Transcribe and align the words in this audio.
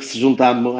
que 0.00 0.06
se 0.06 0.18
junta 0.18 0.48
a 0.48 0.54
mim. 0.54 0.76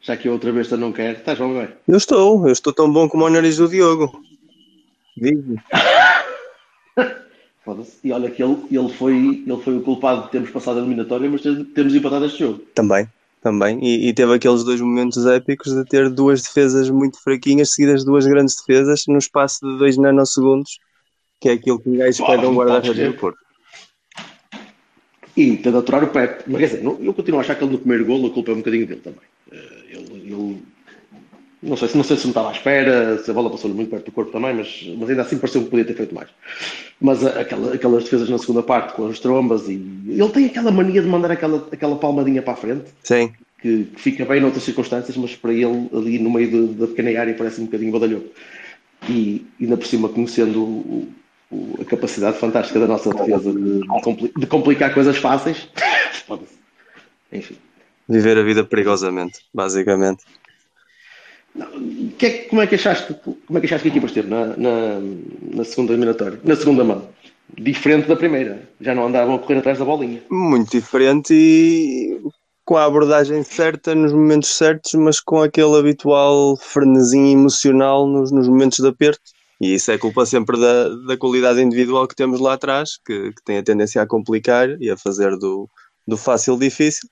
Já 0.00 0.16
que 0.16 0.28
a 0.28 0.32
outra 0.32 0.52
vez 0.52 0.70
eu 0.70 0.78
não 0.78 0.92
quero. 0.92 1.18
Estás 1.18 1.38
bom, 1.38 1.54
bem? 1.54 1.68
Eu 1.86 1.96
estou, 1.96 2.46
eu 2.46 2.52
estou 2.52 2.72
tão 2.72 2.92
bom 2.92 3.08
como 3.08 3.24
o 3.24 3.30
nariz 3.30 3.56
do 3.56 3.68
Diogo. 3.68 4.22
Digo. 5.16 5.56
E 8.02 8.10
olha 8.10 8.28
que 8.28 8.42
ele, 8.42 8.56
ele, 8.72 8.88
foi, 8.88 9.44
ele 9.46 9.62
foi 9.62 9.76
o 9.76 9.82
culpado 9.82 10.24
de 10.24 10.30
termos 10.30 10.50
passado 10.50 10.78
a 10.78 10.80
eliminatória, 10.80 11.30
mas 11.30 11.42
termos 11.42 11.94
empatado 11.94 12.24
este 12.24 12.40
jogo. 12.40 12.58
Também, 12.74 13.08
também. 13.40 13.78
E, 13.80 14.08
e 14.08 14.12
teve 14.12 14.34
aqueles 14.34 14.64
dois 14.64 14.80
momentos 14.80 15.24
épicos 15.26 15.72
de 15.72 15.84
ter 15.84 16.10
duas 16.10 16.42
defesas 16.42 16.90
muito 16.90 17.22
fraquinhas, 17.22 17.70
seguidas 17.70 18.00
de 18.00 18.06
duas 18.06 18.26
grandes 18.26 18.56
defesas, 18.56 19.04
no 19.06 19.18
espaço 19.18 19.60
de 19.64 19.78
dois 19.78 19.96
nanosegundos, 19.96 20.80
que 21.40 21.50
é 21.50 21.52
aquilo 21.52 21.78
que 21.78 21.88
um 21.88 21.96
gajo 21.98 22.10
espera 22.10 22.48
um 22.48 22.56
guarda-redes 22.56 23.12
do. 23.12 23.18
Porto. 23.18 23.38
E 25.36 25.56
tenta 25.56 25.78
aturar 25.78 26.04
o 26.04 26.08
Pep. 26.08 26.42
Mas 26.46 26.60
quer 26.60 26.66
dizer, 26.66 26.82
não- 26.84 26.98
eu 27.00 27.14
continuo 27.14 27.38
a 27.38 27.42
achar 27.42 27.54
que 27.54 27.64
ele 27.64 27.72
no 27.72 27.78
primeiro 27.78 28.04
golo 28.04 28.26
a 28.28 28.30
culpa 28.30 28.50
é 28.50 28.54
um 28.54 28.58
bocadinho 28.58 28.86
dele 28.86 29.00
também. 29.00 29.20
Eh, 29.50 29.82
Ele, 29.92 30.32
ele- 30.32 30.62
não, 31.62 31.76
sei, 31.76 31.88
se- 31.88 31.96
não 31.96 32.02
sei 32.04 32.16
se 32.16 32.24
não 32.24 32.30
estava 32.30 32.48
à 32.48 32.52
espera, 32.52 33.18
se 33.22 33.30
a 33.30 33.34
bola 33.34 33.50
passou-lhe 33.50 33.76
muito 33.76 33.90
perto 33.90 34.06
do 34.06 34.12
corpo 34.12 34.32
também, 34.32 34.54
mas, 34.54 34.84
mas 34.98 35.10
ainda 35.10 35.22
assim 35.22 35.38
pareceu 35.38 35.62
que 35.62 35.70
podia 35.70 35.84
ter 35.84 35.94
feito 35.94 36.14
mais. 36.14 36.28
Mas 37.00 37.24
a- 37.24 37.40
aquela- 37.40 37.74
aquelas 37.74 38.04
defesas 38.04 38.28
na 38.28 38.38
segunda 38.38 38.62
parte 38.62 38.94
com 38.94 39.06
as 39.06 39.20
trombas 39.20 39.68
e 39.68 39.74
ele 40.08 40.28
tem 40.30 40.46
aquela 40.46 40.70
mania 40.72 41.00
de 41.02 41.06
mandar 41.08 41.30
aquela, 41.30 41.68
aquela 41.70 41.96
palmadinha 41.96 42.42
para 42.42 42.54
a 42.54 42.56
frente. 42.56 42.84
Sim, 43.04 43.32
que, 43.60 43.84
que 43.84 44.00
fica 44.00 44.24
bem 44.24 44.40
noutras 44.40 44.64
circunstâncias, 44.64 45.16
mas 45.16 45.36
para 45.36 45.52
ele 45.52 45.88
ali 45.94 46.18
no 46.18 46.30
meio 46.30 46.68
da 46.68 46.86
pequena 46.88 47.20
área 47.20 47.34
parece 47.34 47.60
um 47.60 47.66
bocadinho 47.66 47.92
badalhoco. 47.92 48.26
E 49.08 49.44
ainda 49.60 49.76
por 49.76 49.86
cima 49.86 50.08
conhecendo 50.08 50.62
o- 50.62 51.08
o- 51.52 51.78
a 51.80 51.84
capacidade 51.84 52.38
fantástica 52.38 52.80
da 52.80 52.86
nossa 52.86 53.12
defesa 53.12 53.52
de, 53.52 53.80
de 53.80 54.00
compli- 54.02 54.32
de 54.36 54.46
complicar 54.46 54.92
coisas 54.94 55.16
fáceis. 55.18 55.68
Enfim. 57.32 57.56
viver 58.08 58.36
a 58.38 58.42
vida 58.42 58.64
perigosamente, 58.64 59.40
basicamente. 59.54 60.24
Que 62.18 62.26
é 62.26 62.30
que- 62.30 62.48
como, 62.48 62.62
é 62.62 62.66
que 62.66 62.74
achaste, 62.76 63.14
como 63.46 63.58
é 63.58 63.60
que 63.60 63.66
achaste 63.66 63.82
que 63.82 63.88
a 63.88 63.92
equipa 63.92 64.06
esteve 64.06 64.28
na, 64.28 64.56
na, 64.56 65.00
na 65.54 65.64
segunda 65.64 65.92
eliminatória? 65.92 66.38
Na 66.44 66.56
segunda 66.56 66.82
mão? 66.84 67.08
Diferente 67.58 68.08
da 68.08 68.16
primeira. 68.16 68.68
Já 68.80 68.94
não 68.94 69.06
andavam 69.06 69.34
a 69.34 69.38
correr 69.38 69.58
atrás 69.58 69.78
da 69.78 69.84
bolinha. 69.84 70.22
Muito 70.30 70.70
diferente 70.70 71.34
e 71.34 72.18
com 72.64 72.76
a 72.76 72.84
abordagem 72.84 73.42
certa 73.42 73.94
nos 73.94 74.12
momentos 74.12 74.56
certos, 74.56 74.94
mas 74.94 75.20
com 75.20 75.42
aquele 75.42 75.76
habitual 75.78 76.56
frenesim 76.56 77.32
emocional 77.32 78.06
nos, 78.06 78.30
nos 78.32 78.48
momentos 78.48 78.78
de 78.78 78.88
aperto. 78.88 79.20
E 79.62 79.74
isso 79.74 79.92
é 79.92 79.96
culpa 79.96 80.26
sempre 80.26 80.60
da, 80.60 80.88
da 81.06 81.16
qualidade 81.16 81.62
individual 81.62 82.08
que 82.08 82.16
temos 82.16 82.40
lá 82.40 82.54
atrás, 82.54 82.98
que, 83.06 83.32
que 83.32 83.44
tem 83.44 83.58
a 83.58 83.62
tendência 83.62 84.02
a 84.02 84.06
complicar 84.06 84.68
e 84.82 84.90
a 84.90 84.96
fazer 84.96 85.36
do, 85.36 85.70
do 86.04 86.16
fácil 86.16 86.58
difícil. 86.58 87.08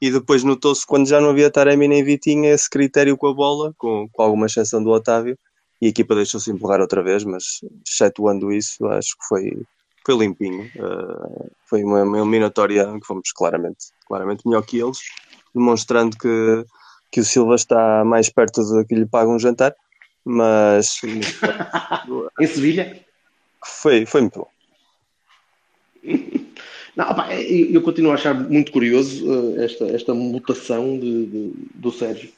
E 0.00 0.10
depois 0.10 0.42
notou-se, 0.42 0.84
quando 0.84 1.06
já 1.06 1.20
não 1.20 1.30
havia 1.30 1.48
Taremi 1.48 1.86
nem 1.86 2.02
Vitinha, 2.02 2.50
esse 2.50 2.68
critério 2.68 3.16
com 3.16 3.28
a 3.28 3.32
bola, 3.32 3.72
com, 3.78 4.08
com 4.10 4.20
alguma 4.20 4.46
exceção 4.46 4.82
do 4.82 4.90
Otávio, 4.90 5.38
e 5.80 5.86
a 5.86 5.88
equipa 5.90 6.16
deixou-se 6.16 6.50
empurrar 6.50 6.80
outra 6.80 7.04
vez, 7.04 7.22
mas 7.22 7.60
excetuando 7.86 8.50
isso, 8.50 8.84
acho 8.86 9.16
que 9.16 9.24
foi, 9.28 9.62
foi 10.04 10.16
limpinho. 10.16 10.64
Uh, 10.74 11.50
foi 11.70 11.84
uma, 11.84 12.00
eliminatória 12.18 12.84
que 12.98 13.06
fomos 13.06 13.30
claramente, 13.30 13.92
claramente 14.08 14.44
melhor 14.44 14.62
que 14.62 14.80
eles, 14.80 14.98
demonstrando 15.54 16.16
que, 16.18 16.64
que 17.12 17.20
o 17.20 17.24
Silva 17.24 17.54
está 17.54 18.04
mais 18.04 18.28
perto 18.28 18.60
de 18.60 18.84
que 18.86 18.96
lhe 18.96 19.06
paga 19.06 19.30
um 19.30 19.38
jantar, 19.38 19.72
mas 20.24 21.00
Em 22.40 22.46
Sevilha? 22.46 23.00
foi, 23.64 24.04
foi 24.06 24.20
muito 24.22 24.38
bom. 24.40 24.48
Não, 26.94 27.10
opá, 27.10 27.34
eu 27.34 27.80
continuo 27.80 28.10
a 28.12 28.16
achar 28.16 28.34
muito 28.34 28.70
curioso 28.70 29.24
eh, 29.58 29.64
esta, 29.64 29.84
esta 29.86 30.12
mutação 30.14 30.98
de, 30.98 31.24
de- 31.26 31.52
do 31.74 31.90
Sérgio 31.90 32.30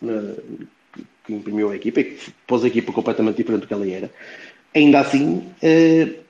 que 1.24 1.32
imprimiu 1.34 1.70
a 1.70 1.76
equipa 1.76 2.00
e 2.00 2.04
que 2.04 2.30
pôs 2.46 2.62
a 2.62 2.68
equipa 2.68 2.92
completamente 2.92 3.36
diferente 3.36 3.62
do 3.62 3.66
que 3.66 3.74
ela 3.74 3.88
era. 3.90 4.08
Ainda 4.72 5.00
assim, 5.00 5.42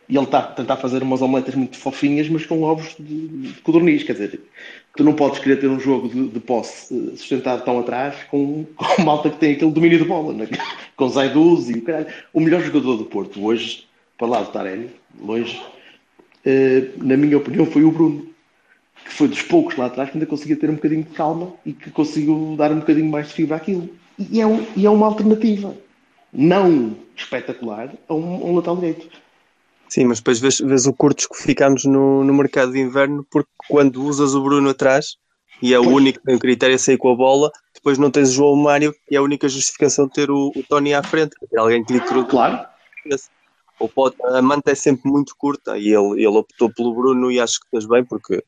eh, 0.09 0.13
ele 0.17 0.25
está 0.25 0.39
a 0.41 0.43
tentar 0.43 0.77
fazer 0.77 1.03
umas 1.03 1.23
omeletas 1.23 1.55
muito 1.55 1.77
fofinhas, 1.77 2.29
mas 2.29 2.45
com 2.47 2.63
ovos 2.63 2.95
de, 2.99 3.29
de 3.29 3.61
codorniz. 3.63 4.03
Quer 4.03 4.13
dizer, 4.15 4.41
tu 4.97 5.05
não 5.05 5.13
podes 5.15 5.39
querer 5.39 5.59
ter 5.61 5.69
um 5.69 5.81
jogo 5.81 6.09
de, 6.09 6.29
de 6.29 6.41
posse 6.41 6.95
eh, 6.95 7.17
sustentado 7.17 7.65
tão 7.65 7.79
atrás 7.81 8.15
com, 8.31 8.65
com 8.77 9.03
malta 9.03 9.31
que 9.31 9.39
tem 9.39 9.53
aquele 9.55 9.71
domínio 9.71 9.99
de 9.99 10.05
bola, 10.05 10.33
né? 10.33 10.49
com 10.97 11.09
Zaiduz 11.09 11.69
e 11.71 11.75
o 11.75 11.83
caralho. 11.83 12.07
O 12.33 12.41
melhor 12.41 12.61
jogador 12.63 12.97
do 12.97 13.05
Porto 13.05 13.45
hoje, 13.45 13.87
para 14.19 14.27
lá 14.29 14.43
do 14.43 14.51
Taremi, 14.53 14.91
longe, 15.21 15.61
eh, 16.45 16.89
na 16.99 17.17
minha 17.17 17.37
opinião, 17.37 17.67
foi 17.67 17.85
o 17.85 17.91
Bruno, 17.91 18.27
que 19.05 19.13
foi 19.13 19.29
dos 19.29 19.43
poucos 19.43 19.77
lá 19.77 19.87
atrás 19.87 20.11
que 20.11 20.17
ainda 20.17 20.27
conseguia 20.27 20.57
ter 20.57 20.71
um 20.71 20.75
bocadinho 20.75 21.03
de 21.03 21.11
calma 21.11 21.53
e 21.67 21.73
que 21.73 21.91
conseguiu 21.91 22.55
dar 22.57 22.71
um 22.73 22.79
bocadinho 22.81 23.11
mais 23.11 23.29
de 23.29 23.35
fibra 23.35 23.57
àquilo. 23.57 23.89
E 24.19 24.41
é, 24.41 24.47
um- 24.47 24.65
e 24.77 24.87
é 24.87 24.91
uma 24.91 25.07
alternativa, 25.07 25.75
não 26.33 26.97
espetacular, 27.17 27.93
a 28.09 28.15
um, 28.15 28.51
um 28.51 28.55
lateral 28.55 28.77
direito. 28.77 29.09
Sim, 29.95 30.07
mas 30.07 30.19
depois 30.19 30.41
vês, 30.41 30.59
vês 30.59 30.87
o 30.87 30.93
curtos 30.93 31.29
que 31.29 31.41
ficamos 31.41 31.85
no, 31.85 32.25
no 32.25 32.35
mercado 32.35 32.73
de 32.73 32.81
inverno, 32.81 33.25
porque 33.31 33.49
quando 33.69 34.03
usas 34.03 34.35
o 34.35 34.43
Bruno 34.43 34.71
atrás 34.71 35.15
e 35.63 35.73
é 35.73 35.79
o 35.79 35.89
único 35.89 36.19
que 36.19 36.25
tem 36.25 36.35
o 36.35 36.39
critério 36.41 36.75
a 36.75 36.79
sair 36.81 36.99
com 36.99 37.13
a 37.13 37.15
bola, 37.15 37.53
depois 37.73 37.97
não 37.97 38.11
tens 38.11 38.31
o 38.31 38.33
João 38.33 38.57
Mário 38.57 38.93
e 39.09 39.15
é 39.15 39.19
a 39.19 39.23
única 39.23 39.49
justificação 39.49 40.09
de 40.09 40.15
ter 40.15 40.33
o, 40.33 40.49
o 40.49 40.65
Tony 40.69 40.95
à 40.95 41.01
frente, 41.01 41.37
ter 41.49 41.57
alguém 41.61 41.85
que 41.85 41.93
lhe 41.93 42.01
cruza 42.01 42.27
Claro, 42.27 42.67
o 43.79 43.89
pote, 43.89 44.17
a 44.21 44.43
manta 44.43 44.73
é 44.73 44.75
sempre 44.75 45.09
muito 45.09 45.33
curta 45.39 45.79
e 45.79 45.95
ele, 45.95 46.15
ele 46.15 46.27
optou 46.27 46.75
pelo 46.75 46.93
Bruno 46.93 47.31
e 47.31 47.39
acho 47.39 47.61
que 47.61 47.71
fez 47.71 47.87
bem 47.87 48.05
porque 48.05 48.43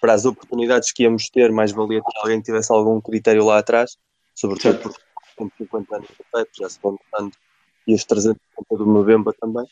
para 0.00 0.12
as 0.12 0.24
oportunidades 0.24 0.92
que 0.92 1.02
íamos 1.02 1.28
ter, 1.30 1.50
mais 1.50 1.72
valia 1.72 2.00
ter 2.00 2.18
alguém 2.20 2.38
que 2.38 2.44
tivesse 2.44 2.72
algum 2.72 3.00
critério 3.00 3.44
lá 3.44 3.58
atrás, 3.58 3.96
sobretudo 4.36 4.74
Certo. 4.74 4.82
porque 4.84 5.00
com 5.34 5.50
50 5.58 5.96
anos 5.96 6.08
já 6.56 6.68
se 6.68 6.78
vão 6.80 6.92
notando, 6.92 7.32
e 7.88 7.92
os 7.92 8.04
350 8.04 8.84
do 8.84 8.86
Mbemba 8.88 9.34
também. 9.40 9.66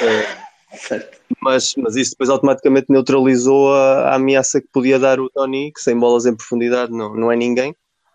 Eh, 0.00 0.51
certo. 0.74 1.18
mas, 1.40 1.74
mas 1.76 1.96
isso 1.96 2.12
depois 2.12 2.30
automaticamente 2.30 2.86
neutralizou 2.88 3.72
a, 3.74 4.10
a 4.10 4.14
ameaça 4.16 4.60
que 4.60 4.68
podia 4.72 4.98
dar 4.98 5.20
o 5.20 5.30
Tony, 5.30 5.72
que 5.72 5.80
sem 5.80 5.98
bolas 5.98 6.26
em 6.26 6.34
profundidade 6.34 6.92
não, 6.92 7.14
não 7.14 7.32
é 7.32 7.36
ninguém, 7.36 7.74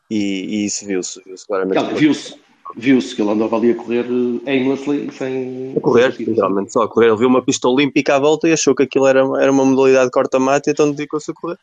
e, 0.10 0.62
e 0.62 0.66
isso 0.66 0.86
viu-se 0.86 1.22
viu 1.24 1.36
claramente. 1.48 1.76
Calma, 1.76 1.94
Viu-se 1.94 2.36
viu-se 2.76 3.16
que 3.16 3.22
ele 3.22 3.32
andava 3.32 3.56
ali 3.56 3.72
a 3.72 3.76
correr 3.76 4.06
eh, 4.06 4.52
aimlessly, 4.52 5.10
sem... 5.12 5.74
A 5.78 5.80
correr, 5.80 6.14
literalmente 6.20 6.74
só 6.74 6.84
a 6.84 6.88
correr. 6.88 7.08
Ele 7.08 7.18
viu 7.18 7.28
uma 7.28 7.42
pista 7.42 7.68
olímpica 7.68 8.16
à 8.16 8.20
volta 8.20 8.48
e 8.48 8.54
achou 8.54 8.76
que 8.76 8.84
aquilo 8.84 9.08
era, 9.08 9.22
era 9.42 9.52
uma 9.52 9.66
modalidade 9.66 10.06
de 10.06 10.12
corta-mata, 10.12 10.70
então 10.70 10.92
dedicou-se 10.92 11.32
a 11.32 11.34
correr. 11.34 11.58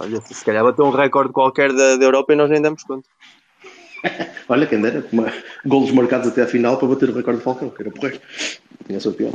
Olha, 0.00 0.20
se 0.20 0.44
calhar 0.44 0.64
bateu 0.64 0.84
um 0.84 0.90
recorde 0.90 1.32
qualquer 1.32 1.72
da, 1.72 1.96
da 1.96 2.04
Europa 2.04 2.32
e 2.32 2.36
nós 2.36 2.50
nem 2.50 2.62
damos 2.62 2.82
conta. 2.82 3.08
Olha, 4.48 4.66
quem 4.66 4.80
dera, 4.80 5.04
uma... 5.12 5.32
golos 5.64 5.90
marcados 5.90 6.28
até 6.28 6.42
à 6.42 6.46
final 6.46 6.76
para 6.78 6.88
bater 6.88 7.10
o 7.10 7.12
recorde 7.12 7.38
de 7.38 7.44
Falcão, 7.44 7.70
que 7.70 7.82
era 7.82 7.90
porreiro. 7.90 8.20
Tinha 8.86 9.00
sido 9.00 9.14
pior. 9.14 9.32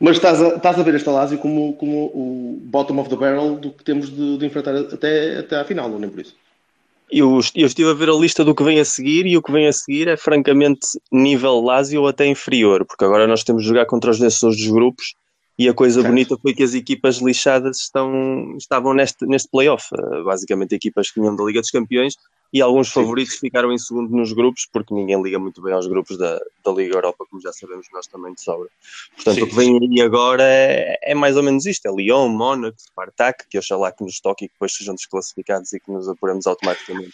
Mas 0.00 0.16
estás 0.16 0.42
a, 0.42 0.56
estás 0.56 0.78
a 0.78 0.82
ver 0.82 0.94
este 0.94 1.08
Alásio 1.08 1.38
como, 1.38 1.74
como 1.74 2.06
o 2.06 2.58
bottom 2.64 2.98
of 2.98 3.08
the 3.08 3.16
barrel 3.16 3.56
do 3.56 3.70
que 3.70 3.84
temos 3.84 4.10
de, 4.10 4.38
de 4.38 4.46
enfrentar 4.46 4.74
até, 4.74 5.38
até 5.38 5.56
à 5.56 5.64
final, 5.64 5.88
não 5.88 6.02
é 6.02 6.08
por 6.08 6.20
isso? 6.20 6.34
Eu, 7.10 7.38
eu 7.54 7.66
estive 7.66 7.90
a 7.90 7.94
ver 7.94 8.08
a 8.08 8.14
lista 8.14 8.44
do 8.44 8.54
que 8.54 8.64
vem 8.64 8.80
a 8.80 8.84
seguir 8.84 9.26
e 9.26 9.36
o 9.36 9.42
que 9.42 9.52
vem 9.52 9.66
a 9.66 9.72
seguir 9.72 10.08
é 10.08 10.16
francamente 10.16 10.86
nível 11.12 11.60
Lazio 11.60 12.02
ou 12.02 12.08
até 12.08 12.26
inferior, 12.26 12.84
porque 12.84 13.04
agora 13.04 13.26
nós 13.26 13.44
temos 13.44 13.62
de 13.62 13.68
jogar 13.68 13.86
contra 13.86 14.10
os 14.10 14.18
vencedores 14.18 14.58
dos 14.58 14.68
grupos 14.68 15.14
e 15.56 15.68
a 15.68 15.74
coisa 15.74 16.00
Certo. 16.00 16.08
bonita 16.08 16.36
foi 16.40 16.52
que 16.52 16.62
as 16.62 16.74
equipas 16.74 17.18
lixadas 17.18 17.78
estão, 17.78 18.56
estavam 18.56 18.92
neste, 18.92 19.24
neste 19.26 19.48
playoff, 19.48 19.86
eh, 19.96 20.22
basicamente 20.24 20.74
equipas 20.74 21.10
que 21.10 21.20
vinham 21.20 21.36
da 21.36 21.44
Liga 21.44 21.60
dos 21.60 21.70
Campeões 21.70 22.16
e 22.54 22.62
alguns 22.62 22.88
favoritos 22.88 23.34
ficaram 23.34 23.72
em 23.72 23.78
segundo 23.78 24.16
nos 24.16 24.32
grupos, 24.32 24.64
porque 24.72 24.94
ninguém 24.94 25.20
liga 25.20 25.40
muito 25.40 25.60
bem 25.60 25.74
aos 25.74 25.88
grupos 25.88 26.16
da, 26.16 26.40
da 26.64 26.70
Liga 26.70 26.94
Europa, 26.94 27.26
como 27.28 27.42
já 27.42 27.52
sabemos 27.52 27.88
nós 27.92 28.06
também 28.06 28.32
de 28.32 28.40
sobra. 28.40 28.68
Portanto, 29.16 29.34
Sim. 29.34 29.42
o 29.42 29.48
que 29.48 29.54
vem 29.56 29.76
aí 29.76 30.00
agora 30.00 30.44
é, 30.44 30.96
é 31.02 31.14
mais 31.16 31.36
ou 31.36 31.42
menos 31.42 31.66
isto, 31.66 31.84
é 31.86 31.90
Lyon, 31.90 32.28
Mónaco, 32.28 32.80
Spartak, 32.80 33.48
que 33.48 33.58
oxalá 33.58 33.90
que 33.90 34.04
nos 34.04 34.20
toque 34.20 34.44
e 34.44 34.48
que 34.48 34.54
depois 34.54 34.72
sejam 34.72 34.94
desclassificados 34.94 35.72
e 35.72 35.80
que 35.80 35.90
nos 35.90 36.08
apuremos 36.08 36.46
automaticamente. 36.46 37.12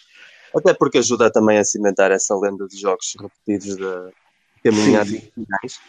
Até 0.55 0.75
porque 0.75 0.99
ajuda 0.99 1.33
também 1.33 1.57
a 1.57 1.65
cimentar 1.65 2.11
essa 2.11 2.37
lenda 2.37 2.69
de 2.69 2.79
jogos 2.79 3.17
repetidos 3.19 3.77
da 3.79 4.11
caminhada 4.63 5.09
sim. 5.09 5.23
finais. 5.35 5.81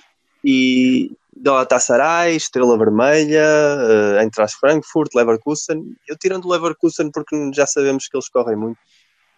E, 0.46 1.12
Galatasaray, 1.36 2.38
Estrela 2.38 2.78
Vermelha, 2.78 3.46
uh, 4.16 4.22
Eintracht 4.22 4.58
Frankfurt, 4.58 5.14
Leverkusen. 5.14 5.94
Eu 6.08 6.18
tirando 6.18 6.46
o 6.46 6.52
Leverkusen 6.52 7.12
porque 7.12 7.36
já 7.54 7.68
sabemos 7.68 8.08
que 8.08 8.16
eles 8.16 8.30
correm 8.30 8.56
muito. 8.56 8.80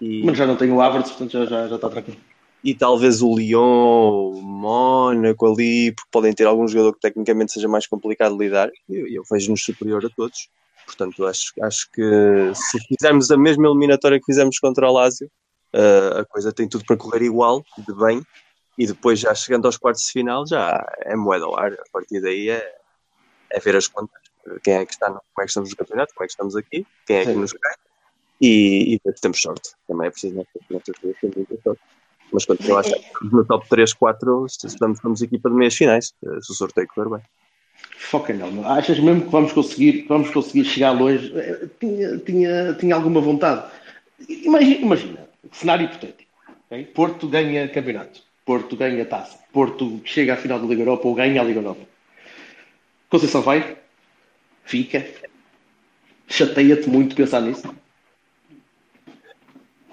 E... 0.03 0.21
Mas 0.25 0.37
já 0.37 0.45
não 0.45 0.57
tenho 0.57 0.75
o 0.75 0.81
Havertz, 0.81 1.11
portanto 1.11 1.31
já, 1.31 1.45
já, 1.45 1.67
já 1.67 1.75
está 1.75 1.89
tranquilo. 1.89 2.19
E 2.61 2.73
talvez 2.73 3.21
o 3.21 3.35
Lyon, 3.35 4.31
o 4.31 4.41
Mónaco 4.41 5.45
ali, 5.45 5.91
porque 5.91 6.09
podem 6.11 6.33
ter 6.33 6.45
algum 6.45 6.67
jogador 6.67 6.93
que 6.93 6.99
tecnicamente 6.99 7.53
seja 7.53 7.67
mais 7.67 7.87
complicado 7.87 8.37
de 8.37 8.43
lidar. 8.43 8.69
Eu, 8.89 9.07
eu 9.07 9.23
vejo-nos 9.29 9.63
superior 9.63 10.05
a 10.05 10.09
todos. 10.09 10.49
Portanto, 10.85 11.25
acho, 11.25 11.53
acho 11.61 11.89
que 11.91 12.01
se 12.53 12.77
fizermos 12.87 13.31
a 13.31 13.37
mesma 13.37 13.67
eliminatória 13.67 14.19
que 14.19 14.25
fizemos 14.25 14.59
contra 14.59 14.89
o 14.89 14.93
Lazio, 14.93 15.29
uh, 15.73 16.19
a 16.19 16.25
coisa 16.25 16.51
tem 16.51 16.67
tudo 16.67 16.85
para 16.85 16.97
correr 16.97 17.23
igual, 17.23 17.63
de 17.77 17.93
bem, 17.95 18.21
e 18.77 18.85
depois 18.85 19.19
já 19.19 19.33
chegando 19.33 19.65
aos 19.65 19.77
quartos 19.77 20.05
de 20.05 20.11
final 20.11 20.45
já 20.45 20.85
é 21.01 21.15
moeda 21.15 21.45
ao 21.45 21.57
ar, 21.57 21.71
a 21.73 21.83
partir 21.91 22.21
daí 22.21 22.49
é, 22.49 22.75
é 23.49 23.59
ver 23.59 23.77
as 23.77 23.87
contas, 23.87 24.21
quem 24.61 24.73
é 24.73 24.85
que 24.85 24.93
está, 24.93 25.09
no, 25.09 25.21
como 25.33 25.41
é 25.41 25.43
que 25.43 25.49
estamos 25.49 25.69
no 25.69 25.75
campeonato, 25.77 26.13
como 26.13 26.25
é 26.25 26.27
que 26.27 26.33
estamos 26.33 26.55
aqui, 26.55 26.85
quem 27.05 27.17
é 27.17 27.25
que 27.25 27.33
Sim. 27.33 27.39
nos 27.39 27.53
cai, 27.53 27.75
e, 28.41 28.95
e 28.95 28.99
temos 29.21 29.41
sorte, 29.41 29.71
também 29.87 30.07
é 30.07 30.11
preciso 30.11 30.35
nesta 30.35 30.59
coisas 30.99 31.19
ter 31.19 31.31
muita 31.35 31.61
sorte. 31.63 31.81
Mas 32.31 32.45
continuo 32.45 32.77
a 32.77 32.79
achar 32.79 32.97
que 32.97 33.25
no 33.31 33.45
top 33.45 33.69
3, 33.69 33.93
4 33.93 34.45
estamos, 34.47 34.97
estamos 34.97 35.21
equipa 35.21 35.49
de 35.49 35.55
meias 35.55 35.75
finais, 35.75 36.13
se 36.41 36.51
o 36.51 36.55
sorteio 36.55 36.87
correr 36.87 37.09
bem. 37.09 37.21
Foca 37.97 38.33
não. 38.33 38.67
Achas 38.67 38.99
mesmo 38.99 39.23
que 39.23 39.29
vamos 39.29 39.53
conseguir, 39.53 40.05
vamos 40.07 40.29
conseguir 40.29 40.65
chegar 40.65 40.91
longe? 40.91 41.31
Eh, 41.35 41.67
tinha, 41.79 42.17
tinha, 42.19 42.73
tinha 42.73 42.95
alguma 42.95 43.21
vontade. 43.21 43.71
Imagina, 44.27 44.75
imagina 44.81 45.29
cenário 45.51 45.85
hipotético. 45.85 46.31
Okay? 46.65 46.85
Porto 46.85 47.27
ganha 47.27 47.67
campeonato. 47.69 48.21
Porto 48.45 48.75
ganha 48.75 49.05
taça. 49.05 49.37
Porto 49.51 50.01
chega 50.05 50.33
à 50.33 50.37
final 50.37 50.59
da 50.59 50.65
Liga 50.65 50.81
Europa 50.81 51.07
ou 51.07 51.15
ganha 51.15 51.41
a 51.41 51.43
Liga 51.43 51.59
Europa. 51.59 51.81
Conceição 53.09 53.41
vai? 53.41 53.77
Fica? 54.65 55.05
Chateia-te 56.27 56.89
muito 56.89 57.15
pensar 57.15 57.41
nisso? 57.41 57.73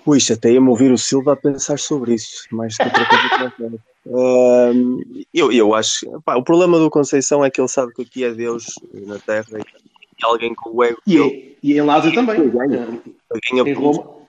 Ui, 0.06 0.18
chateia-me 0.18 0.68
ouvir 0.68 0.90
o 0.90 0.98
Silva 0.98 1.34
a 1.34 1.36
pensar 1.36 1.78
sobre 1.78 2.14
isso, 2.14 2.46
mais 2.50 2.76
que 2.76 2.84
outra 2.84 3.06
coisa 3.06 3.82
uh, 4.06 5.24
eu, 5.32 5.52
eu 5.52 5.74
acho 5.74 6.06
pá, 6.22 6.36
o 6.36 6.42
problema 6.42 6.78
do 6.78 6.90
Conceição 6.90 7.44
é 7.44 7.50
que 7.50 7.60
ele 7.60 7.68
sabe 7.68 7.92
que 7.92 8.02
aqui 8.02 8.24
é 8.24 8.32
Deus 8.32 8.64
na 8.92 9.18
Terra 9.18 9.58
e 9.58 10.24
alguém 10.24 10.54
com 10.54 10.70
o 10.70 10.84
ego. 10.84 11.00
E, 11.06 11.16
ele, 11.16 11.58
e 11.62 11.72
em 11.74 11.82
Lázaro 11.82 12.14
também. 12.14 12.48
Ganha, 12.48 12.86
ganha 12.86 13.70
em 13.70 13.72
Roma 13.72 14.20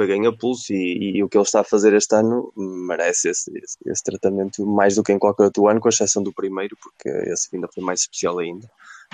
foi 0.00 0.06
ganha 0.06 0.32
pulso 0.32 0.72
e, 0.72 1.16
e, 1.16 1.22
o 1.22 1.28
que 1.28 1.36
ele 1.36 1.44
está 1.44 1.60
a 1.60 1.64
fazer 1.64 1.92
este 1.92 2.14
ano 2.14 2.52
merece 2.56 3.28
esse, 3.28 3.50
esse, 3.58 3.76
esse, 3.84 4.02
tratamento 4.02 4.64
mais 4.64 4.94
do 4.94 5.02
que 5.02 5.12
em 5.12 5.18
qualquer 5.18 5.44
outro 5.44 5.68
ano, 5.68 5.80
com 5.80 5.90
exceção 5.90 6.22
do 6.22 6.32
primeiro, 6.32 6.76
porque 6.80 7.08
esse 7.30 7.48
ainda 7.52 7.68
foi 7.68 7.82
mais 7.82 8.00
especial 8.00 8.38
ainda. 8.38 8.66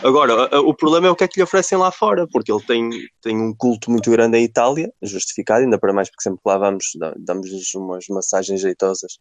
Agora, 0.02 0.60
o 0.60 0.74
problema 0.74 1.06
é 1.06 1.10
o 1.10 1.16
que 1.16 1.24
é 1.24 1.28
que 1.28 1.38
lhe 1.38 1.42
oferecem 1.42 1.78
lá 1.78 1.90
fora, 1.90 2.26
porque 2.26 2.52
ele 2.52 2.62
tem, 2.62 2.90
tem 3.22 3.36
um 3.36 3.54
culto 3.54 3.90
muito 3.90 4.10
grande 4.10 4.36
em 4.36 4.44
Itália, 4.44 4.92
justificado, 5.02 5.64
ainda 5.64 5.78
para 5.78 5.92
mais 5.92 6.10
porque 6.10 6.22
sempre 6.22 6.40
que 6.42 6.48
lá 6.48 6.58
vamos, 6.58 6.84
damos-lhes 7.16 7.74
umas 7.74 8.04
massagens 8.08 8.60
jeitosas 8.60 9.18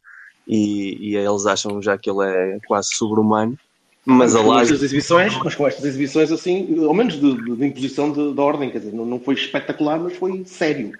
e, 0.47 1.11
e 1.11 1.15
eles 1.15 1.45
acham 1.45 1.81
já 1.81 1.97
que 1.97 2.09
ele 2.09 2.25
é 2.25 2.59
quase 2.67 2.89
sobre-humano. 2.93 3.57
Mas, 4.05 4.35
estas 4.35 4.83
exibições, 4.83 5.35
mas 5.43 5.55
com 5.55 5.67
estas 5.67 5.83
exibições 5.83 6.31
assim, 6.31 6.85
ao 6.85 6.93
menos 6.93 7.15
de, 7.19 7.35
de, 7.43 7.55
de 7.55 7.65
imposição 7.65 8.11
de, 8.11 8.33
de, 8.33 8.39
ordem, 8.39 8.69
quer 8.69 8.77
dizer, 8.77 8.93
não, 8.93 9.03
não 9.03 9.19
foi 9.19 9.33
espetacular, 9.33 9.99
mas 9.99 10.15
foi 10.15 10.43
sério. 10.45 10.91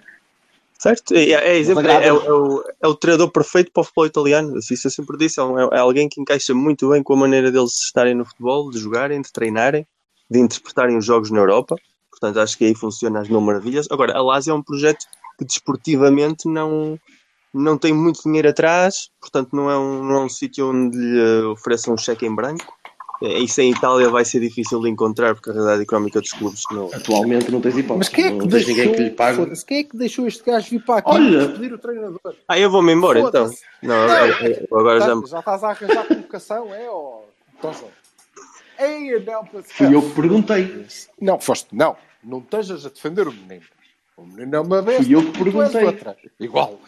Certo? 0.78 1.14
É, 1.14 1.30
é, 1.30 1.56
exemplo, 1.56 1.86
é, 1.86 2.06
é, 2.06 2.12
o, 2.12 2.62
é, 2.82 2.86
o, 2.86 2.94
treinador 2.94 3.30
perfeito 3.30 3.72
para 3.72 3.80
o 3.80 3.84
futebol 3.84 4.06
italiano. 4.06 4.58
Isso 4.58 4.86
eu 4.86 4.90
sempre 4.90 5.16
disse. 5.16 5.40
É, 5.40 5.44
é, 5.72 5.78
alguém 5.78 6.08
que 6.08 6.20
encaixa 6.20 6.54
muito 6.54 6.90
bem 6.90 7.02
com 7.02 7.14
a 7.14 7.16
maneira 7.16 7.50
deles 7.50 7.82
estarem 7.82 8.14
no 8.14 8.24
futebol, 8.24 8.70
de 8.70 8.78
jogarem, 8.78 9.20
de 9.22 9.32
treinarem, 9.32 9.86
de 10.30 10.38
interpretarem 10.38 10.96
os 10.96 11.04
jogos 11.04 11.30
na 11.30 11.38
Europa. 11.38 11.76
Portanto, 12.10 12.40
acho 12.40 12.56
que 12.56 12.64
aí 12.64 12.74
funciona 12.74 13.20
as 13.20 13.28
mil 13.28 13.40
maravilhas. 13.40 13.86
Agora, 13.90 14.16
a 14.16 14.22
Lazio 14.22 14.52
é 14.52 14.54
um 14.54 14.62
projeto 14.62 15.06
que 15.38 15.44
desportivamente 15.44 16.48
não, 16.48 16.98
não 17.52 17.76
tem 17.78 17.92
muito 17.92 18.22
dinheiro 18.22 18.48
atrás, 18.48 19.10
portanto, 19.20 19.54
não 19.54 19.70
é 19.70 19.78
um, 19.78 20.02
não 20.02 20.16
é 20.16 20.24
um 20.24 20.28
sítio 20.28 20.70
onde 20.70 20.96
lhe 20.96 21.42
ofereçam 21.44 21.94
um 21.94 21.98
cheque 21.98 22.26
em 22.26 22.34
branco. 22.34 22.74
É, 23.22 23.38
isso 23.38 23.60
em 23.60 23.70
Itália 23.70 24.10
vai 24.10 24.24
ser 24.24 24.40
difícil 24.40 24.80
de 24.80 24.90
encontrar 24.90 25.34
porque 25.34 25.50
a 25.50 25.52
realidade 25.52 25.82
económica 25.82 26.20
dos 26.20 26.32
clubes 26.32 26.62
não. 26.70 26.92
Atualmente 26.92 27.50
não 27.50 27.60
tens 27.60 27.76
hipótese. 27.76 27.98
Mas 27.98 28.08
quem 28.08 28.24
é 28.26 28.38
que, 28.38 28.46
deixou, 28.46 28.74
ninguém 28.74 28.92
que 28.92 29.02
lhe 29.02 29.10
pague. 29.10 29.64
Quem 29.64 29.78
é 29.78 29.84
que 29.84 29.96
deixou 29.96 30.26
este 30.26 30.44
gajo 30.44 30.68
vir 30.70 30.84
para 30.84 30.98
aqui 30.98 31.10
Olha, 31.10 31.48
pedir 31.48 31.72
o 31.72 31.78
treinador? 31.78 32.34
Ah, 32.46 32.58
eu 32.58 32.70
vou-me 32.70 32.92
embora 32.92 33.20
então. 33.20 33.50
Não, 33.82 33.94
agora 34.78 35.00
já... 35.00 35.06
já. 35.06 35.26
Já 35.26 35.38
estás 35.38 35.64
a 35.64 35.70
arranjar 35.70 36.00
a 36.00 36.04
convocação, 36.04 36.74
é? 36.74 36.90
Ou... 36.90 37.26
Ei, 38.78 39.24
não, 39.24 39.62
Fui 39.64 39.94
eu 39.94 40.02
que 40.02 40.14
perguntei. 40.14 40.86
Não, 41.20 41.40
foste. 41.40 41.74
Não, 41.74 41.96
não 42.22 42.38
estejas 42.38 42.84
a 42.84 42.90
defender 42.90 43.26
o 43.26 43.32
menino. 43.32 43.64
O 44.16 44.26
menino 44.26 44.56
é 44.56 44.60
uma 44.60 44.82
vez. 44.82 45.04
Fui 45.04 45.14
eu 45.14 45.32
que 45.32 45.38
perguntei. 45.38 45.82
Igual. 46.38 46.78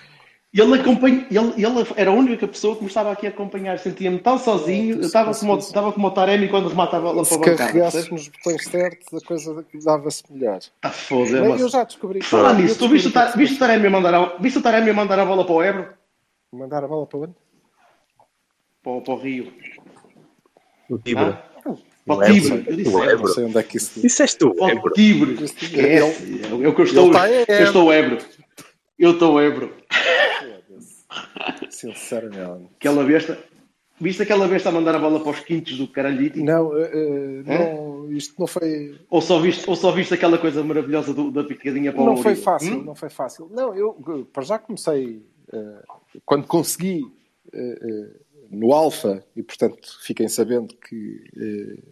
Ele, 0.59 0.81
acompanha, 0.81 1.27
ele, 1.31 1.65
ele 1.65 1.87
era 1.97 2.11
a 2.11 2.13
única 2.13 2.49
pessoa 2.49 2.75
que 2.75 2.83
me 2.83 2.89
estava 2.89 3.13
aqui 3.13 3.27
a 3.27 3.31
acompanhar. 3.31 3.79
Sentia-me 3.79 4.19
tão 4.19 4.39
sozinho. 4.39 4.97
Eu 4.97 5.03
estava 5.03 5.33
como, 5.33 5.59
estava 5.59 5.93
como 5.93 6.09
o 6.09 6.11
Taremi 6.11 6.49
quando 6.49 6.69
rematava 6.69 7.13
lá 7.13 7.23
para 7.23 7.35
a 7.35 7.39
bancada. 7.39 7.57
Se 7.57 7.59
carregasse 7.59 8.11
nos 8.11 8.29
botões 8.29 8.65
certos, 8.65 9.23
a 9.23 9.27
coisa 9.27 9.65
dava-se 9.85 10.25
melhor. 10.31 10.59
Ah, 10.83 10.91
foda 10.91 11.49
mas 11.49 11.61
Eu 11.61 11.69
já 11.69 11.85
descobri. 11.85 12.23
Fala 12.23 12.55
nisso. 12.55 12.79
Tu 12.79 12.89
viste, 12.89 13.09
o, 13.09 13.39
viste, 13.39 13.57
o 13.57 13.59
Taremi 13.59 13.87
a 13.87 13.91
mandar 13.91 14.15
a, 14.15 14.37
viste 14.39 14.59
o 14.59 14.63
Taremi 14.63 14.91
a 14.91 14.95
mandar 14.95 15.19
a 15.19 15.25
bola 15.25 15.45
para 15.45 15.55
o 15.55 15.63
Ebro? 15.63 15.89
Mandar 16.53 16.83
a 16.83 16.89
bola 16.89 17.07
para 17.07 17.19
onde? 17.21 17.35
Para, 18.83 19.01
para 19.01 19.15
o 19.15 19.17
Rio. 19.17 19.53
O 20.91 20.99
Tibre. 20.99 21.25
Ah? 21.25 21.43
Para 22.07 22.17
o 22.17 22.25
Tibre. 22.25 22.65
Eu 22.67 22.77
disse 22.77 22.97
Ebro. 22.97 23.19
Não 23.19 23.27
sei 23.29 23.45
onde 23.45 23.59
é 23.59 23.63
que 23.63 23.77
isso... 23.77 24.01
Disseste 24.01 24.39
tu, 24.39 24.55
Ebro. 24.59 24.81
Para 24.81 24.91
o 24.91 24.95
Tibre. 24.95 25.45
Esquece. 25.45 26.41
É 26.51 26.67
o 26.67 26.75
que 26.75 26.81
eu 26.81 26.85
estou... 26.85 27.13
Eu 27.15 27.65
estou 27.65 27.93
Ebro. 27.93 28.19
Eu 28.99 29.13
estou 29.13 29.41
Ebro. 29.41 29.77
Sinceramente. 31.71 32.71
Aquela 32.79 33.05
besta. 33.05 33.39
Viste 34.01 34.23
aquela 34.23 34.47
besta 34.47 34.69
a 34.69 34.73
mandar 34.73 34.95
a 34.95 34.99
bola 34.99 35.21
para 35.21 35.31
os 35.31 35.41
quintos 35.41 35.77
do 35.77 35.89
caralhito? 35.89 36.39
Não, 36.39 36.69
uh, 36.69 37.43
não, 37.45 38.13
isto 38.13 38.35
não 38.39 38.47
foi. 38.47 38.97
Ou 39.11 39.21
só 39.21 39.41
viste, 39.41 39.69
ou 39.69 39.75
só 39.75 39.91
viste 39.91 40.15
aquela 40.15 40.39
coisa 40.39 40.63
maravilhosa 40.63 41.13
do, 41.13 41.33
da 41.33 41.43
picadinha 41.43 41.93
para 41.93 42.05
não 42.05 42.13
o 42.13 42.15
Não 42.15 42.23
foi 42.23 42.37
fácil, 42.37 42.79
hum? 42.79 42.85
não 42.85 42.95
foi 42.95 43.11
fácil. 43.11 43.51
Não, 43.51 43.75
eu 43.75 43.93
para 44.33 44.45
já 44.45 44.59
comecei 44.59 45.17
uh, 45.53 46.21
quando 46.25 46.47
consegui 46.47 47.03
uh, 47.03 48.21
no 48.49 48.73
Alfa 48.73 49.25
e 49.35 49.43
portanto 49.43 49.99
fiquem 50.03 50.29
sabendo 50.29 50.77
que 50.77 51.83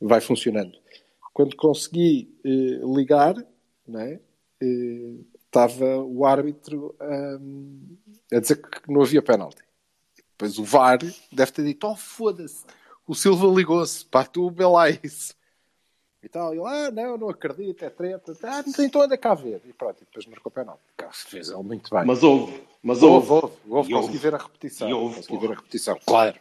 vai 0.00 0.20
funcionando. 0.20 0.78
Quando 1.34 1.56
consegui 1.56 2.30
ligar, 2.94 3.34
não 3.86 4.00
é? 4.00 4.20
Estava 5.46 5.96
o 5.98 6.26
árbitro 6.26 6.94
um, 7.00 7.96
a 8.32 8.38
dizer 8.38 8.56
que 8.56 8.90
não 8.90 9.02
havia 9.02 9.22
penalti. 9.22 9.62
Depois 10.32 10.58
o 10.58 10.64
VAR 10.64 10.98
deve 11.32 11.52
ter 11.52 11.64
dito: 11.64 11.86
Oh, 11.86 11.96
foda-se, 11.96 12.64
o 13.06 13.14
Silva 13.14 13.46
ligou-se, 13.46 14.04
pá, 14.04 14.24
tu 14.24 14.52
lá 14.58 14.90
isso. 14.90 15.34
E 16.22 16.28
tal, 16.28 16.52
e 16.52 16.58
ele, 16.58 16.66
ah, 16.66 16.90
não, 16.90 17.16
não 17.16 17.28
acredito, 17.28 17.84
é 17.84 17.88
treta, 17.88 18.36
ah, 18.42 18.64
então 18.80 19.02
anda 19.02 19.16
cá 19.16 19.30
a 19.30 19.34
ver. 19.36 19.62
E 19.64 19.72
pronto, 19.72 20.02
e 20.02 20.04
depois 20.04 20.26
marcou 20.26 20.50
penalti. 20.50 20.82
Cá, 20.96 21.08
fez 21.12 21.50
ele 21.50 21.62
muito 21.62 21.88
bem. 21.88 22.04
Mas 22.04 22.22
houve, 22.22 22.62
mas 22.82 23.00
houve. 23.00 23.30
Houve, 23.30 23.48
houve, 23.48 23.56
houve 23.68 23.92
consegui 23.92 24.18
ver 24.18 24.34
a 24.34 24.38
repetição. 24.38 24.88
E 24.88 24.92
houve, 24.92 25.16
consegui 25.16 25.38
ver 25.38 25.52
a 25.52 25.54
repetição, 25.54 25.98
claro. 26.04 26.36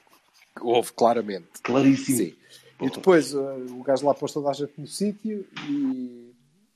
Houve, 0.59 0.91
claramente. 0.91 1.61
Claríssimo. 1.61 2.17
Sim. 2.17 2.35
E 2.81 2.89
depois 2.89 3.33
uh, 3.33 3.39
o 3.71 3.83
gajo 3.83 4.07
lá 4.07 4.13
pôs 4.13 4.33
toda 4.33 4.49
a 4.49 4.53
gente 4.53 4.73
no 4.77 4.87
sítio 4.87 5.47
e, 5.69 6.33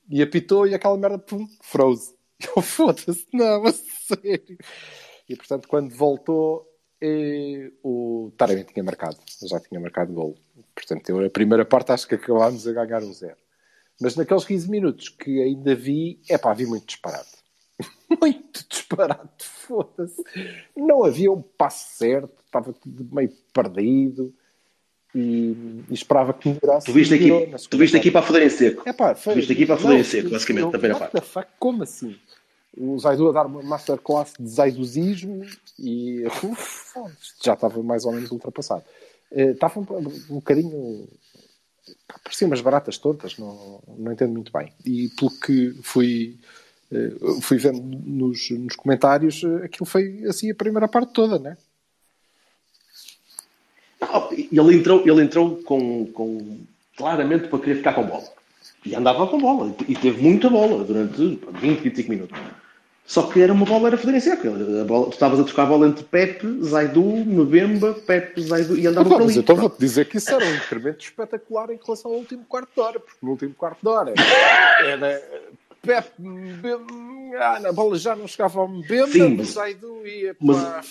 e 0.08 0.22
apitou 0.22 0.66
e 0.66 0.74
aquela 0.74 0.96
merda, 0.96 1.18
pum, 1.18 1.48
froze. 1.60 2.14
Eu 2.40 2.62
foda-se, 2.62 3.26
não, 3.32 3.64
a 3.66 3.72
sério. 3.72 4.58
E 5.28 5.36
portanto, 5.36 5.68
quando 5.68 5.94
voltou, 5.94 6.66
eh, 7.00 7.70
o 7.82 8.32
Taremi 8.36 8.64
tinha 8.64 8.82
marcado, 8.82 9.16
já 9.42 9.60
tinha 9.60 9.80
marcado 9.80 10.12
gol. 10.12 10.36
Portanto, 10.74 11.08
eu, 11.10 11.24
a 11.24 11.30
primeira 11.30 11.64
parte 11.64 11.92
acho 11.92 12.08
que 12.08 12.14
acabámos 12.14 12.66
a 12.66 12.72
ganhar 12.72 13.02
um 13.02 13.12
zero. 13.12 13.36
Mas 14.00 14.16
naqueles 14.16 14.44
15 14.44 14.70
minutos 14.70 15.08
que 15.10 15.42
ainda 15.42 15.74
vi, 15.74 16.20
é 16.28 16.38
pá, 16.38 16.54
vi 16.54 16.66
muito 16.66 16.86
disparate. 16.86 17.38
muito 18.20 18.66
disparate, 18.68 19.44
foda-se. 19.44 20.22
Não 20.76 21.04
havia 21.04 21.30
um 21.30 21.42
passo 21.42 21.96
certo, 21.96 22.42
estava 22.44 22.72
tudo 22.72 23.14
meio 23.14 23.30
perdido 23.52 24.34
e, 25.14 25.84
e 25.88 25.94
esperava 25.94 26.32
que 26.32 26.48
melhorasse. 26.48 26.86
Tu 26.86 26.92
viste 26.92 27.14
aqui, 27.14 27.30
tu 27.68 27.78
viste 27.78 27.96
aqui 27.96 28.10
para 28.10 28.22
foder 28.22 28.42
em 28.42 28.50
seco. 28.50 28.82
É 28.88 28.92
pá, 28.92 29.14
foi, 29.14 29.34
tu 29.34 29.36
viste 29.36 29.52
aqui 29.52 29.66
para 29.66 29.76
foder 29.76 29.98
em 29.98 30.04
seco, 30.04 30.30
basicamente, 30.30 30.64
na 30.64 30.70
primeira 30.70 30.98
parte. 30.98 31.20
Fuck, 31.20 31.48
como 31.58 31.82
assim? 31.82 32.16
O 32.76 32.98
Zaidu 32.98 33.28
a 33.28 33.32
dar 33.32 33.46
uma 33.46 33.62
masterclass 33.62 34.32
de 34.38 34.48
zaiduzismo 34.48 35.44
e 35.78 36.24
uf, 36.26 36.94
já 37.42 37.54
estava 37.54 37.82
mais 37.82 38.04
ou 38.04 38.12
menos 38.12 38.30
ultrapassado. 38.30 38.84
Uh, 39.32 39.50
estava 39.50 39.80
um, 39.80 39.84
um 40.30 40.34
bocadinho. 40.36 41.08
Pareciam 42.22 42.48
umas 42.48 42.60
baratas 42.60 42.98
todas, 42.98 43.36
não, 43.38 43.82
não 43.98 44.12
entendo 44.12 44.32
muito 44.32 44.52
bem. 44.52 44.72
E 44.84 45.08
pelo 45.08 45.30
que 45.32 45.72
fui, 45.82 46.38
uh, 46.92 47.40
fui 47.40 47.58
vendo 47.58 47.80
nos, 47.82 48.50
nos 48.50 48.76
comentários, 48.76 49.42
uh, 49.42 49.64
aquilo 49.64 49.86
foi 49.86 50.22
assim 50.28 50.52
a 50.52 50.54
primeira 50.54 50.86
parte 50.86 51.12
toda, 51.12 51.38
né? 51.40 51.56
Ele 54.52 54.76
entrou, 54.76 55.02
ele 55.06 55.22
entrou 55.22 55.56
com, 55.64 56.06
com, 56.06 56.58
claramente 56.96 57.48
para 57.48 57.58
querer 57.58 57.76
ficar 57.76 57.94
com 57.94 58.04
bola. 58.04 58.24
E 58.84 58.94
andava 58.94 59.26
com 59.26 59.38
bola. 59.38 59.74
E 59.88 59.94
teve 59.94 60.22
muita 60.22 60.48
bola 60.48 60.84
durante 60.84 61.40
20, 61.60 61.80
25 61.80 62.10
minutos. 62.10 62.38
Só 63.10 63.24
que 63.24 63.40
era 63.40 63.52
uma 63.52 63.66
bola, 63.66 63.88
era 63.88 63.98
foder 63.98 64.14
em 64.14 64.20
seco. 64.20 64.46
A 64.46 64.84
bola, 64.84 65.06
tu 65.06 65.14
estavas 65.14 65.40
a 65.40 65.44
trocar 65.44 65.64
a 65.64 65.66
bola 65.66 65.88
entre 65.88 66.04
Pepe, 66.04 66.46
Zaidu, 66.62 67.02
Mbemba, 67.02 67.92
Pepe, 67.94 68.40
Zaidu 68.40 68.78
e 68.78 68.86
andava 68.86 69.08
ah, 69.08 69.10
por 69.10 69.16
ali. 69.16 69.26
Mas 69.26 69.36
então 69.36 69.56
vou-te 69.56 69.80
dizer 69.80 70.04
que 70.04 70.18
isso 70.18 70.30
era 70.30 70.44
um 70.44 70.54
incremento 70.54 71.04
espetacular 71.04 71.70
em 71.70 71.78
relação 71.84 72.12
ao 72.12 72.18
último 72.18 72.44
quarto 72.48 72.70
de 72.72 72.80
hora, 72.80 73.00
porque 73.00 73.18
no 73.20 73.32
último 73.32 73.52
quarto 73.54 73.78
de 73.82 73.88
hora 73.88 74.14
era 74.86 75.20
Pepe, 75.82 76.10
ah, 77.38 77.58
na 77.60 77.72
bola 77.72 77.96
já 77.96 78.14
não 78.14 78.26
chegava 78.26 78.60
ao 78.60 78.68
Mbemba, 78.68 79.42
o 79.42 79.44
Zaidu 79.44 80.06
ia 80.06 80.36
mas, 80.38 80.58
para, 80.58 80.82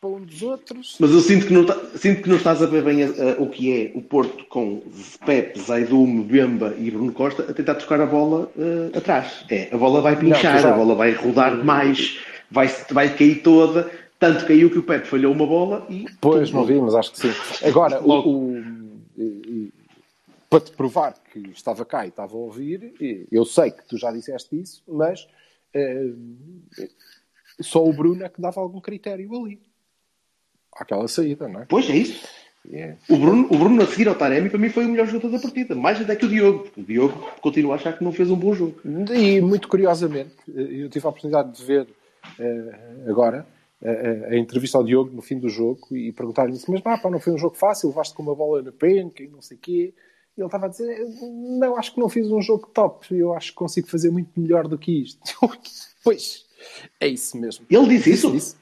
para 0.00 0.10
um 0.10 0.20
dos 0.20 0.42
outros. 0.42 0.96
Mas 0.98 1.10
eu 1.10 1.20
sinto 1.20 1.46
que 1.46 1.52
não, 1.52 1.66
tá, 1.66 1.78
sinto 1.96 2.22
que 2.22 2.28
não 2.28 2.36
estás 2.36 2.62
a 2.62 2.66
ver 2.66 2.82
bem 2.82 3.04
o 3.38 3.46
que 3.48 3.72
é 3.72 3.92
o 3.94 4.00
Porto 4.00 4.44
com 4.46 4.82
Pepe, 5.26 5.60
Zaidu, 5.60 6.06
Mbemba 6.06 6.74
e 6.78 6.90
Bruno 6.90 7.12
Costa 7.12 7.42
a 7.42 7.52
tentar 7.52 7.74
tocar 7.74 8.00
a 8.00 8.06
bola 8.06 8.50
uh, 8.56 8.96
atrás. 8.96 9.44
É, 9.50 9.68
a 9.72 9.76
bola 9.76 10.00
vai 10.00 10.16
pinchar, 10.16 10.54
não, 10.54 10.62
já... 10.62 10.72
a 10.72 10.76
bola 10.76 10.94
vai 10.94 11.12
rodar 11.12 11.62
mais, 11.62 12.18
vai, 12.50 12.68
vai 12.90 13.14
cair 13.14 13.42
toda. 13.42 13.90
Tanto 14.18 14.46
caiu 14.46 14.70
que 14.70 14.78
o 14.78 14.82
Pepe 14.82 15.06
falhou 15.06 15.32
uma 15.32 15.46
bola 15.46 15.86
e. 15.90 16.06
Pois, 16.20 16.50
não 16.50 16.64
vi, 16.64 16.80
mas 16.80 16.94
acho 16.94 17.12
que 17.12 17.18
sim. 17.18 17.66
Agora, 17.66 18.00
o, 18.00 18.58
o 19.18 19.70
para 20.54 20.60
te 20.60 20.70
provar 20.70 21.14
que 21.32 21.50
estava 21.50 21.84
cá 21.84 22.06
e 22.06 22.10
estava 22.10 22.32
a 22.32 22.36
ouvir, 22.36 22.94
eu 23.30 23.44
sei 23.44 23.72
que 23.72 23.84
tu 23.88 23.98
já 23.98 24.12
disseste 24.12 24.56
isso, 24.60 24.84
mas 24.86 25.26
uh, 25.74 26.88
só 27.60 27.84
o 27.84 27.92
Bruno 27.92 28.24
é 28.24 28.28
que 28.28 28.40
dava 28.40 28.60
algum 28.60 28.80
critério 28.80 29.34
ali. 29.34 29.60
Aquela 30.76 31.08
saída, 31.08 31.48
não 31.48 31.62
é? 31.62 31.66
Pois 31.68 31.90
é 31.90 31.96
isso. 31.96 32.28
Yeah. 32.66 32.96
O, 33.10 33.16
Bruno, 33.16 33.48
o 33.50 33.58
Bruno 33.58 33.82
a 33.82 33.86
seguir 33.86 34.08
ao 34.08 34.14
Taremi 34.14 34.48
para 34.48 34.58
mim 34.58 34.70
foi 34.70 34.86
o 34.86 34.88
melhor 34.88 35.08
jogador 35.08 35.32
da 35.32 35.40
partida, 35.40 35.74
mais 35.74 36.00
até 36.00 36.14
que 36.14 36.24
o 36.24 36.28
Diogo, 36.28 36.60
porque 36.60 36.80
o 36.80 36.84
Diogo 36.84 37.32
continua 37.42 37.74
a 37.74 37.76
achar 37.76 37.98
que 37.98 38.04
não 38.04 38.12
fez 38.12 38.30
um 38.30 38.36
bom 38.36 38.54
jogo. 38.54 38.80
E 39.12 39.40
muito 39.40 39.66
curiosamente, 39.66 40.36
eu 40.46 40.88
tive 40.88 41.04
a 41.04 41.10
oportunidade 41.10 41.50
de 41.52 41.64
ver 41.64 41.82
uh, 41.82 43.10
agora 43.10 43.44
a, 43.84 44.30
a, 44.30 44.38
entrevista 44.38 44.78
ao 44.78 44.84
Diogo 44.84 45.10
no 45.14 45.20
fim 45.20 45.38
do 45.38 45.48
jogo 45.48 45.94
e 45.96 46.12
perguntar-lhe 46.12 46.56
mas 46.68 46.80
pá, 46.80 47.00
não 47.10 47.18
foi 47.18 47.32
um 47.32 47.38
jogo 47.38 47.56
fácil, 47.56 47.88
levaste 47.88 48.14
com 48.14 48.22
uma 48.22 48.36
bola 48.36 48.62
na 48.62 48.72
penca 48.72 49.22
e 49.22 49.28
não 49.28 49.42
sei 49.42 49.56
o 49.56 49.60
quê 49.60 49.94
ele 50.36 50.46
estava 50.46 50.66
a 50.66 50.68
dizer: 50.68 51.06
Não, 51.58 51.76
acho 51.76 51.94
que 51.94 52.00
não 52.00 52.08
fiz 52.08 52.30
um 52.30 52.42
jogo 52.42 52.68
top. 52.72 53.14
Eu 53.14 53.34
acho 53.34 53.50
que 53.50 53.56
consigo 53.56 53.88
fazer 53.88 54.10
muito 54.10 54.28
melhor 54.38 54.66
do 54.66 54.78
que 54.78 55.02
isto. 55.02 55.20
pois, 56.02 56.44
é 57.00 57.06
isso 57.06 57.36
mesmo. 57.36 57.64
Ele 57.70 57.88
disse 57.88 58.10
isso? 58.10 58.34
Isso, 58.34 58.56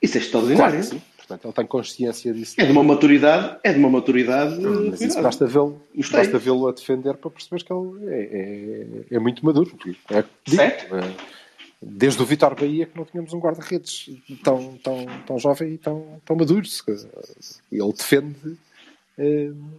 isso 0.00 0.18
é 0.18 0.20
extraordinário. 0.20 0.80
Claro, 0.80 1.02
Portanto, 1.28 1.44
ele 1.44 1.52
tem 1.52 1.66
consciência 1.66 2.32
disso. 2.32 2.54
É 2.56 2.64
de 2.64 2.72
uma 2.72 2.82
maturidade, 2.82 3.58
é 3.62 3.70
de 3.70 3.78
uma 3.78 3.90
maturidade. 3.90 4.58
Mas 4.58 5.02
isso 5.02 5.20
basta 5.20 5.46
vê-lo 5.46 5.78
basta 6.10 6.38
vê 6.38 6.50
a 6.50 6.72
defender 6.72 7.14
para 7.18 7.30
perceber 7.30 7.62
que 7.62 7.70
ele 7.70 8.06
é, 8.06 9.06
é, 9.12 9.16
é 9.16 9.18
muito 9.18 9.44
maduro. 9.44 9.76
É, 10.10 10.24
certo. 10.50 10.96
É, 10.96 11.14
desde 11.82 12.22
o 12.22 12.24
Vitor 12.24 12.54
Bahia 12.54 12.86
que 12.86 12.96
não 12.96 13.04
tínhamos 13.04 13.34
um 13.34 13.38
guarda-redes 13.38 14.08
tão, 14.42 14.78
tão, 14.82 15.06
tão 15.26 15.38
jovem 15.38 15.74
e 15.74 15.78
tão, 15.78 16.18
tão 16.24 16.34
maduro. 16.34 16.66
Ele 17.70 17.92
defende 17.92 18.56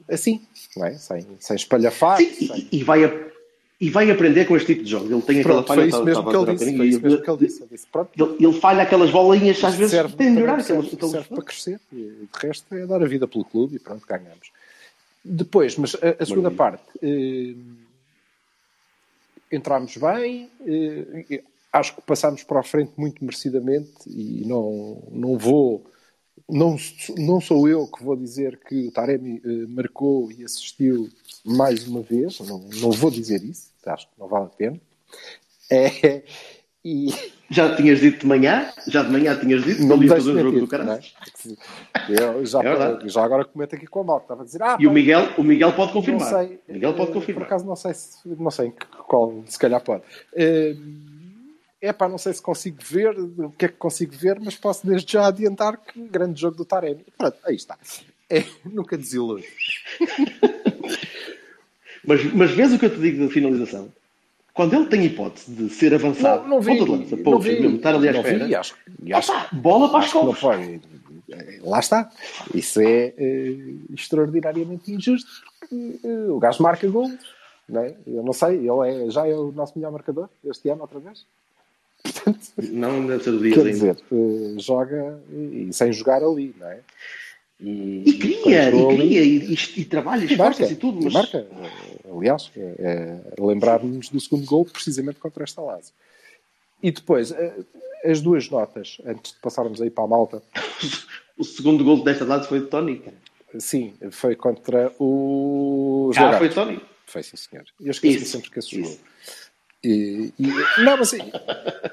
assim, 0.10 0.42
não 0.76 0.86
é? 0.86 0.94
sem, 0.96 1.26
sem 1.40 1.56
espalhafar. 1.56 2.18
Sim, 2.18 2.48
sem... 2.48 2.68
E, 2.72 2.84
vai 2.84 3.06
a, 3.06 3.28
e 3.80 3.90
vai 3.90 4.10
aprender 4.12 4.46
com 4.46 4.56
este 4.58 4.74
tipo 4.74 4.84
de 4.84 4.92
jogo. 4.92 5.14
Ele 5.14 5.22
tem 5.22 5.40
aquela 5.40 5.64
falha. 5.64 5.82
Foi 5.82 5.90
isso 5.90 6.04
mesmo 6.04 6.30
que 6.30 6.36
ele 6.36 6.54
disse. 6.54 6.78
Foi 6.78 6.88
isso 6.88 7.02
mesmo 7.02 7.22
que 7.22 7.30
ele 7.30 7.38
disse. 7.38 7.64
Ele, 7.64 8.46
ele 8.46 8.60
falha 8.60 8.84
aquelas 8.84 9.10
bolinhas, 9.10 9.64
às 9.64 9.76
vezes 9.76 9.92
serve, 9.92 10.16
tem 10.16 10.28
de 10.28 10.34
melhorar. 10.34 10.62
Serve, 10.62 10.90
serve, 10.90 11.08
serve 11.08 11.30
para 11.30 11.44
crescer. 11.44 11.80
E, 11.94 11.96
de 11.96 12.48
resto 12.48 12.76
é 12.76 12.86
dar 12.86 13.02
a 13.02 13.08
vida 13.08 13.28
pelo 13.28 13.46
clube 13.46 13.78
e 13.78 13.80
pronto, 13.80 14.06
ganhamos. 14.08 14.52
Depois, 15.24 15.78
mas 15.78 15.96
a, 15.96 16.22
a 16.22 16.26
segunda 16.26 16.52
parte. 16.52 16.84
Uh, 17.02 17.58
entramos 19.52 19.96
bem. 19.96 20.50
Uh, 20.60 21.42
acho 21.72 21.96
que 21.96 22.02
passámos 22.02 22.44
para 22.44 22.60
a 22.60 22.64
frente 22.64 22.92
muito 22.98 23.24
merecidamente 23.24 23.92
e 24.08 24.44
não, 24.46 25.04
não 25.12 25.38
vou 25.38 25.84
não, 26.50 26.78
não 27.18 27.40
sou 27.42 27.68
eu 27.68 27.88
que 27.88 28.04
vou 28.04 28.16
dizer 28.16 28.60
que 28.68 28.88
o 28.88 28.92
Taremi 28.92 29.42
uh, 29.46 29.70
marcou 29.70 30.32
e 30.32 30.44
assistiu 30.44 31.10
mais 31.46 31.88
uma 31.88 32.02
vez, 32.02 32.40
não, 32.40 32.60
não 32.82 32.92
vou 32.92 33.12
dizer 33.12 33.44
isso, 33.44 33.70
acho 33.86 34.08
que 34.08 34.20
não 34.20 34.28
vale 34.28 34.46
a 34.46 34.50
pena. 34.50 34.80
É, 35.72 36.24
e... 36.84 37.14
Já 37.52 37.76
tinhas 37.76 38.00
dito 38.00 38.20
de 38.20 38.28
manhã? 38.28 38.70
Já 38.88 39.02
de 39.02 39.12
manhã 39.12 39.36
tinhas 39.36 39.64
dito? 39.64 39.84
Não 39.84 39.98
me 39.98 40.08
fazer 40.08 40.32
o 40.32 40.40
jogo 40.40 40.60
do 40.60 40.68
caralho. 40.68 41.02
É? 41.02 42.46
já, 42.46 42.60
é 42.62 43.10
já 43.10 43.24
agora 43.24 43.44
comento 43.44 43.76
aqui 43.76 43.88
com 43.88 44.02
a 44.02 44.04
malta. 44.04 44.26
Estava 44.26 44.42
a 44.44 44.46
dizer, 44.46 44.62
ah, 44.62 44.78
e 44.80 44.86
o 44.86 44.92
Miguel, 44.92 45.30
o 45.36 45.44
Miguel 45.44 45.74
pode 45.74 45.92
confirmar. 45.92 46.32
Não 46.32 46.40
sei, 46.40 46.60
Miguel 46.68 46.94
pode 46.94 47.12
confirmar. 47.12 47.42
Por 47.42 47.48
acaso 47.48 47.66
não 47.66 47.76
sei, 47.76 47.94
se, 47.96 48.20
não 48.26 48.52
sei 48.52 48.72
qual, 49.08 49.44
se 49.48 49.58
calhar 49.58 49.82
pode. 49.82 50.04
Uh, 50.34 51.09
é 51.82 51.94
pá, 51.94 52.10
não 52.10 52.18
sei 52.18 52.34
se 52.34 52.42
consigo 52.42 52.78
ver 52.82 53.18
o 53.18 53.52
que 53.52 53.66
é 53.66 53.68
que 53.68 53.76
consigo 53.76 54.14
ver, 54.16 54.40
mas 54.40 54.56
posso 54.56 54.86
desde 54.86 55.14
já 55.14 55.28
adiantar 55.28 55.78
que 55.78 56.02
grande 56.02 56.42
jogo 56.42 56.58
do 56.58 56.66
Taremi. 56.66 57.06
Pronto, 57.18 57.38
aí 57.46 57.56
está. 57.56 57.78
É, 58.30 58.44
nunca 58.66 58.98
desilude. 58.98 59.46
mas, 62.06 62.34
mas 62.34 62.52
vês 62.52 62.74
o 62.74 62.80
que 62.80 62.86
eu 62.86 62.94
te 62.94 63.00
digo 63.00 63.26
da 63.26 63.32
finalização? 63.32 63.90
Quando 64.54 64.76
ele 64.76 64.88
tem 64.88 65.06
hipótese 65.06 65.52
de 65.52 65.70
ser 65.70 65.94
avançado, 65.94 66.44
não, 66.44 66.50
não 66.50 66.62
vi, 66.62 66.78
ponta 66.78 66.84
de 66.84 66.92
lança, 66.92 67.16
não 67.16 67.40
vi, 67.40 67.62
mesmo, 67.62 67.78
estar 67.78 67.96
ali 67.96 68.10
à 68.10 68.12
espera, 68.12 68.46
vi, 68.46 68.56
acho, 68.56 68.76
acho, 69.14 69.32
Opa, 69.32 69.50
bola 69.54 69.90
para 69.90 70.00
as 70.00 70.12
costas. 70.12 70.82
Lá 71.62 71.80
está. 71.80 72.12
Isso 72.54 72.82
é 72.82 73.14
uh, 73.18 73.94
extraordinariamente 73.94 74.92
injusto, 74.92 75.30
porque 75.60 76.00
uh, 76.04 76.36
o 76.36 76.40
gajo 76.40 76.62
marca 76.62 76.86
gols. 76.90 77.14
Não 77.70 77.82
é? 77.82 77.96
Eu 78.06 78.24
não 78.24 78.34
sei, 78.34 78.58
ele 78.58 79.06
é, 79.06 79.10
já 79.12 79.28
é 79.28 79.36
o 79.36 79.52
nosso 79.52 79.78
melhor 79.78 79.92
marcador 79.92 80.28
este 80.44 80.70
ano, 80.70 80.82
outra 80.82 81.00
vez. 81.00 81.26
Portanto, 82.12 82.40
não 82.72 83.06
deve 83.06 83.24
ser 83.24 83.30
o 83.32 83.40
dia 83.40 83.54
quer 83.54 83.66
dizer, 83.66 83.98
uh, 84.12 84.60
joga 84.60 85.22
e, 85.32 85.70
sem 85.72 85.92
jogar 85.94 86.24
ali, 86.24 86.56
não 86.60 86.68
é? 86.68 86.80
E, 87.60 88.04
e 88.06 88.18
cria, 88.18 88.70
e, 88.70 88.96
cria, 88.96 89.22
e, 89.22 89.58
e, 89.78 89.86
trabalha, 89.86 90.24
esforça-se 90.24 90.74
e 90.74 90.76
tudo. 90.78 91.04
Mas... 91.04 91.14
marca, 91.14 91.46
aliás, 92.10 92.50
é, 92.56 93.22
é 93.38 93.42
lembrar-nos 93.42 94.10
do 94.10 94.20
segundo 94.20 94.46
gol 94.46 94.66
precisamente 94.66 95.20
contra 95.20 95.44
esta 95.44 95.62
Lazio. 95.62 95.94
E 96.82 96.90
depois, 96.90 97.32
eh, 97.32 97.54
as 98.06 98.22
duas 98.22 98.50
notas, 98.50 98.98
antes 99.06 99.34
de 99.34 99.40
passarmos 99.40 99.82
aí 99.82 99.90
para 99.90 100.06
a 100.06 100.08
malta. 100.08 100.42
o 101.38 101.44
segundo 101.44 101.84
gol 101.84 102.02
desta 102.02 102.24
Lazio 102.24 102.48
foi 102.48 102.62
de 102.62 102.68
Tony. 102.68 103.04
Sim, 103.58 103.94
foi 104.12 104.38
contra 104.38 104.94
o. 104.98 106.12
Ah, 106.16 106.38
foi 106.38 106.50
Tony. 106.50 106.80
Foi 107.06 107.24
sim, 107.24 107.36
senhor. 107.36 107.66
Eu 107.82 107.92
esqueci 107.92 108.26
sempre 108.26 108.52
que 108.52 108.60
esse 108.60 108.80
jogo. 108.82 108.98
E, 109.84 110.34
e, 110.38 110.48
não, 110.84 110.98
mas, 110.98 111.14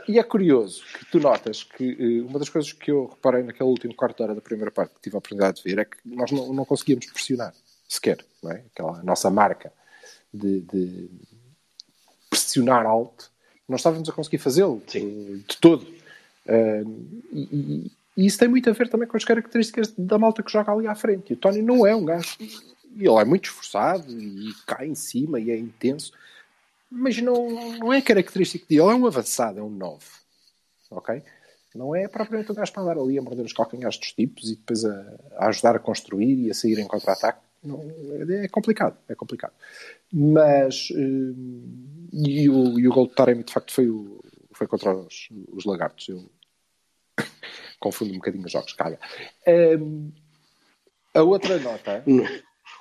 e 0.08 0.18
é 0.18 0.22
curioso 0.24 0.82
que 0.98 1.04
tu 1.06 1.20
notas 1.20 1.62
que 1.62 1.96
eh, 1.98 2.28
uma 2.28 2.38
das 2.38 2.48
coisas 2.48 2.72
que 2.72 2.90
eu 2.90 3.06
reparei 3.06 3.44
naquele 3.44 3.68
último 3.68 3.94
quarto 3.94 4.16
de 4.16 4.22
hora 4.24 4.34
da 4.34 4.40
primeira 4.40 4.72
parte 4.72 4.94
que 4.94 5.02
tive 5.02 5.14
a 5.14 5.18
oportunidade 5.18 5.58
de 5.58 5.62
ver 5.62 5.78
é 5.78 5.84
que 5.84 5.96
nós 6.04 6.32
não, 6.32 6.52
não 6.52 6.64
conseguíamos 6.64 7.06
pressionar 7.06 7.54
sequer, 7.88 8.18
não 8.42 8.50
é? 8.50 8.64
Aquela 8.72 9.02
nossa 9.04 9.30
marca 9.30 9.72
de, 10.34 10.60
de 10.62 11.08
pressionar 12.28 12.84
alto, 12.84 13.30
não 13.68 13.76
estávamos 13.76 14.08
a 14.08 14.12
conseguir 14.12 14.38
fazê-lo 14.38 14.82
de, 14.86 15.38
de, 15.38 15.56
todo. 15.60 15.82
Uh, 16.44 17.06
e, 17.32 17.90
e, 18.16 18.26
isso 18.26 18.38
tem 18.38 18.48
muito 18.48 18.68
a 18.68 18.72
ver 18.72 18.88
também 18.88 19.06
com 19.06 19.16
as 19.16 19.24
características 19.24 19.92
da 19.96 20.18
malta 20.18 20.42
que 20.42 20.50
joga 20.50 20.72
ali 20.72 20.86
à 20.86 20.94
frente. 20.94 21.30
E 21.30 21.34
o 21.34 21.36
Tony 21.36 21.62
não 21.62 21.86
é 21.86 21.94
um 21.94 22.04
gajo. 22.04 22.36
Ele 22.40 23.20
é 23.20 23.24
muito 23.24 23.44
esforçado 23.44 24.10
e 24.10 24.52
cai 24.66 24.86
em 24.86 24.94
cima 24.94 25.38
e 25.38 25.50
é 25.50 25.56
intenso 25.56 26.12
mas 26.96 27.18
não, 27.18 27.50
não 27.78 27.92
é 27.92 28.00
característico 28.00 28.66
dele, 28.66 28.80
é 28.82 28.94
um 28.94 29.06
avançado, 29.06 29.58
é 29.58 29.62
um 29.62 29.70
9. 29.70 30.04
Ok? 30.90 31.22
Não 31.74 31.94
é 31.94 32.08
propriamente 32.08 32.50
um 32.50 32.54
gajo 32.54 32.72
para 32.72 32.82
andar 32.82 32.98
ali 32.98 33.18
a 33.18 33.22
morder 33.22 33.44
os 33.44 33.52
calcanhares 33.52 33.98
dos 33.98 34.12
tipos 34.12 34.50
e 34.50 34.56
depois 34.56 34.84
a, 34.84 35.18
a 35.36 35.48
ajudar 35.48 35.76
a 35.76 35.78
construir 35.78 36.46
e 36.46 36.50
a 36.50 36.54
sair 36.54 36.78
em 36.78 36.86
contra-ataque. 36.86 37.40
É 38.44 38.48
complicado, 38.48 38.96
é 39.08 39.14
complicado. 39.14 39.52
Mas, 40.12 40.88
hum, 40.92 42.08
e, 42.12 42.48
o, 42.48 42.78
e 42.78 42.88
o 42.88 42.92
gol 42.92 43.08
de 43.08 43.14
Taremi 43.14 43.44
de 43.44 43.52
facto 43.52 43.72
foi, 43.72 43.88
o, 43.88 44.20
foi 44.52 44.66
contra 44.66 44.94
os, 44.94 45.28
os 45.52 45.64
lagartos. 45.64 46.08
Eu 46.08 46.30
confundo 47.78 48.12
um 48.12 48.16
bocadinho 48.16 48.46
os 48.46 48.52
jogos, 48.52 48.72
caga. 48.72 48.98
Hum, 49.46 50.12
a 51.12 51.22
outra 51.22 51.58
nota. 51.58 52.02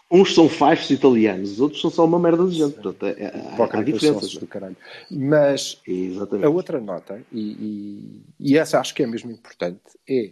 Uns 0.10 0.36
são 0.36 0.48
faixos 0.48 0.92
italianos, 0.92 1.54
os 1.54 1.60
outros 1.60 1.82
são 1.82 1.90
só 1.90 2.06
uma 2.06 2.20
merda 2.20 2.46
de 2.48 2.56
gente. 2.56 2.74
Portanto, 2.76 3.06
é, 3.06 3.26
há, 3.26 3.80
há 3.80 3.84
diferenças. 3.84 4.36
Do 4.36 4.46
caralho. 4.46 4.78
Mas 5.10 5.82
Exatamente. 5.86 6.46
a 6.46 6.50
outra 6.50 6.80
nota, 6.80 7.22
e, 7.32 7.40
e, 7.40 8.22
e, 8.40 8.58
essa 8.58 8.80
acho 8.80 8.94
que 8.94 9.02
é 9.02 9.08
mesmo 9.08 9.32
importante, 9.32 9.82
é, 10.08 10.32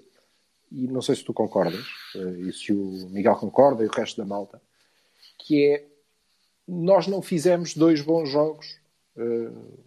e 0.71 0.87
não 0.87 1.01
sei 1.01 1.15
se 1.15 1.23
tu 1.23 1.33
concordas, 1.33 1.85
eh, 2.15 2.47
e 2.47 2.53
se 2.53 2.71
o 2.71 3.09
Miguel 3.09 3.35
concorda 3.35 3.83
e 3.83 3.87
o 3.87 3.91
resto 3.91 4.17
da 4.17 4.25
malta, 4.25 4.61
que 5.37 5.65
é 5.65 5.85
nós 6.67 7.07
não 7.07 7.21
fizemos 7.21 7.75
dois 7.75 8.01
bons 8.01 8.29
jogos 8.29 8.77
uh, 9.17 9.83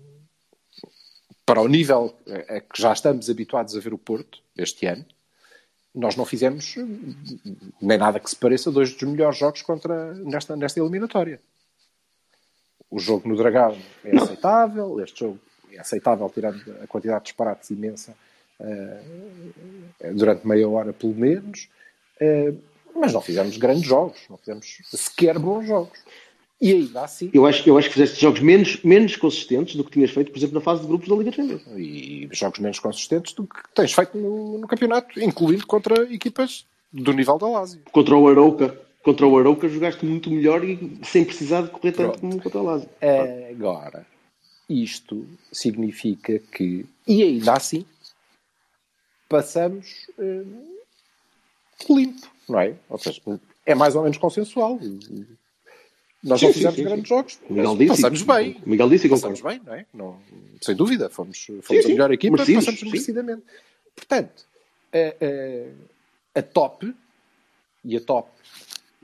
para 1.44 1.62
o 1.62 1.68
nível 1.68 2.14
a 2.48 2.60
que 2.60 2.80
já 2.80 2.92
estamos 2.92 3.30
habituados 3.30 3.74
a 3.74 3.80
ver 3.80 3.94
o 3.94 3.98
Porto 3.98 4.42
este 4.56 4.84
ano 4.86 5.06
nós 5.96 6.14
não 6.14 6.26
fizemos 6.26 6.76
nem 7.80 7.96
nada 7.96 8.20
que 8.20 8.28
se 8.28 8.36
pareça 8.36 8.70
dois 8.70 8.92
dos 8.92 9.08
melhores 9.08 9.38
jogos 9.38 9.62
contra, 9.62 10.12
nesta, 10.14 10.54
nesta 10.54 10.78
eliminatória. 10.78 11.40
O 12.90 13.00
jogo 13.00 13.26
no 13.26 13.36
Dragão 13.36 13.76
é 14.04 14.16
aceitável, 14.16 15.00
este 15.00 15.20
jogo 15.20 15.40
é 15.72 15.78
aceitável, 15.78 16.30
tirando 16.32 16.60
a 16.82 16.86
quantidade 16.86 17.20
de 17.20 17.24
disparates 17.24 17.70
imensa 17.70 18.14
uh, 18.60 20.12
durante 20.14 20.46
meia 20.46 20.68
hora, 20.68 20.92
pelo 20.92 21.14
menos. 21.14 21.68
Uh, 22.20 22.56
mas 22.94 23.12
não 23.12 23.20
fizemos 23.20 23.56
grandes 23.56 23.86
jogos, 23.86 24.20
não 24.28 24.36
fizemos 24.36 24.82
sequer 24.84 25.38
bons 25.38 25.66
jogos. 25.66 25.98
E 26.60 26.72
ainda 26.72 27.02
assim. 27.02 27.30
Eu 27.34 27.44
acho, 27.44 27.68
eu 27.68 27.76
acho 27.76 27.88
que 27.88 27.94
fizeste 27.94 28.20
jogos 28.20 28.40
menos, 28.40 28.82
menos 28.82 29.14
consistentes 29.16 29.76
do 29.76 29.84
que 29.84 29.90
tinhas 29.90 30.10
feito, 30.10 30.30
por 30.30 30.38
exemplo, 30.38 30.54
na 30.54 30.60
fase 30.60 30.80
de 30.80 30.86
grupos 30.86 31.08
da 31.08 31.14
Liga 31.16 31.32
Champions. 31.32 31.62
E 31.76 32.28
jogos 32.32 32.58
menos 32.60 32.78
consistentes 32.78 33.34
do 33.34 33.46
que 33.46 33.56
tens 33.74 33.92
feito 33.92 34.16
no, 34.16 34.58
no 34.58 34.66
campeonato, 34.66 35.20
incluindo 35.22 35.66
contra 35.66 36.02
equipas 36.12 36.66
do 36.92 37.12
nível 37.12 37.36
da 37.38 37.46
Lazio. 37.46 37.82
Contra 37.92 38.16
o 38.16 38.28
Arouca. 38.28 38.80
Contra 39.02 39.26
o 39.26 39.38
Arouca 39.38 39.68
jogaste 39.68 40.04
muito 40.04 40.30
melhor 40.30 40.64
e 40.64 40.98
sem 41.04 41.24
precisar 41.24 41.62
de 41.62 41.70
correr 41.70 41.92
tanto 41.92 42.18
como 42.18 42.42
contra 42.42 42.58
o 42.58 42.64
Lazio. 42.64 42.88
Agora, 43.50 44.06
isto 44.68 45.26
significa 45.52 46.38
que, 46.38 46.86
e 47.06 47.22
ainda 47.22 47.52
assim, 47.52 47.84
passamos 49.28 50.08
eh, 50.18 50.42
limpo, 51.88 52.26
não 52.48 52.60
é? 52.60 52.74
Ou 52.88 52.98
seja, 52.98 53.20
é 53.64 53.74
mais 53.74 53.94
ou 53.94 54.02
menos 54.02 54.18
consensual. 54.18 54.80
Nós 56.26 56.40
sim, 56.40 56.46
não 56.46 56.52
fizemos 56.52 56.74
sim, 56.74 56.82
sim, 56.82 56.88
grandes 56.88 57.08
jogos, 57.08 57.38
Miguel 57.48 57.76
disse, 57.76 57.88
passamos 57.88 58.22
bem. 58.22 58.56
Miguel 58.66 58.88
disse 58.88 59.08
passamos 59.08 59.40
bem, 59.40 59.60
não 59.64 59.74
é? 59.74 59.86
Não, 59.94 60.16
sem 60.60 60.74
dúvida, 60.74 61.08
fomos, 61.08 61.46
fomos 61.62 61.84
a 61.84 61.88
melhor 61.88 62.12
equipa, 62.12 62.32
Merecidos, 62.32 62.64
passamos 62.64 62.82
merecidamente. 62.82 63.42
Portanto, 63.94 64.44
a, 64.92 64.98
a, 64.98 66.40
a, 66.40 66.42
top 66.42 66.92
e 67.84 67.96
a 67.96 68.00
top 68.00 68.28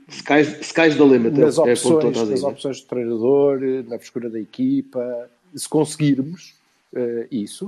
Skies, 0.09 0.59
skies 0.67 0.95
the 0.97 1.03
limit. 1.03 1.39
Nas, 1.39 1.57
é 1.57 1.61
opções, 1.61 2.29
nas 2.29 2.43
opções 2.43 2.77
de 2.77 2.85
treinador, 2.85 3.59
na 3.87 3.97
frescura 3.97 4.29
da 4.29 4.39
equipa, 4.39 5.29
se 5.55 5.67
conseguirmos 5.69 6.53
uh, 6.93 7.25
isso, 7.31 7.67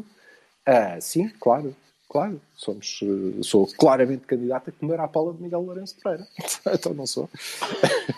uh, 0.68 1.02
sim, 1.02 1.30
claro, 1.40 1.76
Claro, 2.08 2.40
somos, 2.56 3.00
eh, 3.02 3.42
sou 3.44 3.68
claramente 3.78 4.26
candidato 4.26 4.70
a 4.70 4.74
comer 4.74 5.00
à 5.00 5.08
pala 5.08 5.34
de 5.34 5.42
Miguel 5.42 5.62
Lourenço 5.62 5.96
Pereira. 6.02 6.28
então 6.74 6.94
não 6.94 7.08
sou. 7.08 7.30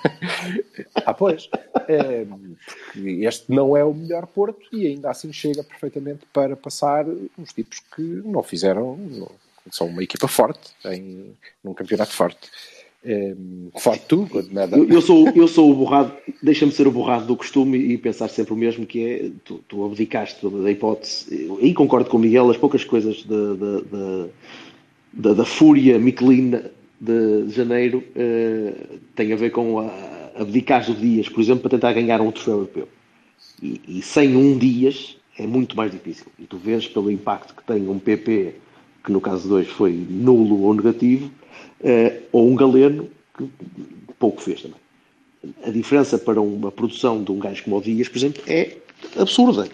ah, 1.06 1.14
pois. 1.14 1.50
É, 1.88 2.28
este 2.96 3.52
não 3.52 3.78
é 3.78 3.84
o 3.84 3.94
melhor 3.94 4.28
Porto 4.28 4.68
e 4.74 4.88
ainda 4.88 5.10
assim 5.10 5.32
chega 5.32 5.64
perfeitamente 5.64 6.26
para 6.34 6.56
passar 6.56 7.06
uns 7.38 7.54
tipos 7.54 7.80
que 7.80 8.02
não 8.02 8.44
fizeram. 8.44 8.98
Não, 8.98 9.32
são 9.72 9.88
uma 9.88 10.04
equipa 10.04 10.28
forte, 10.28 10.72
em, 10.86 11.36
num 11.64 11.74
campeonato 11.74 12.12
forte. 12.12 12.50
É, 13.10 13.34
forte 13.80 14.04
tu, 14.06 14.28
eu, 14.74 14.90
eu, 14.90 15.02
sou, 15.02 15.30
eu 15.30 15.48
sou 15.48 15.72
o 15.72 15.76
borrado, 15.76 16.12
deixa-me 16.44 16.74
ser 16.74 16.88
o 16.88 16.92
borrado 16.92 17.26
do 17.26 17.38
costume 17.38 17.78
e 17.78 17.98
pensar 17.98 18.28
sempre 18.28 18.54
o 18.54 18.58
mesmo, 18.58 18.86
que 18.86 19.02
é, 19.02 19.30
tu, 19.46 19.64
tu 19.66 19.86
abdicaste 19.86 20.46
da 20.46 20.70
hipótese, 20.70 21.50
aí 21.62 21.74
concordo 21.74 22.10
com 22.10 22.18
o 22.18 22.20
Miguel, 22.20 22.50
as 22.50 22.58
poucas 22.58 22.84
coisas 22.84 23.24
da, 23.24 23.54
da, 23.54 24.28
da, 25.14 25.34
da 25.36 25.46
fúria 25.46 25.98
Michelin 25.98 26.52
de 27.00 27.48
janeiro 27.48 28.04
uh, 28.10 28.98
têm 29.16 29.32
a 29.32 29.38
ver 29.38 29.52
com 29.52 29.80
a, 29.80 29.86
abdicar 30.38 30.86
do 30.86 30.94
Dias, 30.94 31.30
por 31.30 31.40
exemplo, 31.40 31.62
para 31.62 31.72
tentar 31.72 31.94
ganhar 31.94 32.20
um 32.20 32.30
troféu 32.30 32.56
europeu. 32.56 32.90
E, 33.64 33.82
e, 33.88 34.02
sem 34.02 34.36
um 34.36 34.58
Dias 34.58 35.16
é 35.38 35.48
muito 35.48 35.78
mais 35.78 35.92
difícil. 35.92 36.26
E 36.38 36.44
tu 36.44 36.58
vês 36.58 36.88
pelo 36.88 37.10
impacto 37.10 37.56
que 37.56 37.64
tem 37.64 37.88
um 37.88 38.00
PP, 38.00 38.56
que 39.04 39.12
no 39.14 39.22
caso 39.22 39.48
de 39.48 39.54
hoje 39.54 39.70
foi 39.70 39.94
nulo 40.10 40.64
ou 40.64 40.74
negativo, 40.74 41.32
uh, 41.82 42.24
ou 42.32 42.48
um 42.48 42.56
galeno, 42.56 43.10
que 43.38 43.50
pouco 44.20 44.42
fez 44.42 44.62
também. 44.62 44.80
A 45.64 45.70
diferença 45.70 46.18
para 46.18 46.42
uma 46.42 46.72
produção 46.72 47.24
de 47.24 47.32
um 47.32 47.40
gajo 47.40 47.64
como 47.64 47.78
o 47.78 47.82
Dias, 47.82 48.10
por 48.10 48.18
exemplo, 48.18 48.44
é 48.48 48.78
absurda. 49.18 49.68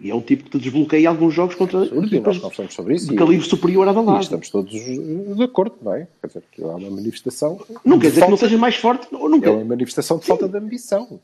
E 0.00 0.10
é 0.10 0.14
um 0.14 0.20
tipo 0.20 0.44
que 0.44 0.50
te 0.50 0.58
desbloqueia 0.58 1.08
alguns 1.08 1.34
jogos 1.34 1.56
contra 1.56 1.82
Absurdo, 1.82 2.14
e 2.14 2.20
nós 2.20 2.38
conversamos 2.38 2.74
sobre 2.74 2.94
isso. 2.94 3.08
De 3.08 3.16
calibre 3.16 3.44
superior 3.44 3.88
à 3.88 3.92
da 3.92 4.00
Lazio. 4.00 4.22
Estamos 4.22 4.50
todos 4.50 4.72
de 4.72 5.42
acordo, 5.42 5.76
não 5.82 5.94
é? 5.94 6.06
Quer 6.20 6.26
dizer, 6.28 6.44
que 6.52 6.62
há 6.62 6.66
uma 6.66 6.90
manifestação. 6.90 7.60
Não 7.84 7.98
quer 7.98 8.08
dizer 8.08 8.20
falta... 8.20 8.36
que 8.36 8.42
não 8.42 8.48
seja 8.48 8.58
mais 8.58 8.76
forte. 8.76 9.08
Não, 9.12 9.28
não 9.28 9.42
é 9.42 9.50
uma 9.50 9.64
manifestação 9.64 10.18
de 10.18 10.26
falta 10.26 10.46
Sim. 10.46 10.52
de 10.52 10.58
ambição. 10.58 11.20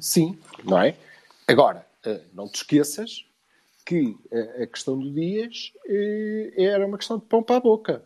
Sim, 0.00 0.38
não 0.64 0.78
é? 0.78 0.94
Agora, 1.48 1.84
eh, 2.04 2.20
não 2.32 2.48
te 2.48 2.56
esqueças 2.56 3.24
que 3.84 4.14
a 4.62 4.66
questão 4.66 4.96
do 4.96 5.10
Dias 5.10 5.72
eh, 5.88 6.52
era 6.56 6.86
uma 6.86 6.96
questão 6.96 7.18
de 7.18 7.24
pão 7.24 7.42
para 7.42 7.56
a 7.56 7.60
boca. 7.60 8.04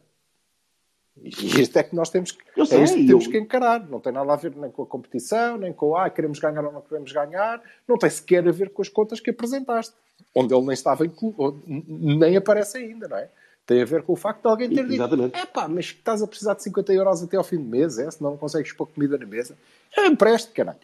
E 1.22 1.60
isto 1.60 1.78
é 1.78 1.82
que 1.82 1.94
nós 1.94 2.10
temos 2.10 2.32
que, 2.32 2.42
eu 2.56 2.66
sei, 2.66 2.80
é 2.80 2.84
isto 2.84 2.96
que 2.96 3.06
temos 3.06 3.24
eu... 3.26 3.30
que 3.30 3.38
encarar. 3.38 3.88
Não 3.88 4.00
tem 4.00 4.12
nada 4.12 4.32
a 4.32 4.36
ver 4.36 4.54
nem 4.56 4.70
com 4.70 4.82
a 4.82 4.86
competição, 4.86 5.56
nem 5.56 5.72
com 5.72 5.96
ah, 5.96 6.10
queremos 6.10 6.38
ganhar 6.38 6.64
ou 6.64 6.72
não 6.72 6.80
queremos 6.80 7.12
ganhar. 7.12 7.62
Não 7.86 7.96
tem 7.96 8.10
sequer 8.10 8.46
a 8.46 8.50
ver 8.50 8.70
com 8.70 8.82
as 8.82 8.88
contas 8.88 9.20
que 9.20 9.30
apresentaste, 9.30 9.94
onde 10.34 10.52
ele 10.52 10.62
nem 10.62 10.74
estava 10.74 11.06
incluído, 11.06 11.62
nem 11.66 12.36
aparece 12.36 12.78
ainda, 12.78 13.08
não 13.08 13.16
é? 13.16 13.28
Tem 13.66 13.80
a 13.80 13.84
ver 13.84 14.02
com 14.02 14.12
o 14.12 14.16
facto 14.16 14.42
de 14.42 14.48
alguém 14.48 14.68
ter 14.68 14.84
Exatamente. 14.84 15.34
dito: 15.34 15.42
é 15.42 15.46
pá, 15.46 15.68
mas 15.68 15.86
estás 15.86 16.22
a 16.22 16.26
precisar 16.26 16.54
de 16.54 16.62
50 16.64 16.92
euros 16.92 17.22
até 17.22 17.36
ao 17.36 17.44
fim 17.44 17.56
do 17.56 17.64
mês, 17.64 17.98
é? 17.98 18.10
Senão 18.10 18.32
não 18.32 18.36
consegues 18.36 18.72
pôr 18.72 18.86
comida 18.86 19.16
na 19.16 19.24
mesa. 19.24 19.56
Eu 19.96 20.06
empreste, 20.06 20.52
caralho. 20.52 20.78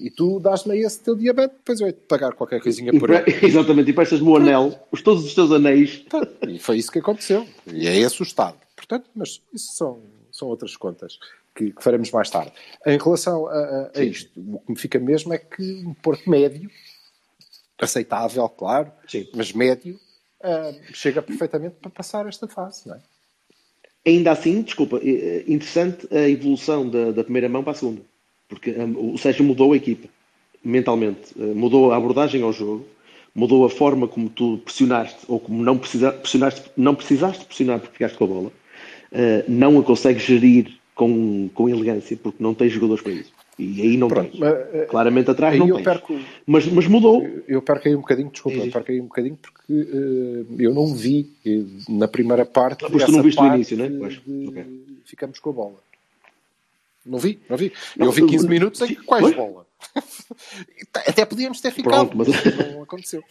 E 0.00 0.10
tu 0.10 0.40
dás-me 0.40 0.72
aí 0.72 0.80
esse 0.80 1.00
teu 1.00 1.14
diabetes, 1.14 1.56
depois 1.56 1.80
eu 1.80 1.86
hei 1.86 1.92
de 1.92 2.00
pagar 2.00 2.32
qualquer 2.32 2.60
coisinha 2.60 2.98
por 2.98 3.10
ele. 3.10 3.24
Exatamente, 3.42 3.90
e 3.90 3.92
prestas-me 3.92 4.28
o 4.28 4.36
anel, 4.36 4.74
os, 4.90 5.02
todos 5.02 5.24
os 5.24 5.34
teus 5.34 5.52
anéis. 5.52 6.04
E 6.48 6.58
foi 6.58 6.78
isso 6.78 6.90
que 6.90 6.98
aconteceu. 6.98 7.46
E 7.66 7.86
é 7.86 7.96
esse 7.96 8.20
o 8.20 8.24
estado. 8.24 8.56
Portanto, 8.88 9.10
mas 9.14 9.42
isso 9.52 9.72
são, 9.74 10.00
são 10.32 10.48
outras 10.48 10.74
contas 10.76 11.18
que, 11.54 11.72
que 11.72 11.84
faremos 11.84 12.10
mais 12.10 12.30
tarde. 12.30 12.52
Em 12.86 12.96
relação 12.96 13.46
a, 13.46 13.52
a, 13.52 13.90
a, 13.98 14.02
isto, 14.02 14.30
o 14.36 14.58
que 14.60 14.72
me 14.72 14.78
fica 14.78 14.98
mesmo 14.98 15.34
é 15.34 15.38
que 15.38 15.84
um 15.84 15.92
Porto 15.92 16.28
médio, 16.28 16.70
aceitável, 17.78 18.48
claro, 18.48 18.90
Sim. 19.06 19.28
mas 19.34 19.52
médio, 19.52 20.00
uh, 20.40 20.94
chega 20.94 21.20
perfeitamente 21.20 21.76
para 21.80 21.90
passar 21.90 22.26
esta 22.26 22.48
fase, 22.48 22.88
não 22.88 22.94
é? 22.94 23.00
Ainda 24.06 24.32
assim, 24.32 24.62
desculpa, 24.62 24.98
é, 25.02 25.10
é 25.10 25.44
interessante 25.46 26.08
a 26.10 26.28
evolução 26.28 26.88
da, 26.88 27.10
da 27.10 27.22
primeira 27.22 27.48
mão 27.48 27.62
para 27.62 27.72
a 27.72 27.74
segunda. 27.74 28.00
Porque 28.48 28.70
um, 28.70 29.12
o 29.12 29.18
Sérgio 29.18 29.44
mudou 29.44 29.74
a 29.74 29.76
equipa, 29.76 30.08
mentalmente. 30.64 31.34
Uh, 31.36 31.54
mudou 31.54 31.92
a 31.92 31.96
abordagem 31.96 32.42
ao 32.42 32.52
jogo, 32.52 32.86
mudou 33.34 33.66
a 33.66 33.70
forma 33.70 34.08
como 34.08 34.30
tu 34.30 34.58
pressionaste, 34.64 35.18
ou 35.28 35.38
como 35.38 35.62
não, 35.62 35.76
precisa, 35.76 36.10
pressionaste, 36.10 36.70
não 36.76 36.94
precisaste 36.94 37.44
pressionar 37.44 37.80
porque 37.80 37.92
ficaste 37.92 38.16
com 38.16 38.24
a 38.24 38.28
bola. 38.28 38.52
Eh, 39.10 39.44
não 39.48 39.78
a 39.78 39.82
consegue 39.82 40.18
gerir 40.18 40.78
com, 40.94 41.48
com 41.54 41.68
elegância, 41.68 42.16
porque 42.16 42.42
não 42.42 42.54
tem 42.54 42.68
jogadores 42.68 43.02
para 43.02 43.12
isso. 43.12 43.32
E 43.58 43.82
aí 43.82 43.96
não 43.96 44.08
Pronto. 44.08 44.38
Mas, 44.38 44.52
eh, 44.52 44.86
Claramente 44.88 45.30
atrás 45.30 45.58
não 45.58 45.66
tens. 45.66 45.82
Perco, 45.82 46.18
mas, 46.46 46.66
mas 46.66 46.86
mudou. 46.86 47.26
Eu 47.48 47.60
perco 47.60 47.88
aí 47.88 47.94
um 47.94 48.00
bocadinho, 48.00 48.30
desculpa, 48.30 48.58
eu 48.58 48.70
perco 48.70 48.92
aí 48.92 49.00
um 49.00 49.06
bocadinho 49.06 49.36
porque 49.36 49.72
uh, 49.72 50.46
eu 50.58 50.72
não 50.72 50.94
vi 50.94 51.28
na 51.88 52.06
primeira 52.06 52.46
parte. 52.46 52.84
Ah, 52.84 52.88
tu 52.88 53.12
não 53.12 53.22
viste 53.22 53.40
no 53.40 53.54
início, 53.54 53.76
né? 53.76 53.90
Pois. 53.98 54.20
Okay. 54.48 54.64
Ficamos 55.04 55.40
com 55.40 55.50
a 55.50 55.52
bola. 55.52 55.88
Não 57.04 57.18
vi, 57.18 57.40
não 57.48 57.56
vi. 57.56 57.72
Não, 57.96 58.06
eu 58.06 58.12
vi 58.12 58.26
15 58.26 58.44
eu, 58.44 58.50
minutos 58.50 58.80
em 58.82 58.88
que 58.88 58.96
quais 58.96 59.34
bola? 59.34 59.66
Até 61.06 61.24
podíamos 61.24 61.60
ter 61.60 61.72
ficado, 61.72 62.10
Pronto, 62.10 62.16
mas 62.16 62.28
não 62.74 62.82
aconteceu. 62.82 63.24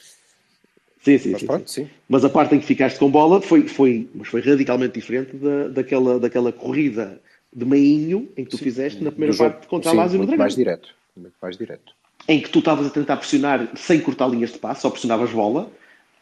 Sim, 1.03 1.17
sim, 1.17 1.31
mas, 1.31 1.41
sim, 1.41 1.47
pronto, 1.47 1.69
sim. 1.69 1.89
Mas 2.09 2.25
a 2.25 2.29
parte 2.29 2.55
em 2.55 2.59
que 2.59 2.65
ficaste 2.65 2.99
com 2.99 3.09
bola 3.09 3.41
foi, 3.41 3.67
foi, 3.67 4.09
mas 4.13 4.27
foi 4.27 4.41
radicalmente 4.41 4.95
diferente 4.95 5.35
da, 5.35 5.67
daquela, 5.69 6.19
daquela 6.19 6.51
corrida 6.51 7.21
de 7.53 7.65
meinho 7.65 8.29
em 8.35 8.43
que 8.43 8.51
tu 8.51 8.57
sim, 8.57 8.63
fizeste 8.63 9.03
na 9.03 9.11
primeira 9.11 9.35
parte 9.35 9.55
jogo, 9.55 9.67
contra 9.67 9.91
sim, 9.91 9.97
a 9.97 10.01
Lazio 10.01 10.19
no 10.19 10.25
Dragão. 10.25 10.43
mais 10.43 10.55
direto, 10.55 10.89
muito 11.15 11.35
mais 11.41 11.57
direto. 11.57 11.93
Em 12.27 12.41
que 12.41 12.49
tu 12.49 12.59
estavas 12.59 12.87
a 12.87 12.89
tentar 12.89 13.17
pressionar 13.17 13.69
sem 13.75 13.99
cortar 14.01 14.27
linhas 14.27 14.51
de 14.51 14.59
passo, 14.59 14.81
só 14.81 14.89
pressionavas 14.89 15.31
bola, 15.31 15.71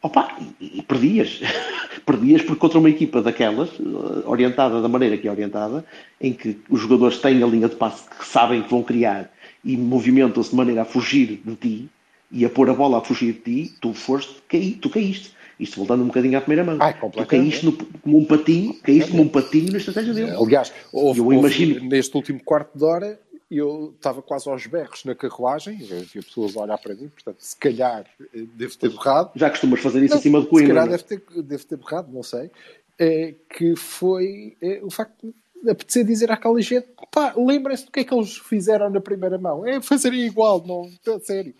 opa, 0.01 0.37
e, 0.61 0.79
e 0.79 0.81
perdias. 0.83 1.41
perdias 2.05 2.43
porque 2.43 2.59
contra 2.59 2.77
uma 2.77 2.89
equipa 2.89 3.21
daquelas, 3.21 3.69
eh, 3.79 4.23
orientada 4.25 4.81
da 4.81 4.87
maneira 4.87 5.17
que 5.17 5.27
é 5.27 5.31
orientada, 5.31 5.83
em 6.21 6.31
que 6.31 6.59
os 6.69 6.79
jogadores 6.79 7.17
têm 7.17 7.41
a 7.41 7.47
linha 7.47 7.67
de 7.67 7.75
passe 7.75 8.07
que 8.07 8.25
sabem 8.25 8.61
que 8.61 8.69
vão 8.69 8.83
criar 8.83 9.31
e 9.63 9.75
movimentam-se 9.75 10.51
de 10.51 10.55
maneira 10.55 10.83
a 10.83 10.85
fugir 10.85 11.41
de 11.43 11.55
ti, 11.55 11.89
e 12.31 12.45
a 12.45 12.49
pôr 12.49 12.69
a 12.69 12.73
bola 12.73 12.97
a 12.97 13.01
fugir 13.01 13.33
de 13.33 13.39
ti, 13.39 13.75
tu 13.79 13.93
foste, 13.93 14.41
caí, 14.47 14.73
tu 14.73 14.89
caíste. 14.89 15.33
Isto 15.57 15.77
voltando 15.77 16.03
um 16.03 16.07
bocadinho 16.07 16.37
à 16.37 16.41
primeira 16.41 16.65
mão. 16.65 16.77
Ai, 16.81 16.99
tu 16.99 17.25
caíste 17.25 17.65
no, 17.65 17.71
como 17.71 18.17
um 18.17 18.25
patinho, 18.25 18.73
caíste 18.81 19.11
como 19.11 19.23
um 19.23 19.29
patinho 19.29 19.71
na 19.71 19.77
estratégia 19.77 20.13
dele. 20.13 20.31
Aliás, 20.31 20.73
houve, 20.91 21.21
eu 21.21 21.31
imagino... 21.31 21.87
neste 21.87 22.15
último 22.15 22.41
quarto 22.43 22.77
de 22.77 22.83
hora 22.83 23.19
eu 23.49 23.93
estava 23.95 24.21
quase 24.21 24.49
aos 24.49 24.65
berros 24.65 25.05
na 25.05 25.13
carruagem, 25.13 25.75
havia 25.75 26.21
pessoas 26.21 26.57
a 26.57 26.61
olhar 26.61 26.77
para 26.77 26.95
mim, 26.95 27.09
portanto, 27.09 27.37
se 27.39 27.55
calhar 27.55 28.05
eh, 28.19 28.45
devo 28.55 28.77
ter 28.77 28.89
borrado. 28.89 29.31
Já 29.35 29.49
costumas 29.49 29.79
fazer 29.79 30.03
isso 30.03 30.13
não, 30.13 30.19
acima 30.19 30.41
de 30.41 30.47
Coimbra. 30.47 30.67
Se 30.67 30.73
calhar 30.73 30.89
deve 30.89 31.03
ter, 31.03 31.43
deve 31.43 31.63
ter 31.63 31.75
borrado, 31.77 32.11
não 32.11 32.23
sei. 32.23 32.49
É, 32.97 33.35
que 33.49 33.75
foi 33.75 34.57
é, 34.61 34.79
o 34.81 34.89
facto 34.89 35.33
de 35.63 35.69
apetecer 35.69 36.05
dizer 36.05 36.31
àquela 36.31 36.59
gente, 36.61 36.87
pá, 37.11 37.33
lembrem-se 37.35 37.85
do 37.85 37.91
que 37.91 37.99
é 37.99 38.03
que 38.03 38.13
eles 38.13 38.37
fizeram 38.37 38.89
na 38.89 39.01
primeira 39.01 39.37
mão. 39.37 39.65
É 39.65 39.81
fazerem 39.81 40.25
igual, 40.25 40.63
não, 40.65 41.19
sério. 41.19 41.53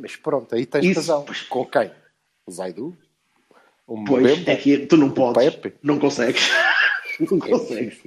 Mas 0.00 0.16
pronto, 0.16 0.54
aí 0.54 0.66
tens 0.66 0.84
Isso, 0.84 1.00
razão. 1.00 1.24
Pois, 1.24 1.42
com 1.42 1.64
quem? 1.64 1.90
O 2.46 2.50
Zaidu? 2.50 2.96
O 3.86 4.04
pois, 4.04 4.46
é 4.46 4.56
que 4.56 4.78
tu 4.86 4.96
não 4.96 5.10
podes. 5.10 5.54
Pepe. 5.54 5.74
Não 5.82 5.98
consegues. 5.98 6.50
Não 7.18 7.38
consegues. 7.38 7.98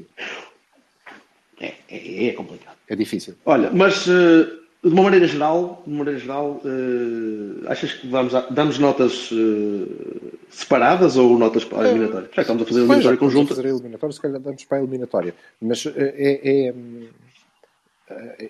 É, 1.59 1.73
é, 1.89 2.27
é 2.27 2.33
complicado. 2.33 2.77
É 2.87 2.95
difícil. 2.95 3.33
Olha, 3.43 3.71
mas 3.71 4.05
uh, 4.05 4.45
de 4.83 4.93
uma 4.93 5.03
maneira 5.03 5.27
geral, 5.27 5.81
de 5.83 5.91
uma 5.91 5.99
maneira 5.99 6.19
geral 6.19 6.61
uh, 6.63 7.67
achas 7.67 7.93
que 7.93 8.07
vamos 8.07 8.35
a, 8.35 8.41
damos 8.49 8.77
notas 8.77 9.31
uh, 9.31 10.37
separadas 10.49 11.17
ou 11.17 11.39
notas 11.39 11.65
para 11.65 11.85
a 11.85 11.89
eliminatória? 11.89 12.29
Já 12.31 12.41
estamos 12.43 12.61
a 12.61 12.65
fazer 12.65 12.79
a 12.79 12.83
eliminatória 12.83 13.17
pois, 13.17 13.33
conjunta. 13.33 13.55
fazer 13.55 13.67
a 13.67 13.71
eliminatória, 13.71 14.13
se 14.13 14.21
calhar 14.21 14.39
damos 14.39 14.63
para 14.65 14.77
a 14.77 14.81
eliminatória. 14.81 15.35
Mas 15.59 15.85
é, 15.85 16.69
é, 16.69 16.73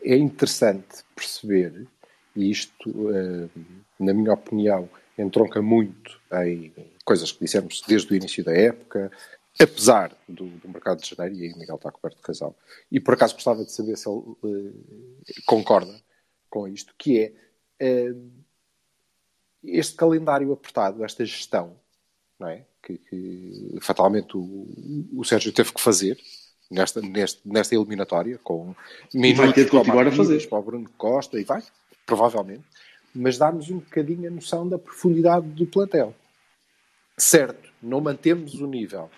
é 0.04 0.18
interessante 0.18 1.04
perceber, 1.16 1.88
e 2.42 2.52
isto, 2.52 2.92
na 4.00 4.14
minha 4.14 4.34
opinião, 4.34 4.90
entronca 5.18 5.62
muito 5.62 6.20
em 6.44 6.72
coisas 7.04 7.32
que 7.32 7.40
dissemos 7.40 7.82
desde 7.88 8.12
o 8.12 8.16
início 8.16 8.44
da 8.44 8.54
época, 8.54 9.12
apesar 9.60 10.16
do, 10.28 10.46
do, 10.46 10.70
mercado 10.70 11.02
de 11.02 11.10
janeiro, 11.10 11.36
e 11.36 11.48
aí 11.48 11.58
Miguel 11.58 11.76
está 11.76 11.92
coberto 11.92 12.18
de 12.22 12.28
razão, 12.28 12.56
e 12.92 13.00
por 13.00 13.14
acaso 13.14 13.34
gostava 13.34 13.66
de 13.66 13.72
saber 13.72 13.98
se 13.98 14.08
ele 14.08 14.18
uh, 14.18 15.44
concorda 15.46 15.94
com 16.50 16.68
isto, 16.68 16.94
que 16.98 17.34
é 17.80 18.12
uh, 18.12 18.32
este 19.64 19.96
calendário 19.96 20.52
apertado, 20.54 21.04
esta 21.04 21.26
gestão, 21.26 21.76
não 22.40 22.48
é? 22.48 22.66
que, 22.82 22.98
que 22.98 23.78
fatalmente 23.82 24.38
o, 24.38 25.10
o, 25.14 25.24
Sérgio 25.26 25.52
teve 25.52 25.74
que 25.74 25.82
fazer 25.82 26.18
nesta, 26.72 27.02
nesta, 27.02 27.42
nesta 27.46 27.76
eliminatória, 27.76 28.40
com 28.42 28.74
minutos 29.14 29.46
vai 29.46 29.54
ter 29.54 29.66
de 29.66 29.72
continuar 29.72 30.08
a 30.08 30.12
fazer. 30.12 30.48
para 30.48 30.60
o 30.60 30.64
Bruno 30.64 30.90
Costa, 30.98 31.40
e 31.40 31.44
vai, 31.44 31.62
provavelmente, 32.10 32.64
mas 33.14 33.38
dá-nos 33.38 33.70
um 33.70 33.78
bocadinho 33.78 34.28
a 34.28 34.32
noção 34.32 34.68
da 34.68 34.80
profundidade 34.80 35.48
do 35.48 35.68
plantel. 35.68 36.16
Certo, 37.16 37.72
não 37.82 38.02
mantemos 38.02 38.56
o 38.56 38.66
nível, 38.66 39.12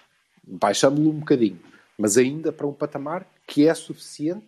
baixamos-lo 0.44 1.10
um 1.10 1.20
bocadinho, 1.20 1.60
mas 1.98 2.18
ainda 2.18 2.52
para 2.52 2.68
um 2.68 2.74
patamar 2.74 3.26
que 3.48 3.66
é 3.66 3.74
suficiente 3.74 4.46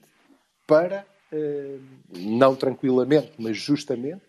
para, 0.68 1.06
eh, 1.32 1.78
não 2.10 2.54
tranquilamente, 2.54 3.32
mas 3.38 3.56
justamente, 3.56 4.22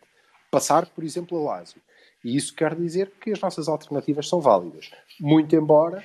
passar, 0.49 0.87
por 0.87 1.03
exemplo, 1.03 1.37
a 1.37 1.57
Lásio. 1.57 1.81
E 2.23 2.37
isso 2.37 2.55
quer 2.55 2.77
dizer 2.77 3.11
que 3.21 3.33
as 3.33 3.41
nossas 3.41 3.67
alternativas 3.67 4.29
são 4.29 4.41
válidas. 4.41 4.93
Muito 5.19 5.57
embora, 5.57 6.05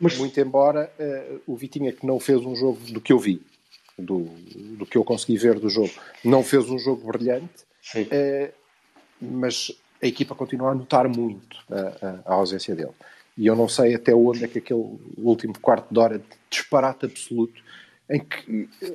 mas... 0.00 0.16
muito 0.16 0.40
embora 0.40 0.90
uh, 0.98 1.40
o 1.46 1.54
Vitinha, 1.56 1.92
que 1.92 2.06
não 2.06 2.18
fez 2.18 2.40
um 2.40 2.56
jogo 2.56 2.80
do 2.90 3.00
que 3.00 3.12
eu 3.12 3.18
vi, 3.18 3.42
do, 3.98 4.24
do 4.76 4.86
que 4.86 4.96
eu 4.96 5.04
consegui 5.04 5.36
ver 5.36 5.58
do 5.58 5.68
jogo, 5.68 5.90
não 6.24 6.42
fez 6.42 6.68
um 6.70 6.78
jogo 6.78 7.12
brilhante, 7.12 7.64
uh, 7.96 8.52
mas 9.20 9.72
a 10.02 10.06
equipa 10.06 10.34
continua 10.34 10.70
a 10.70 10.74
notar 10.74 11.08
muito 11.08 11.58
a, 11.70 12.06
a, 12.06 12.32
a 12.32 12.34
ausência 12.34 12.74
dele. 12.74 12.92
E 13.36 13.46
eu 13.46 13.54
não 13.54 13.68
sei 13.68 13.94
até 13.94 14.14
onde 14.14 14.44
é 14.44 14.48
que 14.48 14.58
aquele 14.58 14.98
último 15.18 15.58
quarto 15.60 15.92
de 15.92 15.98
hora 15.98 16.18
de 16.18 16.24
disparate 16.50 17.06
absoluto, 17.06 17.62
em 18.08 18.20
que 18.20 18.68
eh, 18.82 18.92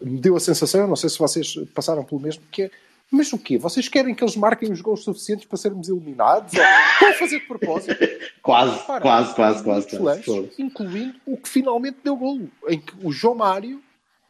me 0.00 0.20
deu 0.20 0.36
a 0.36 0.40
sensação, 0.40 0.82
eu 0.82 0.86
não 0.86 0.94
sei 0.94 1.10
se 1.10 1.18
vocês 1.18 1.54
passaram 1.74 2.04
pelo 2.04 2.20
mesmo, 2.20 2.42
que 2.50 2.62
é 2.62 2.70
mas 3.12 3.30
o 3.30 3.38
quê? 3.38 3.58
Vocês 3.58 3.88
querem 3.88 4.14
que 4.14 4.24
eles 4.24 4.36
marquem 4.36 4.72
os 4.72 4.80
gols 4.80 5.04
suficientes 5.04 5.44
para 5.44 5.58
sermos 5.58 5.86
eliminados? 5.90 6.54
Estão 6.54 7.10
a 7.10 7.12
fazer 7.12 7.40
de 7.40 7.46
propósito? 7.46 7.94
quase, 8.40 8.86
Para, 8.86 9.00
quase, 9.02 9.34
quase, 9.34 9.62
quase, 9.62 9.98
quase, 9.98 10.50
Incluindo 10.58 11.14
o 11.26 11.36
que 11.36 11.46
finalmente 11.46 11.98
deu 12.02 12.16
golo, 12.16 12.50
em 12.66 12.80
que 12.80 12.94
o 13.06 13.12
João 13.12 13.34
Mário 13.34 13.82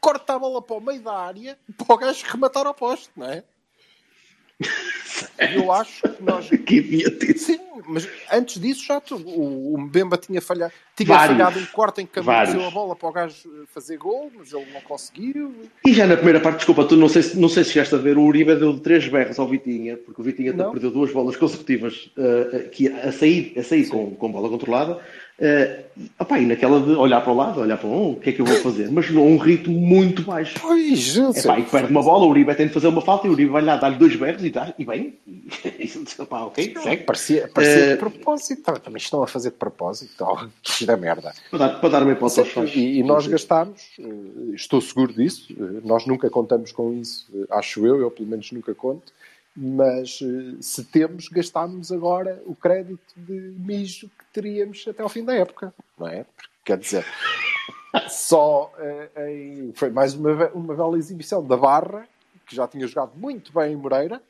corta 0.02 0.34
a 0.34 0.38
bola 0.38 0.60
para 0.60 0.76
o 0.76 0.80
meio 0.80 1.00
da 1.00 1.16
área 1.16 1.56
para 1.78 1.94
o 1.94 1.96
gajo 1.96 2.26
rematar 2.26 2.66
ao 2.66 2.74
poste, 2.74 3.08
não 3.16 3.30
é? 3.30 3.44
Eu 5.54 5.72
acho 5.72 6.02
que 6.02 6.22
nós. 6.22 6.48
que 6.66 6.76
idiotice. 6.76 7.38
Sim, 7.38 7.60
mas 7.86 8.08
antes 8.30 8.60
disso 8.60 8.84
já 8.84 9.00
tu, 9.00 9.16
o, 9.16 9.74
o 9.74 9.80
Mbemba 9.80 10.16
tinha 10.16 10.40
falhado, 10.40 10.72
tinha 10.94 11.08
Vários. 11.08 11.36
falhado 11.36 11.58
um 11.58 11.66
corte 11.66 12.00
em 12.02 12.06
que 12.06 12.18
a 12.18 12.22
bola 12.70 12.94
para 12.94 13.08
o 13.08 13.12
gajo 13.12 13.66
fazer 13.66 13.96
gol, 13.96 14.30
mas 14.36 14.52
ele 14.52 14.66
não 14.72 14.80
conseguiu. 14.82 15.52
E 15.84 15.92
já 15.92 16.06
na 16.06 16.16
primeira 16.16 16.40
parte, 16.40 16.58
desculpa, 16.58 16.84
tu 16.84 16.96
não 16.96 17.08
sei, 17.08 17.22
não 17.34 17.48
sei 17.48 17.64
se 17.64 17.70
chegaste 17.72 17.94
a 17.94 17.98
ver, 17.98 18.16
o 18.16 18.22
Uribe 18.22 18.54
deu 18.54 18.78
três 18.78 19.08
berras 19.08 19.38
ao 19.38 19.48
Vitinha, 19.48 19.96
porque 19.96 20.20
o 20.20 20.24
Vitinha 20.24 20.52
perdeu 20.54 20.90
duas 20.90 21.12
bolas 21.12 21.36
consecutivas 21.36 22.10
uh, 22.16 22.68
que, 22.70 22.88
a 22.88 23.10
sair, 23.10 23.54
a 23.58 23.62
sair 23.62 23.88
com, 23.88 24.14
com 24.14 24.30
bola 24.30 24.48
controlada 24.48 25.00
Uh, 25.38 25.82
opa, 26.18 26.38
e 26.38 26.46
naquela 26.46 26.78
de 26.78 26.90
olhar 26.90 27.20
para 27.20 27.32
o 27.32 27.36
lado, 27.36 27.60
olhar 27.60 27.78
para 27.78 27.88
um, 27.88 28.12
o 28.12 28.16
que 28.16 28.30
é 28.30 28.32
que 28.32 28.40
eu 28.40 28.46
vou 28.46 28.56
fazer? 28.56 28.90
Mas 28.90 29.08
a 29.08 29.18
um 29.18 29.38
ritmo 29.38 29.78
muito 29.78 30.22
baixo. 30.22 30.58
Pois, 30.60 31.16
epá, 31.16 31.58
e 31.58 31.62
perde 31.64 31.90
uma 31.90 32.02
bola, 32.02 32.26
o 32.26 32.28
Uribe 32.28 32.54
tem 32.54 32.68
de 32.68 32.72
fazer 32.72 32.88
uma 32.88 33.00
falta 33.00 33.26
e 33.26 33.30
o 33.30 33.32
Uribe 33.32 33.50
vai 33.50 33.62
lá 33.62 33.76
dar-lhe 33.76 33.96
dois 33.96 34.14
berros 34.14 34.44
e, 34.44 34.50
dá, 34.50 34.72
e 34.78 34.84
bem. 34.84 35.18
Epá, 36.20 36.44
ok, 36.44 36.74
segue. 36.82 37.04
Parecia, 37.04 37.50
parecia 37.52 37.86
uh, 37.86 37.90
de 37.90 37.96
propósito, 37.96 38.72
também 38.80 38.98
estão 38.98 39.22
a 39.22 39.26
fazer 39.26 39.50
de 39.50 39.56
propósito, 39.56 40.22
oh, 40.24 40.46
que 40.62 40.84
da 40.84 40.96
merda. 40.96 41.34
Para 41.50 41.58
dar, 41.58 41.80
para 41.80 41.88
dar 41.88 42.02
uma 42.02 42.12
hipótese 42.12 42.40
aos 42.54 42.74
E, 42.74 42.98
e 42.98 43.02
nós 43.02 43.26
gastámos, 43.26 43.90
eh, 43.98 44.54
estou 44.54 44.80
seguro 44.80 45.12
disso, 45.12 45.48
nós 45.82 46.06
nunca 46.06 46.28
contamos 46.30 46.72
com 46.72 46.92
isso, 46.92 47.26
acho 47.50 47.86
eu, 47.86 48.00
eu 48.00 48.10
pelo 48.10 48.28
menos 48.28 48.52
nunca 48.52 48.74
conto 48.74 49.12
mas 49.54 50.20
eh, 50.22 50.56
se 50.60 50.84
temos, 50.84 51.28
gastámos 51.28 51.92
agora 51.92 52.42
o 52.46 52.54
crédito 52.54 53.14
de 53.16 53.54
mijo 53.58 54.08
que 54.08 54.24
teríamos 54.32 54.84
até 54.88 55.02
ao 55.02 55.08
fim 55.08 55.24
da 55.24 55.34
época, 55.34 55.74
não 55.98 56.08
é? 56.08 56.24
Porque, 56.24 56.48
quer 56.64 56.78
dizer, 56.78 57.06
só 58.08 58.72
uh, 58.78 59.20
em, 59.28 59.72
foi 59.74 59.90
mais 59.90 60.14
uma, 60.14 60.48
uma 60.48 60.74
bela 60.74 60.96
exibição 60.96 61.46
da 61.46 61.56
Barra, 61.56 62.08
que 62.46 62.56
já 62.56 62.66
tinha 62.66 62.86
jogado 62.86 63.12
muito 63.14 63.52
bem 63.52 63.72
em 63.72 63.76
Moreira, 63.76 64.22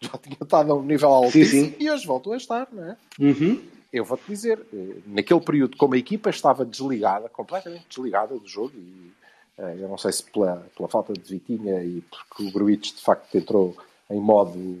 já 0.00 0.16
tinha 0.18 0.38
estado 0.40 0.72
a 0.72 0.74
um 0.74 0.82
nível 0.82 1.10
altíssimo 1.10 1.66
sim, 1.66 1.70
sim. 1.72 1.76
e 1.78 1.90
hoje 1.90 2.06
voltou 2.06 2.32
a 2.32 2.36
estar, 2.36 2.66
não 2.72 2.84
é? 2.84 2.96
Uhum. 3.20 3.62
Eu 3.92 4.06
vou-te 4.06 4.24
dizer, 4.26 4.58
eh, 4.72 4.96
naquele 5.06 5.40
período, 5.40 5.76
como 5.76 5.94
a 5.94 5.98
equipa 5.98 6.30
estava 6.30 6.64
desligada, 6.64 7.28
completamente 7.28 7.84
desligada 7.90 8.38
do 8.38 8.48
jogo, 8.48 8.72
e 8.74 9.12
eu 9.58 9.88
não 9.88 9.98
sei 9.98 10.12
se 10.12 10.24
pela, 10.24 10.66
pela 10.74 10.88
falta 10.88 11.12
de 11.12 11.20
Vitinha 11.20 11.84
e 11.84 12.00
porque 12.00 12.44
o 12.44 12.50
Gruites 12.50 12.96
de 12.96 13.02
facto 13.02 13.36
entrou 13.36 13.76
em 14.12 14.20
modo 14.20 14.80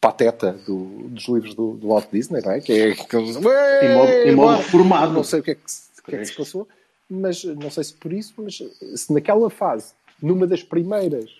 pateta 0.00 0.52
do, 0.52 1.08
dos 1.08 1.28
livros 1.28 1.54
do, 1.54 1.74
do 1.74 1.88
Walt 1.88 2.08
Disney, 2.12 2.40
não 2.42 2.52
é? 2.52 2.60
Que 2.60 2.72
é 2.72 2.90
aqueles. 2.92 3.36
Em 3.36 3.94
modo, 3.94 4.10
em 4.10 4.34
modo 4.34 4.62
formado. 4.62 5.12
Não 5.12 5.24
sei 5.24 5.40
o 5.40 5.42
que 5.42 5.52
é 5.52 5.54
que, 5.54 5.62
que, 6.04 6.14
é 6.14 6.18
que 6.18 6.26
se 6.26 6.36
passou, 6.36 6.68
mas 7.08 7.42
não 7.44 7.70
sei 7.70 7.84
se 7.84 7.94
por 7.94 8.12
isso, 8.12 8.34
mas 8.36 8.62
se 8.94 9.12
naquela 9.12 9.48
fase, 9.50 9.92
numa 10.22 10.46
das 10.46 10.62
primeiras, 10.62 11.30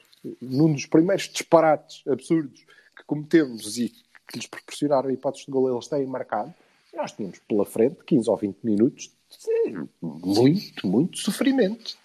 num 0.41 0.73
dos 0.73 0.87
primeiros 0.87 1.29
disparates 1.29 2.03
absurdos 2.09 2.65
que 2.97 3.05
cometemos 3.07 3.79
e 3.79 3.91
que 4.29 4.37
lhes 4.37 4.47
proporcionaram 4.47 5.09
a 5.09 5.13
hipótese 5.13 5.47
de 5.47 5.53
gol, 5.53 5.71
eles 5.73 5.87
têm 5.87 6.07
marcado, 6.07 6.53
nós 6.95 7.13
tínhamos 7.13 7.39
pela 7.41 7.65
frente 7.65 7.99
15 8.07 8.31
ou 8.31 8.37
20 8.37 8.57
minutos 8.65 9.13
de 9.31 9.87
muito, 10.01 10.87
muito 10.87 11.19
sofrimento 11.19 11.97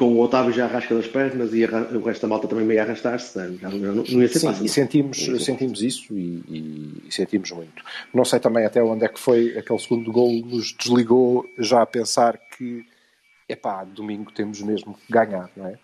com 0.00 0.14
o 0.14 0.20
Otávio 0.22 0.50
já 0.50 0.64
arrasca 0.64 0.94
das 0.94 1.06
pernas 1.06 1.52
e 1.52 1.62
o 1.62 2.02
resto 2.02 2.22
da 2.22 2.28
malta 2.28 2.48
também 2.48 2.64
meio 2.64 2.80
a 2.80 2.84
arrastar-se, 2.84 3.58
já, 3.58 3.68
não, 3.68 3.96
não 3.96 4.22
ia 4.22 4.28
ser 4.28 4.38
Sim, 4.38 4.46
fácil. 4.46 4.64
E 4.64 4.68
sentimos, 4.70 5.44
sentimos 5.44 5.82
isso 5.82 6.16
e, 6.16 6.42
e, 6.48 7.02
e, 7.06 7.12
sentimos 7.12 7.50
muito. 7.50 7.84
Não 8.14 8.24
sei 8.24 8.40
também 8.40 8.64
até 8.64 8.82
onde 8.82 9.04
é 9.04 9.08
que 9.08 9.20
foi 9.20 9.58
aquele 9.58 9.78
segundo 9.78 10.10
gol 10.10 10.32
nos 10.46 10.72
desligou 10.72 11.44
já 11.58 11.82
a 11.82 11.86
pensar 11.86 12.38
que, 12.56 12.82
epá, 13.46 13.84
domingo 13.84 14.32
temos 14.32 14.62
mesmo 14.62 14.94
que 14.94 15.12
ganhar, 15.12 15.50
não 15.54 15.66
é? 15.66 15.78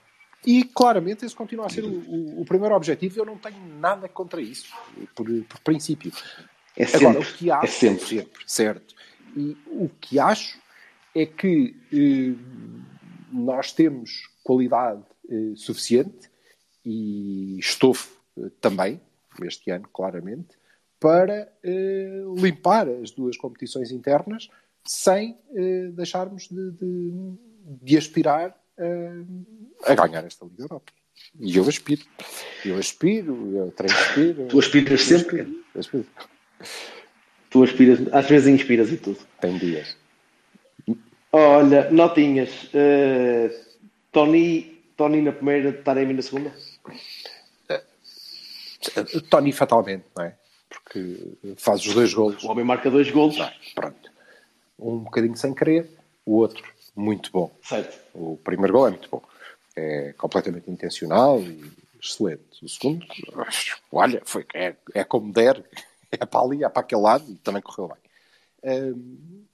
E 0.47 0.65
claramente 0.65 1.27
esse 1.27 1.37
continua 1.37 1.67
a 1.67 1.69
ser 1.69 1.85
o, 1.85 1.91
o, 1.91 2.41
o 2.41 2.45
primeiro 2.47 2.75
objetivo 2.75 3.19
e 3.19 3.21
eu 3.21 3.27
não 3.27 3.37
tenho 3.37 3.59
nada 3.79 4.09
contra 4.09 4.41
isso, 4.41 4.73
por, 5.15 5.27
por 5.27 5.61
princípio. 5.61 6.11
É 6.75 6.87
sempre, 6.87 7.07
Agora, 7.07 7.21
o 7.21 7.33
que 7.35 7.51
acho, 7.51 7.65
é 7.65 7.69
sempre. 7.69 8.07
sempre. 8.07 8.43
Certo. 8.47 8.95
E 9.37 9.55
o 9.67 9.91
que 10.01 10.19
acho 10.19 10.59
é 11.15 11.27
que... 11.27 11.77
Eh, 11.93 12.86
nós 13.33 13.73
temos 13.73 14.29
qualidade 14.43 15.03
eh, 15.29 15.53
suficiente 15.57 16.31
e 16.87 17.59
estofo 17.59 18.09
eh, 18.39 18.51
também, 18.61 19.01
este 19.43 19.71
ano, 19.71 19.89
claramente, 19.93 20.57
para 21.01 21.53
eh, 21.63 22.23
limpar 22.37 22.89
as 22.89 23.11
duas 23.11 23.37
competições 23.37 23.91
internas 23.91 24.49
sem 24.85 25.37
eh, 25.55 25.91
deixarmos 25.93 26.49
de, 26.49 26.71
de, 26.71 27.13
de 27.83 27.99
aspirar 27.99 28.57
a 29.85 29.95
ganhar 29.95 30.23
esta 30.27 30.45
Liga 30.45 30.65
Europa. 30.65 30.93
E 31.41 31.57
eu 31.57 31.67
aspiro. 31.67 32.05
Eu 32.63 32.77
aspiro, 32.77 33.57
eu 33.57 33.71
transpiro. 33.73 34.49
Tu 34.49 34.59
aspiras 34.59 35.01
sempre? 35.01 35.65
Aspiro. 35.75 36.07
Tu 37.49 37.63
aspiras, 37.63 38.13
às 38.13 38.29
vezes 38.29 38.49
inspiras 38.49 38.93
e 38.93 38.99
tudo. 38.99 39.19
Tem 39.41 39.57
dias. 39.57 39.97
Olha, 41.33 41.91
notinhas. 41.91 42.51
Uh, 42.65 43.51
Tony, 44.13 44.83
Tony 44.97 45.23
na 45.23 45.33
primeira, 45.33 45.73
Taremi 45.73 46.15
na 46.15 46.23
segunda? 46.23 46.53
Uh, 47.71 49.21
Tony 49.29 49.53
fatalmente, 49.53 50.05
não 50.17 50.25
é? 50.25 50.35
Porque 50.69 51.37
faz 51.57 51.85
os 51.85 51.95
dois 51.95 52.15
golos. 52.15 52.43
O 52.45 52.51
homem 52.51 52.65
marca 52.65 52.91
dois 52.91 53.11
golos. 53.11 53.37
Não, 53.37 53.51
pronto. 53.75 54.11
Um 54.79 54.99
bocadinho 55.01 55.37
sem 55.37 55.55
querer, 55.55 55.89
o 56.25 56.37
outro 56.37 56.65
muito 56.97 57.31
bom. 57.31 57.55
Certo. 57.63 57.99
O 58.15 58.39
primeiro 58.43 58.73
gol 58.73 58.89
é 58.89 58.91
muito 58.91 59.09
bom. 59.11 59.23
É 59.77 60.15
completamente 60.17 60.71
intencional 60.71 61.41
e 61.41 61.71
excelente. 62.03 62.65
O 62.65 62.69
segundo, 62.69 63.07
olha, 63.93 64.23
foi, 64.25 64.47
é, 64.55 64.75
é 64.95 65.05
como 65.05 65.33
der. 65.33 65.63
É 66.19 66.25
para 66.25 66.41
ali, 66.41 66.65
é 66.65 66.69
para 66.69 66.81
aquele 66.81 67.03
lado 67.03 67.29
e 67.29 67.35
também 67.35 67.61
correu 67.61 67.89
bem. 67.89 68.93
Um, 68.95 69.45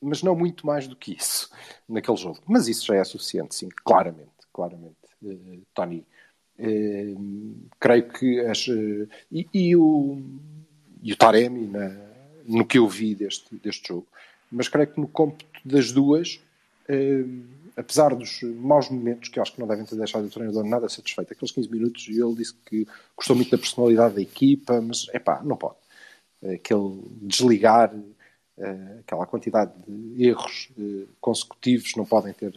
mas 0.00 0.22
não 0.22 0.34
muito 0.34 0.66
mais 0.66 0.86
do 0.86 0.96
que 0.96 1.12
isso 1.12 1.50
naquele 1.88 2.16
jogo. 2.16 2.38
Mas 2.46 2.68
isso 2.68 2.86
já 2.86 2.96
é 2.96 3.04
suficiente, 3.04 3.54
sim, 3.54 3.68
claramente, 3.84 4.30
claramente, 4.52 4.96
uh, 5.22 5.62
Tony. 5.74 6.06
Uh, 6.58 7.68
creio 7.78 8.08
que 8.08 8.40
as, 8.40 8.66
uh, 8.68 9.08
e, 9.30 9.48
e, 9.52 9.76
o, 9.76 10.22
e 11.02 11.12
o 11.12 11.16
Taremi 11.16 11.66
na, 11.66 11.88
no 12.46 12.66
que 12.66 12.78
eu 12.78 12.88
vi 12.88 13.14
deste, 13.14 13.54
deste 13.56 13.88
jogo, 13.88 14.06
mas 14.50 14.68
creio 14.68 14.88
que 14.88 15.00
no 15.00 15.08
cômputo 15.08 15.46
das 15.64 15.92
duas, 15.92 16.40
apesar 17.76 18.16
dos 18.16 18.42
maus 18.42 18.88
momentos, 18.90 19.28
que 19.28 19.38
acho 19.38 19.52
que 19.52 19.60
não 19.60 19.68
devem 19.68 19.84
ter 19.84 19.94
deixado 19.94 20.26
o 20.26 20.30
treinador 20.30 20.64
nada 20.64 20.88
satisfeito, 20.88 21.32
aqueles 21.32 21.52
15 21.52 21.70
minutos, 21.70 22.08
ele 22.08 22.34
disse 22.34 22.54
que 22.66 22.84
gostou 23.16 23.36
muito 23.36 23.50
da 23.50 23.58
personalidade 23.58 24.16
da 24.16 24.22
equipa, 24.22 24.80
mas 24.80 25.06
é 25.12 25.20
pá, 25.20 25.40
não 25.44 25.56
pode. 25.56 25.76
Aquele 26.42 27.00
desligar 27.22 27.94
aquela 29.00 29.26
quantidade 29.26 29.72
de 29.86 30.24
erros 30.24 30.70
eh, 30.78 31.06
consecutivos 31.20 31.94
não 31.96 32.04
podem 32.04 32.32
ter 32.32 32.52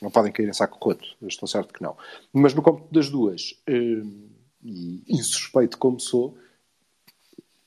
não 0.00 0.10
podem 0.10 0.32
cair 0.32 0.48
em 0.48 0.52
saco 0.52 0.78
roto, 0.82 1.16
estou 1.22 1.46
certo 1.46 1.72
que 1.72 1.80
não. 1.80 1.96
Mas 2.32 2.54
no 2.54 2.60
cômputo 2.60 2.92
das 2.92 3.08
duas, 3.08 3.54
eh, 3.68 4.02
e 4.64 5.04
insuspeito 5.08 5.78
como 5.78 6.00
sou, 6.00 6.36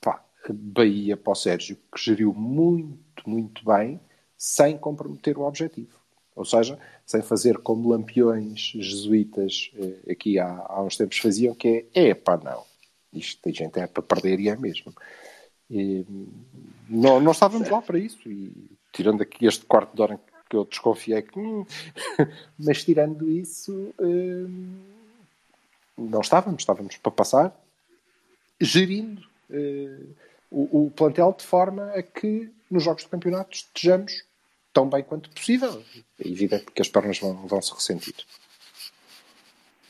pá, 0.01 0.21
Bahia 0.49 1.15
para 1.15 1.31
o 1.31 1.35
Sérgio, 1.35 1.77
que 1.93 2.03
geriu 2.03 2.33
muito, 2.33 3.29
muito 3.29 3.63
bem, 3.63 4.01
sem 4.37 4.77
comprometer 4.77 5.37
o 5.37 5.43
objetivo. 5.43 5.97
Ou 6.35 6.43
seja, 6.43 6.77
sem 7.05 7.21
fazer 7.21 7.57
como 7.59 7.89
lampiões 7.89 8.73
jesuítas 8.75 9.71
aqui 10.09 10.37
há, 10.37 10.65
há 10.67 10.83
uns 10.83 10.97
tempos 10.97 11.17
faziam, 11.17 11.55
que 11.55 11.87
é, 11.93 12.09
é 12.09 12.13
pá, 12.13 12.35
não, 12.35 12.65
isto 13.13 13.41
tem 13.41 13.53
gente 13.53 13.79
é 13.79 13.87
para 13.87 14.03
perder 14.03 14.39
e 14.39 14.49
é 14.49 14.55
mesmo. 14.55 14.93
E, 15.69 16.05
não, 16.87 17.31
estávamos 17.31 17.69
lá 17.69 17.81
para 17.81 17.97
isso. 17.97 18.29
E 18.29 18.51
tirando 18.91 19.21
aqui 19.21 19.45
este 19.45 19.65
quarto 19.65 19.95
de 19.95 20.01
hora 20.01 20.19
que 20.49 20.55
eu 20.55 20.65
desconfiei 20.65 21.21
que. 21.21 21.39
Hum, 21.39 21.65
mas 22.57 22.83
tirando 22.83 23.29
isso. 23.29 23.93
Hum, 23.99 24.79
não 25.97 26.21
estávamos. 26.21 26.61
Estávamos 26.61 26.97
para 26.97 27.11
passar 27.11 27.55
gerindo 28.59 29.21
hum, 29.49 30.13
o, 30.51 30.85
o 30.85 30.91
plantel 30.91 31.35
de 31.37 31.43
forma 31.43 31.91
a 31.91 32.01
que 32.01 32.49
nos 32.69 32.83
jogos 32.83 33.03
de 33.03 33.09
campeonato 33.09 33.55
estejamos 33.55 34.23
tão 34.73 34.89
bem 34.89 35.03
quanto 35.03 35.29
possível. 35.29 35.83
É 36.19 36.27
evidente 36.27 36.65
que 36.65 36.81
as 36.81 36.89
pernas 36.89 37.19
vão, 37.19 37.47
vão 37.47 37.61
se 37.61 37.73
ressentir. 37.73 38.15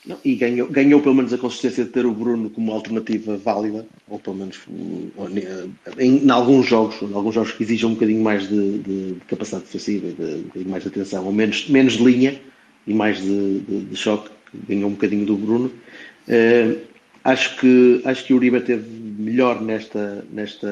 Não, 0.05 0.17
e 0.23 0.35
ganhou, 0.35 0.67
ganhou 0.69 1.01
pelo 1.01 1.15
menos 1.15 1.33
a 1.33 1.37
consistência 1.37 1.83
de 1.83 1.89
ter 1.89 2.05
o 2.05 2.13
Bruno 2.13 2.49
como 2.51 2.71
alternativa 2.71 3.37
válida, 3.37 3.87
ou 4.07 4.19
pelo 4.19 4.35
menos 4.35 4.59
em, 5.97 6.23
em 6.23 6.29
alguns 6.29 6.67
jogos, 6.67 7.01
em 7.01 7.13
alguns 7.13 7.33
jogos 7.33 7.51
que 7.53 7.63
exijam 7.63 7.89
um 7.89 7.93
bocadinho 7.95 8.23
mais 8.23 8.47
de, 8.47 8.77
de, 8.79 9.13
de 9.13 9.21
capacidade 9.27 9.63
defensiva, 9.63 10.07
de, 10.11 10.23
um 10.23 10.41
bocadinho 10.43 10.69
mais 10.69 10.83
de 10.83 10.89
atenção, 10.89 11.25
ou 11.25 11.31
menos, 11.31 11.67
menos 11.69 11.93
de 11.93 12.03
linha 12.03 12.39
e 12.85 12.93
mais 12.93 13.19
de, 13.19 13.59
de, 13.61 13.95
choque, 13.95 14.29
ganhou 14.67 14.89
um 14.89 14.93
bocadinho 14.93 15.25
do 15.25 15.35
Bruno. 15.35 15.71
Uh, 16.27 16.79
acho 17.23 17.57
que 17.57 18.01
acho 18.05 18.25
que 18.25 18.33
o 18.33 18.37
Uribe 18.37 18.61
teve 18.61 18.87
melhor 18.87 19.59
nesta, 19.59 20.23
nesta, 20.31 20.69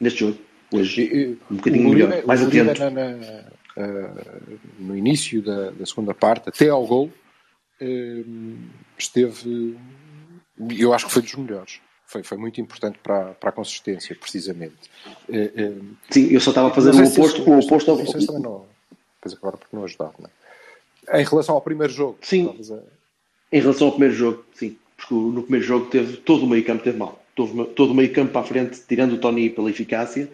neste 0.00 0.20
jogo 0.20 0.38
hoje, 0.72 1.38
um 1.48 1.54
bocadinho 1.54 1.88
Uribe, 1.88 2.08
melhor, 2.08 2.26
mais 2.26 2.42
atento. 2.42 2.80
Na, 2.80 2.90
na, 2.90 3.10
uh, 3.76 4.58
no 4.80 4.96
início 4.96 5.40
da, 5.40 5.70
da 5.70 5.86
segunda 5.86 6.12
parte, 6.12 6.48
até 6.48 6.68
ao 6.68 6.84
gol 6.84 7.12
esteve, 8.98 9.76
eu 10.76 10.92
acho 10.92 11.06
que 11.06 11.12
foi 11.12 11.22
dos 11.22 11.34
melhores. 11.34 11.80
Foi, 12.06 12.22
foi 12.22 12.38
muito 12.38 12.60
importante 12.60 12.98
para, 13.02 13.32
para 13.34 13.50
a 13.50 13.52
consistência, 13.52 14.14
precisamente. 14.14 14.90
Eh, 15.28 15.50
ehm, 15.56 15.94
Sim, 16.08 16.28
eu 16.30 16.40
só 16.40 16.50
estava 16.50 16.68
a 16.68 16.70
fazer 16.70 16.94
o 16.94 17.04
oposto. 17.04 17.42
O 17.42 17.58
oposto 17.58 17.90
ao... 17.90 17.96
também 17.96 18.40
não, 18.40 18.64
depois 19.16 19.34
agora 19.34 19.56
porque 19.56 19.74
não 19.76 19.84
ajudava. 19.84 20.14
Não 20.20 20.30
é? 21.08 21.20
Em 21.20 21.24
relação 21.24 21.56
ao 21.56 21.60
primeiro 21.60 21.92
jogo. 21.92 22.16
Sim, 22.22 22.56
a... 22.70 23.56
em 23.56 23.60
relação 23.60 23.88
ao 23.88 23.92
primeiro 23.92 24.14
jogo, 24.14 24.44
sim. 24.54 24.78
Porque 24.96 25.14
no 25.14 25.42
primeiro 25.42 25.66
jogo 25.66 25.86
teve, 25.86 26.16
todo 26.18 26.44
o 26.44 26.48
meio 26.48 26.64
campo 26.64 26.84
teve 26.84 26.96
mal. 26.96 27.20
Todo, 27.34 27.66
todo 27.66 27.90
o 27.90 27.94
meio 27.94 28.12
campo 28.12 28.32
para 28.32 28.40
a 28.40 28.44
frente, 28.44 28.80
tirando 28.88 29.14
o 29.14 29.18
Tony 29.18 29.50
pela 29.50 29.68
eficácia, 29.68 30.30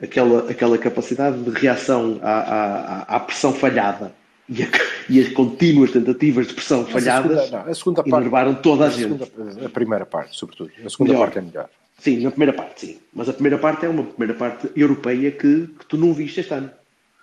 aquela, 0.00 0.50
aquela 0.50 0.78
capacidade 0.78 1.42
de 1.42 1.50
reação 1.50 2.20
à, 2.22 2.32
à, 2.32 3.16
à 3.16 3.20
pressão 3.20 3.52
falhada 3.52 4.14
e, 4.48 4.62
a, 4.62 4.66
e 5.08 5.20
as 5.20 5.28
contínuas 5.28 5.90
tentativas 5.90 6.46
de 6.46 6.54
pressão 6.54 6.86
falhadas 6.86 7.38
a 7.38 7.42
segunda, 7.42 7.64
não, 7.64 7.70
a 7.70 7.74
segunda 7.74 8.02
parte, 8.02 8.16
enervaram 8.16 8.54
toda 8.54 8.84
a, 8.84 8.86
a 8.88 8.90
gente. 8.90 9.24
Segunda, 9.24 9.66
a 9.66 9.68
primeira 9.68 10.06
parte, 10.06 10.36
sobretudo. 10.36 10.70
A 10.84 10.88
segunda 10.88 11.12
melhor. 11.12 11.24
parte 11.24 11.38
é 11.38 11.42
melhor. 11.42 11.68
Sim, 11.98 12.20
na 12.20 12.30
primeira 12.30 12.52
parte, 12.52 12.80
sim. 12.86 12.98
Mas 13.12 13.28
a 13.28 13.32
primeira 13.32 13.58
parte 13.58 13.86
é 13.86 13.88
uma 13.88 14.04
primeira 14.04 14.34
parte 14.34 14.70
europeia 14.76 15.30
que, 15.30 15.68
que 15.78 15.86
tu 15.86 15.96
não 15.96 16.12
viste 16.12 16.40
este 16.40 16.52
ano. 16.52 16.70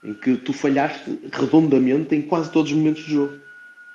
Em 0.04 0.14
que 0.14 0.36
tu 0.38 0.54
falhaste 0.54 1.20
redondamente 1.32 2.16
em 2.16 2.22
quase 2.22 2.52
todos 2.52 2.72
os 2.72 2.78
momentos 2.78 3.04
do 3.04 3.10
jogo. 3.10 3.34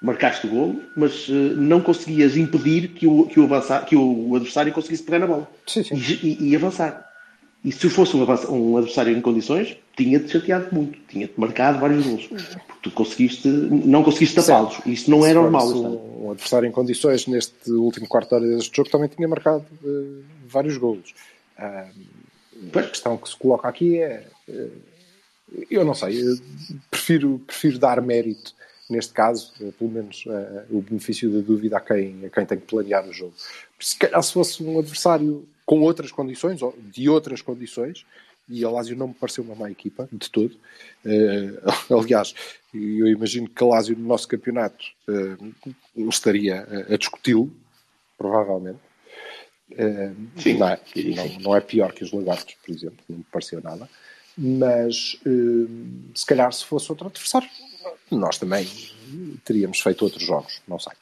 Marcaste 0.01 0.47
o 0.47 0.51
golo, 0.51 0.83
mas 0.97 1.27
uh, 1.29 1.33
não 1.33 1.81
conseguias 1.81 2.37
impedir 2.37 2.89
que 2.89 3.07
o, 3.07 3.27
que, 3.27 3.41
o 3.41 3.45
avançar, 3.45 3.85
que 3.87 3.97
o 3.97 4.37
adversário 4.37 4.73
conseguisse 4.73 5.03
pegar 5.03 5.21
na 5.21 5.27
bola 5.27 5.51
sim, 5.67 5.83
sim. 5.83 5.97
E, 5.97 6.51
e 6.51 6.55
avançar. 6.55 7.06
E 7.67 7.73
se 7.73 7.91
fosse 7.91 8.17
um, 8.17 8.23
um 8.23 8.77
adversário 8.77 9.17
em 9.17 9.21
condições, 9.21 9.77
tinha-te 9.97 10.31
chateado 10.31 10.73
muito, 10.73 11.01
tinha-te 11.09 11.35
marcado 11.37 11.81
vários 11.81 12.07
gols. 12.07 12.27
Porque 12.29 12.79
tu 12.81 12.91
conseguiste, 12.93 13.49
não 13.49 14.05
conseguiste 14.05 14.37
tapá-los. 14.37 14.79
Isso 14.87 15.11
não 15.11 15.27
é 15.27 15.35
normal. 15.35 15.67
Um, 15.71 16.27
um 16.27 16.31
adversário 16.31 16.69
em 16.69 16.71
condições 16.71 17.27
neste 17.27 17.73
último 17.73 18.07
quarto 18.07 18.29
de 18.29 18.35
hora 18.37 18.57
deste 18.57 18.77
jogo 18.77 18.89
também 18.89 19.09
tinha 19.09 19.27
marcado 19.27 19.67
uh, 19.83 20.23
vários 20.47 20.77
gols. 20.77 21.13
Uh, 21.59 22.79
a 22.79 22.83
questão 22.85 23.17
que 23.17 23.29
se 23.29 23.37
coloca 23.37 23.67
aqui 23.67 23.99
é. 23.99 24.25
Uh, 24.49 24.71
eu 25.69 25.85
não 25.85 25.95
sei, 25.95 26.23
eu 26.23 26.39
prefiro, 26.89 27.41
prefiro 27.45 27.81
dar 27.81 28.01
mérito 28.01 28.55
neste 28.89 29.13
caso, 29.13 29.53
pelo 29.77 29.91
menos 29.91 30.25
o 30.71 30.81
benefício 30.81 31.31
da 31.31 31.41
dúvida 31.41 31.77
a 31.77 31.81
quem, 31.81 32.27
a 32.27 32.29
quem 32.29 32.47
tem 32.47 32.59
que 32.59 32.67
planear 32.67 33.09
o 33.09 33.13
jogo. 33.13 33.35
Se 33.81 33.97
calhar 33.97 34.23
se 34.23 34.33
fosse 34.33 34.63
um 34.63 34.79
adversário 34.79 35.47
com 35.67 35.81
outras 35.81 36.13
condições, 36.13 36.63
ou 36.63 36.73
de 36.79 37.09
outras 37.09 37.43
condições, 37.43 38.07
e 38.49 38.65
a 38.65 38.71
Lazio 38.71 38.97
não 38.97 39.09
me 39.09 39.15
pareceu 39.15 39.43
uma 39.43 39.57
má 39.57 39.71
equipa, 39.71 40.09
de 40.13 40.31
todo. 40.31 40.57
Uh, 41.05 41.61
aliás, 42.01 42.33
eu 42.73 43.09
imagino 43.09 43.49
que 43.49 43.65
a 43.65 43.67
Lazio 43.67 43.97
no 43.99 44.07
nosso 44.07 44.29
campeonato 44.29 44.85
uh, 45.09 46.09
estaria 46.09 46.63
a, 46.63 46.95
a 46.95 46.97
discuti-lo, 46.97 47.53
provavelmente. 48.17 48.79
Uh, 49.73 50.41
sim, 50.41 50.55
não, 50.55 50.69
é, 50.69 50.81
sim, 50.95 51.15
não, 51.15 51.29
sim. 51.29 51.39
não, 51.41 51.57
é 51.57 51.61
pior 51.61 51.93
que 51.93 52.05
os 52.05 52.13
lagartos, 52.13 52.55
por 52.65 52.73
exemplo, 52.73 52.99
não 53.09 53.19
me 53.19 53.25
pareceu 53.25 53.61
nada. 53.61 53.89
Mas 54.39 55.19
se 56.15 56.27
calhar 56.27 56.53
se 56.53 56.63
fosse 56.63 56.93
outro 56.93 57.07
adversário, 57.07 57.49
nós 58.11 58.37
também 58.37 58.69
teríamos 59.43 59.81
feito 59.81 60.05
outros 60.05 60.23
jogos, 60.23 60.61
não 60.69 60.79
sei. 60.79 60.93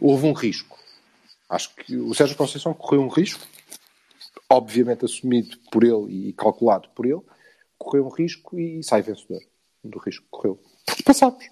houve 0.00 0.26
um 0.26 0.32
risco 0.32 0.76
Acho 1.48 1.74
que 1.76 1.96
o 1.96 2.12
Sérgio 2.14 2.36
Conceição 2.36 2.74
correu 2.74 3.02
um 3.02 3.08
risco, 3.08 3.46
obviamente 4.50 5.04
assumido 5.04 5.56
por 5.70 5.84
ele 5.84 6.28
e 6.28 6.32
calculado 6.32 6.88
por 6.94 7.06
ele, 7.06 7.20
correu 7.78 8.06
um 8.06 8.10
risco 8.10 8.58
e 8.58 8.82
sai 8.82 9.02
vencedor 9.02 9.40
do 9.84 9.98
risco 9.98 10.24
que 10.24 10.30
correu. 10.30 10.60
Passámos. 11.04 11.44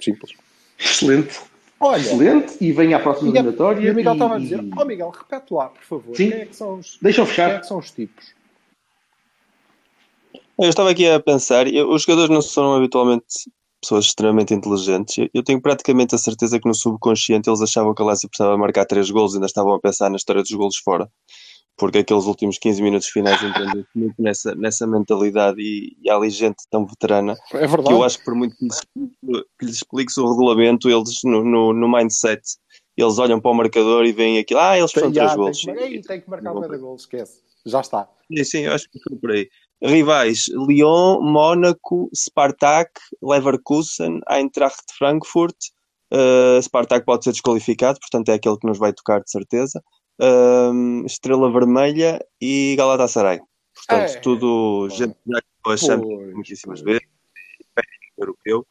Simples. 0.00 0.32
Excelente. 0.78 1.40
Olha, 1.80 2.00
Excelente. 2.00 2.56
E 2.60 2.72
vem 2.72 2.92
à 2.92 2.98
próxima 2.98 3.28
eliminatória. 3.28 3.80
E 3.80 3.90
o 3.90 3.94
Miguel 3.94 4.12
e... 4.12 4.16
estava 4.16 4.34
a 4.34 4.38
dizer: 4.38 4.60
Ó 4.76 4.82
oh, 4.82 4.84
Miguel, 4.84 5.10
repete 5.10 5.54
lá, 5.54 5.68
por 5.68 5.82
favor. 5.82 6.16
Sim. 6.16 6.30
Quem 6.30 6.40
é 6.40 6.46
que 6.46 6.56
são 6.56 6.78
os, 6.78 6.98
Deixa 7.00 7.20
eu 7.20 7.26
fechar. 7.26 7.48
Quem 7.48 7.56
é 7.56 7.60
que 7.60 7.66
são 7.66 7.78
os 7.78 7.90
tipos? 7.90 8.34
Eu 10.58 10.68
estava 10.68 10.90
aqui 10.90 11.08
a 11.08 11.20
pensar, 11.20 11.66
os 11.68 12.02
jogadores 12.02 12.30
não 12.30 12.42
são 12.42 12.74
habitualmente 12.74 13.48
pessoas 13.80 14.06
extremamente 14.06 14.54
inteligentes. 14.54 15.28
Eu 15.32 15.42
tenho 15.42 15.60
praticamente 15.60 16.14
a 16.14 16.18
certeza 16.18 16.58
que 16.58 16.68
no 16.68 16.74
subconsciente 16.74 17.48
eles 17.48 17.60
achavam 17.60 17.94
que 17.94 18.02
a 18.02 18.04
Lazio 18.04 18.28
precisava 18.28 18.56
marcar 18.56 18.84
três 18.84 19.10
golos 19.10 19.32
e 19.32 19.36
ainda 19.36 19.46
estavam 19.46 19.72
a 19.72 19.80
pensar 19.80 20.10
na 20.10 20.16
história 20.16 20.42
dos 20.42 20.50
golos 20.52 20.76
fora. 20.78 21.08
Porque 21.76 21.98
aqueles 21.98 22.24
últimos 22.24 22.58
15 22.58 22.82
minutos 22.82 23.06
finais 23.06 23.40
entendem 23.40 23.86
muito 23.94 24.14
nessa, 24.18 24.52
nessa 24.56 24.84
mentalidade 24.84 25.60
e, 25.60 25.96
e 26.02 26.10
há 26.10 26.16
ali 26.16 26.28
gente 26.28 26.56
tão 26.68 26.84
veterana 26.84 27.36
é 27.54 27.68
que 27.68 27.92
eu 27.92 28.02
acho 28.02 28.18
que 28.18 28.24
por 28.24 28.34
muito 28.34 28.56
que 28.56 28.64
lhes, 28.64 28.80
que 29.58 29.64
lhes 29.64 29.76
explique 29.76 30.20
o 30.20 30.28
regulamento, 30.28 30.90
eles 30.90 31.20
no, 31.22 31.44
no, 31.44 31.72
no, 31.72 31.88
mindset, 31.88 32.42
eles 32.96 33.18
olham 33.18 33.40
para 33.40 33.52
o 33.52 33.54
marcador 33.54 34.04
e 34.06 34.12
veem 34.12 34.38
aquilo, 34.38 34.58
ah, 34.58 34.76
eles 34.76 34.90
foram 34.90 35.12
três 35.12 35.36
golos. 35.36 35.62
Tem, 35.62 36.02
tem 36.02 36.20
que 36.20 36.28
marcar 36.28 36.52
o 36.52 36.78
gol, 36.80 36.96
esquece. 36.96 37.42
Já 37.64 37.80
está. 37.80 38.08
Sim, 38.26 38.44
sim, 38.44 38.58
eu 38.62 38.72
acho 38.72 38.90
que 38.90 38.98
foi 39.00 39.16
por 39.16 39.30
aí. 39.30 39.48
Rivais: 39.82 40.46
Lyon, 40.48 41.20
Mónaco, 41.22 42.10
Spartak, 42.14 43.00
Leverkusen, 43.22 44.20
Eintracht 44.28 44.92
Frankfurt. 44.96 45.56
Uh, 46.12 46.60
Spartak 46.62 47.04
pode 47.04 47.24
ser 47.24 47.32
desqualificado, 47.32 48.00
portanto 48.00 48.30
é 48.30 48.34
aquele 48.34 48.58
que 48.58 48.66
nos 48.66 48.78
vai 48.78 48.92
tocar 48.92 49.20
de 49.20 49.30
certeza. 49.30 49.82
Uh, 50.20 51.04
Estrela 51.06 51.50
Vermelha 51.52 52.18
e 52.40 52.74
Galatasaray. 52.76 53.40
Portanto, 53.74 54.16
é, 54.16 54.20
tudo 54.20 54.88
é, 54.90 54.94
gente 54.94 55.14
que 55.14 55.70
já 55.70 55.76
Champions 55.76 56.34
muitíssimas 56.34 56.80
vezes, 56.80 57.06
europeu. 58.18 58.66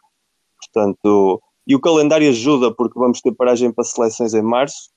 Portanto, 0.60 1.42
e 1.66 1.76
o 1.76 1.80
calendário 1.80 2.28
ajuda 2.28 2.74
porque 2.74 3.00
vamos 3.00 3.22
ter 3.22 3.32
paragem 3.34 3.72
para 3.72 3.86
seleções 3.86 4.34
em 4.34 4.42
março. 4.42 4.90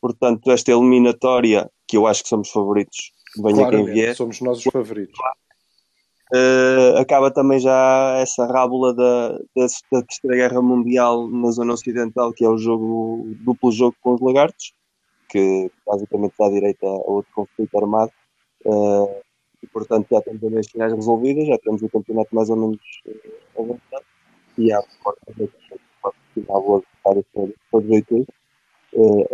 Portanto, 0.00 0.50
esta 0.50 0.70
eliminatória, 0.70 1.70
que 1.86 1.96
eu 1.96 2.06
acho 2.06 2.22
que 2.22 2.28
somos 2.28 2.48
favoritos, 2.48 3.12
venha 3.42 3.68
quem 3.68 3.84
vier. 3.84 4.14
Somos 4.14 4.40
nós 4.40 4.58
os 4.58 4.72
favoritos 4.72 5.18
Uh, 6.34 6.98
acaba 6.98 7.30
também 7.30 7.58
já 7.58 8.18
essa 8.18 8.44
rábula 8.46 8.92
da, 8.92 9.30
da, 9.56 9.66
da, 9.90 10.02
Terceira 10.02 10.36
Guerra 10.36 10.60
Mundial 10.60 11.26
na 11.28 11.50
zona 11.50 11.72
ocidental, 11.72 12.32
que 12.34 12.44
é 12.44 12.48
o 12.48 12.58
jogo 12.58 13.26
duplo 13.40 13.72
jogo 13.72 13.96
com 14.02 14.14
os 14.14 14.20
lagartos, 14.20 14.74
que 15.30 15.70
basicamente 15.86 16.34
dá 16.38 16.50
direito 16.50 16.86
a 16.86 16.90
outro 16.90 17.32
conflito 17.34 17.78
armado. 17.78 18.12
Uh, 18.64 19.08
e 19.62 19.66
portanto 19.68 20.06
já 20.10 20.20
temos 20.20 20.42
as 20.54 20.68
finais 20.68 20.92
resolvidas, 20.92 21.46
já 21.46 21.58
temos 21.58 21.82
o 21.82 21.88
campeonato 21.88 22.34
mais 22.34 22.50
ou 22.50 22.56
menos 22.56 22.80
uh, 23.06 23.62
avançado 23.62 24.04
e 24.58 24.72
há 24.72 24.82
porta 25.02 25.32
da 25.36 25.46
final 26.34 26.62
vou 26.62 26.84
todos 27.70 27.90
oito 27.90 28.26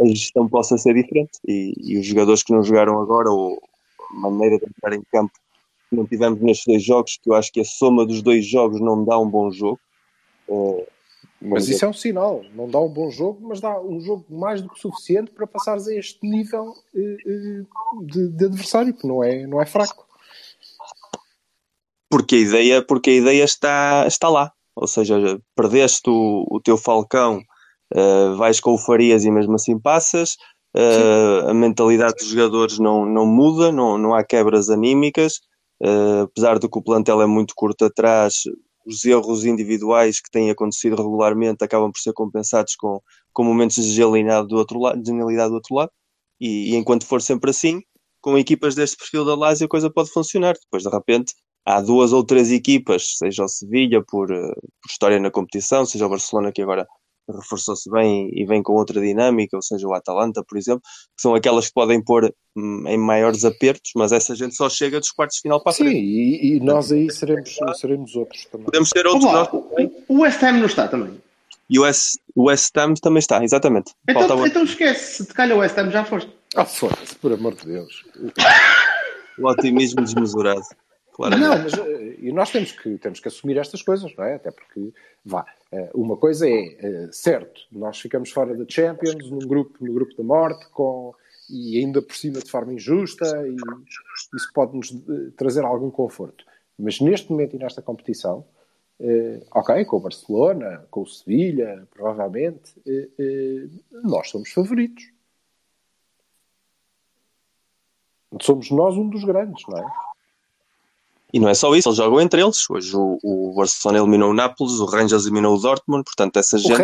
a 0.00 0.06
gestão 0.06 0.48
possa 0.48 0.76
ser 0.76 0.94
diferente 0.94 1.38
e, 1.46 1.72
e, 1.78 1.98
os 1.98 2.06
jogadores 2.06 2.42
que 2.42 2.52
não 2.52 2.62
jogaram 2.62 3.00
agora 3.00 3.30
ou 3.30 3.58
a 4.10 4.20
maneira 4.20 4.58
de 4.58 4.66
entrar 4.66 4.92
em 4.92 5.02
campo 5.12 5.32
não 5.90 6.06
tivemos 6.06 6.40
nestes 6.40 6.66
dois 6.66 6.82
jogos, 6.82 7.18
que 7.22 7.30
eu 7.30 7.34
acho 7.34 7.52
que 7.52 7.60
a 7.60 7.64
soma 7.64 8.04
dos 8.04 8.22
dois 8.22 8.46
jogos 8.46 8.80
não 8.80 9.04
dá 9.04 9.18
um 9.18 9.28
bom 9.28 9.50
jogo. 9.50 9.80
Uh, 10.48 10.84
mas 11.40 11.68
isso 11.68 11.84
é 11.84 11.88
um 11.88 11.92
sinal, 11.92 12.42
não 12.54 12.68
dá 12.68 12.80
um 12.80 12.88
bom 12.88 13.10
jogo, 13.10 13.46
mas 13.46 13.60
dá 13.60 13.78
um 13.78 14.00
jogo 14.00 14.24
mais 14.30 14.62
do 14.62 14.68
que 14.68 14.80
suficiente 14.80 15.30
para 15.30 15.46
passares 15.46 15.86
a 15.86 15.94
este 15.94 16.18
nível 16.26 16.74
uh, 16.94 17.98
uh, 17.98 18.06
de, 18.06 18.28
de, 18.28 18.44
adversário, 18.46 18.94
que 18.94 19.06
não 19.06 19.22
é, 19.22 19.46
não 19.46 19.60
é 19.60 19.66
fraco. 19.66 20.06
Porque 22.10 22.36
a 22.36 22.38
ideia, 22.38 22.82
porque 22.82 23.10
a 23.10 23.14
ideia 23.14 23.44
está, 23.44 24.04
está 24.06 24.28
lá. 24.28 24.52
Ou 24.76 24.86
seja, 24.86 25.40
perdeste 25.54 26.08
o, 26.08 26.46
o 26.48 26.60
teu 26.60 26.76
Falcão, 26.76 27.42
vais 28.36 28.58
com 28.58 28.74
o 28.74 28.78
Farias 28.78 29.24
e 29.24 29.30
mesmo 29.30 29.54
assim 29.54 29.78
passas. 29.78 30.36
a 31.48 31.54
mentalidade 31.54 32.14
dos 32.14 32.26
jogadores 32.26 32.78
não, 32.78 33.04
não 33.04 33.26
muda, 33.26 33.70
não, 33.70 33.98
não 33.98 34.14
há 34.14 34.24
quebras 34.24 34.70
anímicas. 34.70 35.40
Uh, 35.82 36.22
apesar 36.22 36.58
de 36.58 36.68
que 36.68 36.78
o 36.78 36.82
plantel 36.82 37.20
é 37.20 37.26
muito 37.26 37.54
curto 37.54 37.84
atrás, 37.84 38.42
os 38.86 39.04
erros 39.04 39.44
individuais 39.44 40.20
que 40.20 40.30
têm 40.30 40.50
acontecido 40.50 40.96
regularmente 40.96 41.64
acabam 41.64 41.90
por 41.90 41.98
ser 42.00 42.12
compensados 42.12 42.76
com, 42.76 43.00
com 43.32 43.44
momentos 43.44 43.76
de 43.76 43.92
genialidade 43.92 44.48
do 44.48 44.56
outro 44.56 44.78
lado, 44.78 45.02
genialidade 45.04 45.50
do 45.50 45.54
outro 45.54 45.74
lado. 45.74 45.90
E, 46.40 46.72
e, 46.72 46.76
enquanto 46.76 47.06
for 47.06 47.22
sempre 47.22 47.50
assim, 47.50 47.80
com 48.20 48.36
equipas 48.38 48.74
deste 48.74 48.96
perfil 48.96 49.24
da 49.24 49.34
Lazio 49.34 49.66
a 49.66 49.68
coisa 49.68 49.90
pode 49.90 50.10
funcionar. 50.10 50.54
Depois, 50.54 50.82
de 50.82 50.90
repente, 50.90 51.34
há 51.64 51.80
duas 51.80 52.12
ou 52.12 52.24
três 52.24 52.50
equipas, 52.50 53.16
seja 53.18 53.44
o 53.44 53.48
Sevilha 53.48 54.02
por, 54.02 54.30
eh, 54.30 54.54
por 54.54 54.90
história 54.90 55.20
na 55.20 55.30
competição, 55.30 55.86
seja 55.86 56.06
o 56.06 56.08
Barcelona 56.10 56.52
que 56.52 56.62
agora 56.62 56.86
reforçou-se 57.28 57.90
bem 57.90 58.30
e 58.32 58.44
vem 58.44 58.62
com 58.62 58.74
outra 58.74 59.00
dinâmica, 59.00 59.56
ou 59.56 59.62
seja, 59.62 59.86
o 59.86 59.94
Atalanta, 59.94 60.42
por 60.44 60.58
exemplo, 60.58 60.82
que 60.82 61.22
são 61.22 61.34
aquelas 61.34 61.68
que 61.68 61.74
podem 61.74 62.02
pôr 62.02 62.34
hum, 62.56 62.84
em 62.86 62.98
maiores 62.98 63.44
apertos, 63.44 63.92
mas 63.96 64.12
essa 64.12 64.34
gente 64.34 64.54
só 64.54 64.68
chega 64.68 65.00
dos 65.00 65.10
quartos 65.10 65.36
de 65.36 65.42
final 65.42 65.62
para 65.62 65.72
a 65.72 65.74
frente. 65.74 65.92
Sim, 65.92 66.00
e, 66.00 66.56
e 66.56 66.60
nós 66.60 66.92
aí 66.92 67.10
seremos, 67.10 67.56
seremos 67.76 68.14
outros 68.14 68.44
também. 68.46 68.66
Podemos 68.66 68.88
ser 68.88 69.06
outros. 69.06 69.24
Olá, 69.24 69.48
o 70.08 70.20
West 70.20 70.42
Ham 70.42 70.52
não 70.52 70.66
está 70.66 70.88
também. 70.88 71.18
E 71.68 71.78
o 71.78 71.82
West, 71.82 72.16
o 72.34 72.44
West 72.44 72.76
Ham 72.76 72.94
também 72.94 73.20
está, 73.20 73.42
exatamente. 73.42 73.92
Então, 74.08 74.46
então 74.46 74.64
esquece, 74.64 75.16
se 75.16 75.26
te 75.26 75.34
calha 75.34 75.54
o 75.54 75.58
West 75.58 75.76
Ham 75.78 75.90
já 75.90 76.04
foste. 76.04 76.30
Ah, 76.54 76.64
foda-se, 76.64 77.16
por 77.16 77.32
amor 77.32 77.54
de 77.54 77.66
Deus. 77.66 78.04
o 79.38 79.48
otimismo 79.48 80.02
desmesurado. 80.02 80.62
Claro. 81.14 81.38
Não, 81.38 81.58
mas 81.62 81.72
eh, 81.74 82.03
e 82.24 82.32
nós 82.32 82.50
temos 82.50 82.72
que, 82.72 82.96
temos 82.96 83.20
que 83.20 83.28
assumir 83.28 83.58
estas 83.58 83.82
coisas, 83.82 84.16
não 84.16 84.24
é? 84.24 84.36
Até 84.36 84.50
porque, 84.50 84.94
vá, 85.22 85.44
eh, 85.70 85.90
uma 85.94 86.16
coisa 86.16 86.48
é, 86.48 86.76
eh, 86.80 87.08
certo, 87.12 87.60
nós 87.70 88.00
ficamos 88.00 88.30
fora 88.30 88.56
da 88.56 88.64
Champions, 88.66 89.30
num 89.30 89.46
grupo, 89.46 89.84
no 89.84 89.92
grupo 89.92 90.16
da 90.16 90.24
morte, 90.24 90.66
com, 90.70 91.14
e 91.50 91.78
ainda 91.78 92.00
por 92.00 92.16
cima 92.16 92.40
de 92.40 92.50
forma 92.50 92.72
injusta, 92.72 93.26
e 93.46 93.54
isso 94.34 94.50
pode-nos 94.54 94.90
trazer 95.36 95.66
algum 95.66 95.90
conforto. 95.90 96.46
Mas 96.78 96.98
neste 96.98 97.30
momento 97.30 97.56
e 97.56 97.58
nesta 97.58 97.82
competição, 97.82 98.46
ok, 99.52 99.84
com 99.84 99.98
o 99.98 100.00
Barcelona, 100.00 100.86
com 100.90 101.02
o 101.02 101.06
Sevilha, 101.06 101.86
provavelmente, 101.90 102.72
nós 104.02 104.30
somos 104.30 104.50
favoritos. 104.50 105.12
Somos 108.40 108.70
nós 108.70 108.96
um 108.96 109.08
dos 109.10 109.24
grandes, 109.24 109.62
não 109.68 109.78
é? 109.78 110.13
E 111.34 111.40
não 111.40 111.48
é 111.48 111.54
só 111.54 111.74
isso, 111.74 111.88
eles 111.88 111.96
jogam 111.96 112.20
entre 112.20 112.40
eles. 112.40 112.70
Hoje 112.70 112.94
o, 112.94 113.18
o 113.20 113.54
Barcelona 113.56 113.98
eliminou 113.98 114.30
o 114.30 114.32
Nápoles, 114.32 114.74
o 114.74 114.84
Rangers 114.84 115.24
eliminou 115.24 115.56
o 115.56 115.60
Dortmund, 115.60 116.04
portanto 116.04 116.36
essa 116.36 116.56
gente 116.56 116.76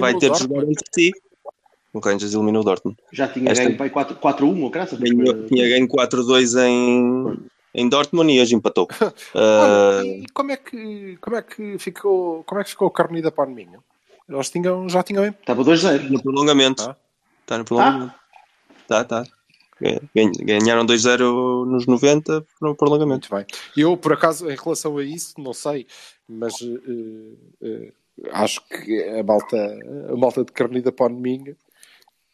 vai 0.00 0.18
ter 0.18 0.32
de 0.32 0.38
jogar 0.40 0.64
entre 0.64 0.84
si. 0.92 1.12
O 1.92 2.00
Rangers 2.00 2.34
eliminou 2.34 2.62
o 2.62 2.64
Dortmund. 2.64 2.98
Já 3.12 3.28
tinha 3.28 3.52
Esta... 3.52 3.70
ganho 3.70 3.78
4-1 3.78 4.62
ou 4.64 4.68
graças 4.68 4.98
Tinha 4.98 5.68
ganho 5.68 5.86
4-2 5.86 6.60
em, 6.60 7.38
em 7.72 7.88
Dortmund 7.88 8.32
e 8.32 8.40
hoje 8.40 8.56
empatou. 8.56 8.88
Olha, 9.32 10.02
uh... 10.02 10.04
E 10.04 10.26
como 10.34 10.50
é 10.50 10.56
que 10.56 11.16
como 11.20 11.36
é 11.36 11.42
que 11.42 11.78
ficou 11.78 12.42
como 12.42 12.60
é 12.60 12.64
que 12.64 12.70
ficou 12.70 12.88
o 12.88 12.90
Carnida 12.90 13.30
para 13.30 13.48
o 13.48 13.54
Minho? 13.54 13.78
Eles 14.28 14.50
tinham, 14.50 14.88
já 14.88 15.04
tinham. 15.04 15.24
Estava 15.26 15.62
2-0 15.62 16.10
no 16.10 16.20
prolongamento. 16.20 16.82
Ah. 16.82 16.96
Está 17.42 17.58
no 17.58 17.64
prolongamento. 17.64 18.12
Ah. 18.12 18.84
Tá, 18.88 19.04
tá. 19.04 19.24
Ganharam 20.40 20.86
2-0 20.86 21.66
nos 21.66 21.86
90 21.86 22.46
no 22.60 22.74
prolongamento. 22.74 23.28
Muito 23.32 23.46
bem. 23.46 23.58
Eu, 23.76 23.96
por 23.96 24.12
acaso, 24.12 24.50
em 24.50 24.56
relação 24.56 24.96
a 24.98 25.04
isso, 25.04 25.34
não 25.38 25.52
sei, 25.52 25.86
mas 26.28 26.60
uh, 26.60 27.36
uh, 27.62 27.92
acho 28.32 28.66
que 28.68 29.02
a 29.02 29.22
malta, 29.22 29.78
a 30.10 30.16
malta 30.16 30.44
de 30.44 30.52
Carnida 30.52 30.92
o 30.92 31.56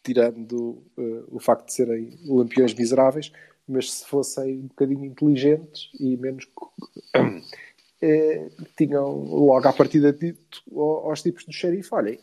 tirando 0.02 0.82
uh, 0.96 1.24
o 1.28 1.40
facto 1.40 1.66
de 1.66 1.74
serem 1.74 2.18
lampiões 2.26 2.74
miseráveis, 2.74 3.32
mas 3.66 3.92
se 3.92 4.06
fossem 4.06 4.58
um 4.58 4.66
bocadinho 4.66 5.04
inteligentes 5.04 5.90
e 5.98 6.16
menos. 6.16 6.46
tinham 8.78 9.10
logo 9.24 9.68
à 9.68 9.74
partida 9.74 10.10
dito 10.10 10.62
aos 10.74 11.20
tipos 11.20 11.44
do 11.44 11.52
xerife: 11.52 11.94
olhem, 11.94 12.18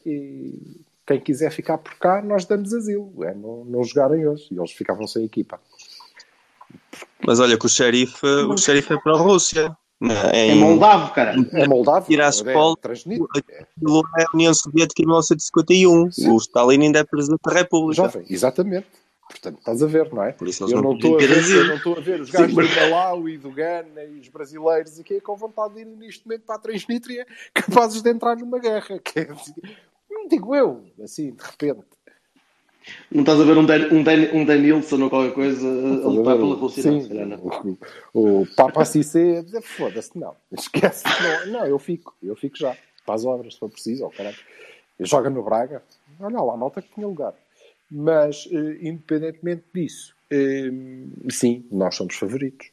quem 1.07 1.19
quiser 1.21 1.49
ficar 1.51 1.77
por 1.77 1.95
cá, 1.95 2.21
nós 2.21 2.45
damos 2.45 2.73
asilo. 2.73 3.23
É 3.23 3.33
não, 3.33 3.63
não 3.63 3.83
jogarem 3.83 4.27
hoje. 4.27 4.47
E 4.51 4.59
eles 4.59 4.71
ficavam 4.71 5.07
sem 5.07 5.23
equipa. 5.23 5.59
Mas 7.25 7.39
olha 7.39 7.57
que 7.57 7.65
o 7.65 7.69
xerife, 7.69 8.25
o 8.25 8.57
xerife 8.57 8.93
é 8.93 8.97
para 8.99 9.13
a 9.13 9.17
Rússia. 9.17 9.75
É, 10.31 10.49
é 10.49 10.55
moldavo, 10.55 11.11
cara. 11.13 11.33
É 11.53 11.67
moldavo. 11.67 12.05
Tiraspol, 12.05 12.77
é, 12.83 12.91
aquilo 12.91 14.03
é 14.19 14.23
a 14.23 14.27
União 14.33 14.53
Soviética 14.53 15.01
em 15.01 15.05
1951. 15.05 16.11
Sim. 16.11 16.29
O 16.29 16.37
Stalin 16.37 16.83
ainda 16.83 16.99
é 16.99 17.03
presidente 17.03 17.41
da 17.43 17.53
República. 17.53 18.03
Jovem, 18.03 18.25
exatamente. 18.29 18.87
Portanto, 19.29 19.57
estás 19.59 19.83
a 19.83 19.87
ver, 19.87 20.13
não 20.13 20.23
é? 20.23 20.31
Por 20.31 20.47
isso 20.47 20.63
eu, 20.63 20.81
não 20.81 20.93
estou 20.93 21.15
a 21.15 21.19
ver, 21.19 21.51
eu 21.51 21.67
não 21.67 21.75
estou 21.75 21.97
a 21.97 21.99
ver 21.99 22.21
os 22.21 22.29
gajos 22.29 22.55
do 22.55 22.75
Palau 22.75 23.27
e 23.27 23.37
do 23.37 23.51
Ghana 23.51 24.03
e 24.05 24.19
os 24.19 24.29
brasileiros 24.29 24.99
e 24.99 25.03
que 25.03 25.15
é 25.15 25.19
com 25.19 25.35
vontade 25.35 25.73
de 25.73 25.81
ir 25.81 25.85
neste 25.85 26.25
momento 26.25 26.43
para 26.43 26.55
a 26.55 26.59
Transnistria 26.59 27.25
capazes 27.53 28.01
de 28.01 28.09
entrar 28.09 28.37
numa 28.37 28.59
guerra. 28.59 28.99
Que 29.03 29.19
é, 29.19 29.27
digo 30.27 30.55
eu, 30.55 30.83
assim, 31.03 31.31
de 31.31 31.43
repente. 31.43 31.85
Não 33.11 33.21
estás 33.21 33.39
a 33.39 33.43
ver 33.43 33.57
um, 33.57 33.65
Dan, 33.65 33.87
um, 33.91 34.03
Dan, 34.03 34.33
um 34.33 34.45
Danilson 34.45 35.01
ou 35.03 35.09
qualquer 35.09 35.33
coisa 35.33 35.67
a 35.67 36.07
lutar 36.07 36.37
pela 36.37 36.55
Rússia? 36.55 36.83
Sim, 36.83 37.77
o, 38.13 38.41
o 38.41 38.47
Papa 38.55 38.85
Cissé 38.85 39.43
foda-se, 39.61 40.17
não, 40.17 40.33
esquece, 40.51 41.03
não, 41.05 41.53
não, 41.53 41.65
eu 41.65 41.77
fico, 41.77 42.15
eu 42.23 42.35
fico 42.35 42.57
já, 42.57 42.77
para 43.05 43.15
as 43.15 43.25
obras, 43.25 43.55
se 43.55 43.59
for 43.59 43.69
preciso, 43.69 44.05
oh, 44.05 44.09
caralho. 44.09 44.37
Joga 44.99 45.29
no 45.29 45.43
Braga, 45.43 45.83
olha 46.19 46.41
lá, 46.41 46.57
nota 46.57 46.81
que 46.81 46.93
tinha 46.93 47.05
lugar. 47.05 47.33
Mas, 47.89 48.47
eh, 48.51 48.77
independentemente 48.81 49.63
disso, 49.73 50.15
eh, 50.29 50.71
sim, 51.29 51.65
nós 51.71 51.95
somos 51.95 52.15
favoritos. 52.15 52.71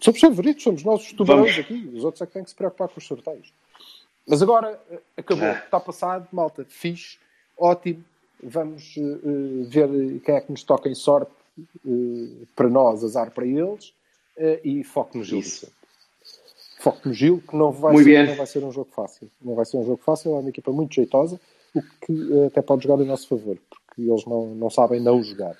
Somos 0.00 0.18
favoritos, 0.18 0.62
somos 0.62 0.82
nós 0.82 1.02
os 1.02 1.12
tubarões 1.12 1.58
aqui, 1.58 1.90
os 1.92 2.04
outros 2.04 2.22
é 2.22 2.26
que 2.26 2.32
têm 2.32 2.42
que 2.42 2.50
se 2.50 2.56
preocupar 2.56 2.88
com 2.88 2.98
os 2.98 3.06
sorteios. 3.06 3.52
Mas 4.30 4.40
agora 4.42 4.80
eh, 4.88 5.00
acabou, 5.16 5.44
é. 5.44 5.58
está 5.58 5.80
passado, 5.80 6.28
malta, 6.30 6.64
fixe, 6.68 7.18
ótimo. 7.58 8.04
Vamos 8.40 8.96
uh, 8.96 9.64
ver 9.68 10.20
quem 10.20 10.36
é 10.36 10.40
que 10.40 10.52
nos 10.52 10.62
toca 10.62 10.88
em 10.88 10.94
sorte 10.94 11.32
uh, 11.84 12.46
para 12.54 12.68
nós, 12.68 13.02
azar 13.02 13.32
para 13.32 13.44
eles, 13.44 13.88
uh, 14.36 14.60
e 14.64 14.84
foco 14.84 15.18
no 15.18 15.24
Gil. 15.24 15.42
Foco 16.78 17.08
no 17.08 17.12
Gil, 17.12 17.42
que 17.46 17.56
não 17.56 17.72
vai, 17.72 18.04
ser, 18.04 18.28
não 18.28 18.36
vai 18.36 18.46
ser 18.46 18.64
um 18.64 18.70
jogo 18.70 18.88
fácil. 18.92 19.28
Não 19.42 19.56
vai 19.56 19.66
ser 19.66 19.78
um 19.78 19.84
jogo 19.84 20.00
fácil, 20.02 20.36
é 20.36 20.38
uma 20.38 20.48
equipa 20.48 20.70
muito 20.70 20.94
jeitosa, 20.94 21.40
o 21.74 21.82
que 21.82 22.44
até 22.46 22.62
pode 22.62 22.84
jogar 22.84 23.02
em 23.02 23.08
nosso 23.08 23.26
favor, 23.26 23.58
porque 23.68 24.00
eles 24.00 24.24
não, 24.26 24.54
não 24.54 24.70
sabem 24.70 25.00
não 25.00 25.20
jogar. 25.24 25.56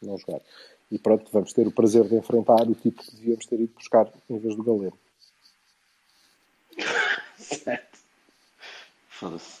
Não 0.00 0.16
jogar. 0.16 0.40
E 0.92 0.98
pronto, 0.98 1.28
vamos 1.32 1.52
ter 1.52 1.66
o 1.66 1.72
prazer 1.72 2.04
de 2.04 2.14
enfrentar 2.14 2.62
o 2.62 2.74
tipo 2.76 3.02
que 3.02 3.16
devíamos 3.16 3.46
ter 3.46 3.60
ido 3.60 3.74
buscar 3.76 4.08
em 4.30 4.38
vez 4.38 4.54
do 4.54 4.62
Galeno. 4.62 4.96
Foda-se. 9.18 9.60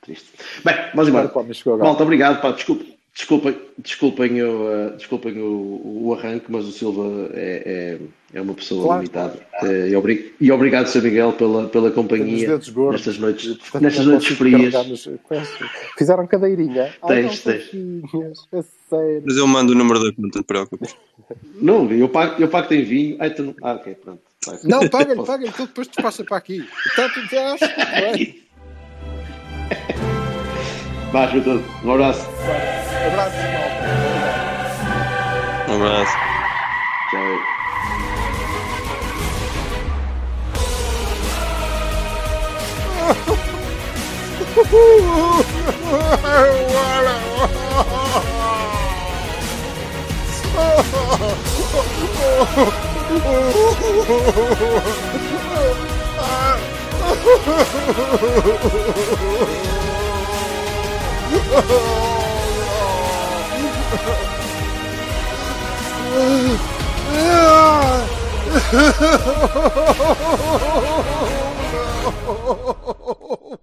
Triste. 0.00 0.30
Bem, 0.64 0.74
vamos 0.94 1.08
embora. 1.08 1.30
Malta, 1.78 2.02
obrigado. 2.02 2.40
Pá, 2.40 2.52
desculpe, 2.52 2.98
Desculpem, 3.18 3.58
desculpem, 3.76 4.42
o, 4.44 4.62
uh, 4.62 4.96
desculpem 4.96 5.40
o, 5.40 6.04
o, 6.04 6.14
arranque, 6.14 6.46
mas 6.48 6.64
o 6.66 6.70
Silva 6.70 7.28
é, 7.34 7.98
é, 8.32 8.38
é 8.38 8.40
uma 8.40 8.54
pessoa 8.54 8.84
claro, 8.84 9.02
limitada. 9.02 9.40
Claro. 9.58 9.74
Uh, 9.74 9.88
e, 9.88 9.96
obrig, 9.96 10.34
e, 10.40 10.52
obrigado, 10.52 10.86
Sr. 10.86 11.02
Miguel, 11.02 11.32
pela, 11.32 11.66
pela 11.66 11.90
companhia 11.90 12.48
nestas 12.48 13.18
noites, 13.18 13.56
portanto, 13.56 13.82
nestas 13.82 14.06
noites 14.06 14.36
frias. 14.36 14.86
Nos... 14.86 15.08
Fizeram 15.98 16.28
cadeirinha. 16.28 16.94
Tens, 17.08 17.42
tens. 17.42 17.70
Mas 19.24 19.36
eu 19.36 19.48
mando 19.48 19.72
o 19.72 19.74
número 19.74 19.98
da 19.98 20.10
conta, 20.10 20.22
não 20.22 20.30
te 20.30 20.42
preocupes. 20.44 20.94
Não, 21.60 21.90
eu 21.90 22.08
pago, 22.08 22.40
eu 22.40 22.46
pago 22.46 22.68
tem 22.68 22.84
vinho. 22.84 23.16
Ai, 23.18 23.34
tu 23.34 23.42
não... 23.42 23.54
Ah, 23.64 23.72
ok, 23.72 23.96
pronto. 23.96 24.22
Não, 24.62 24.86
paga-lhe, 24.88 25.24
paga-lhe, 25.24 25.50
depois 25.50 25.88
te 25.88 26.00
passa 26.00 26.22
para 26.22 26.36
aqui. 26.36 26.64
Portanto, 26.94 27.28
já 27.32 27.52
acho 27.58 28.16
que 28.16 28.47
Baixo 31.12 31.40
tudo. 31.40 31.64
Um 31.84 31.92
abraço. 31.92 32.26
Um 32.28 33.06
abraço, 33.08 33.36
Um 35.68 35.74
abraço. 35.76 36.16
Tchau. 37.10 37.38
oh, 57.08 57.16
no. 67.12 67.18
oh, 67.18 68.28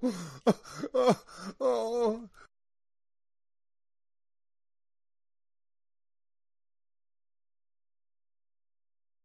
no. 0.02 0.16
oh, 0.94 1.16
oh. 1.62 2.30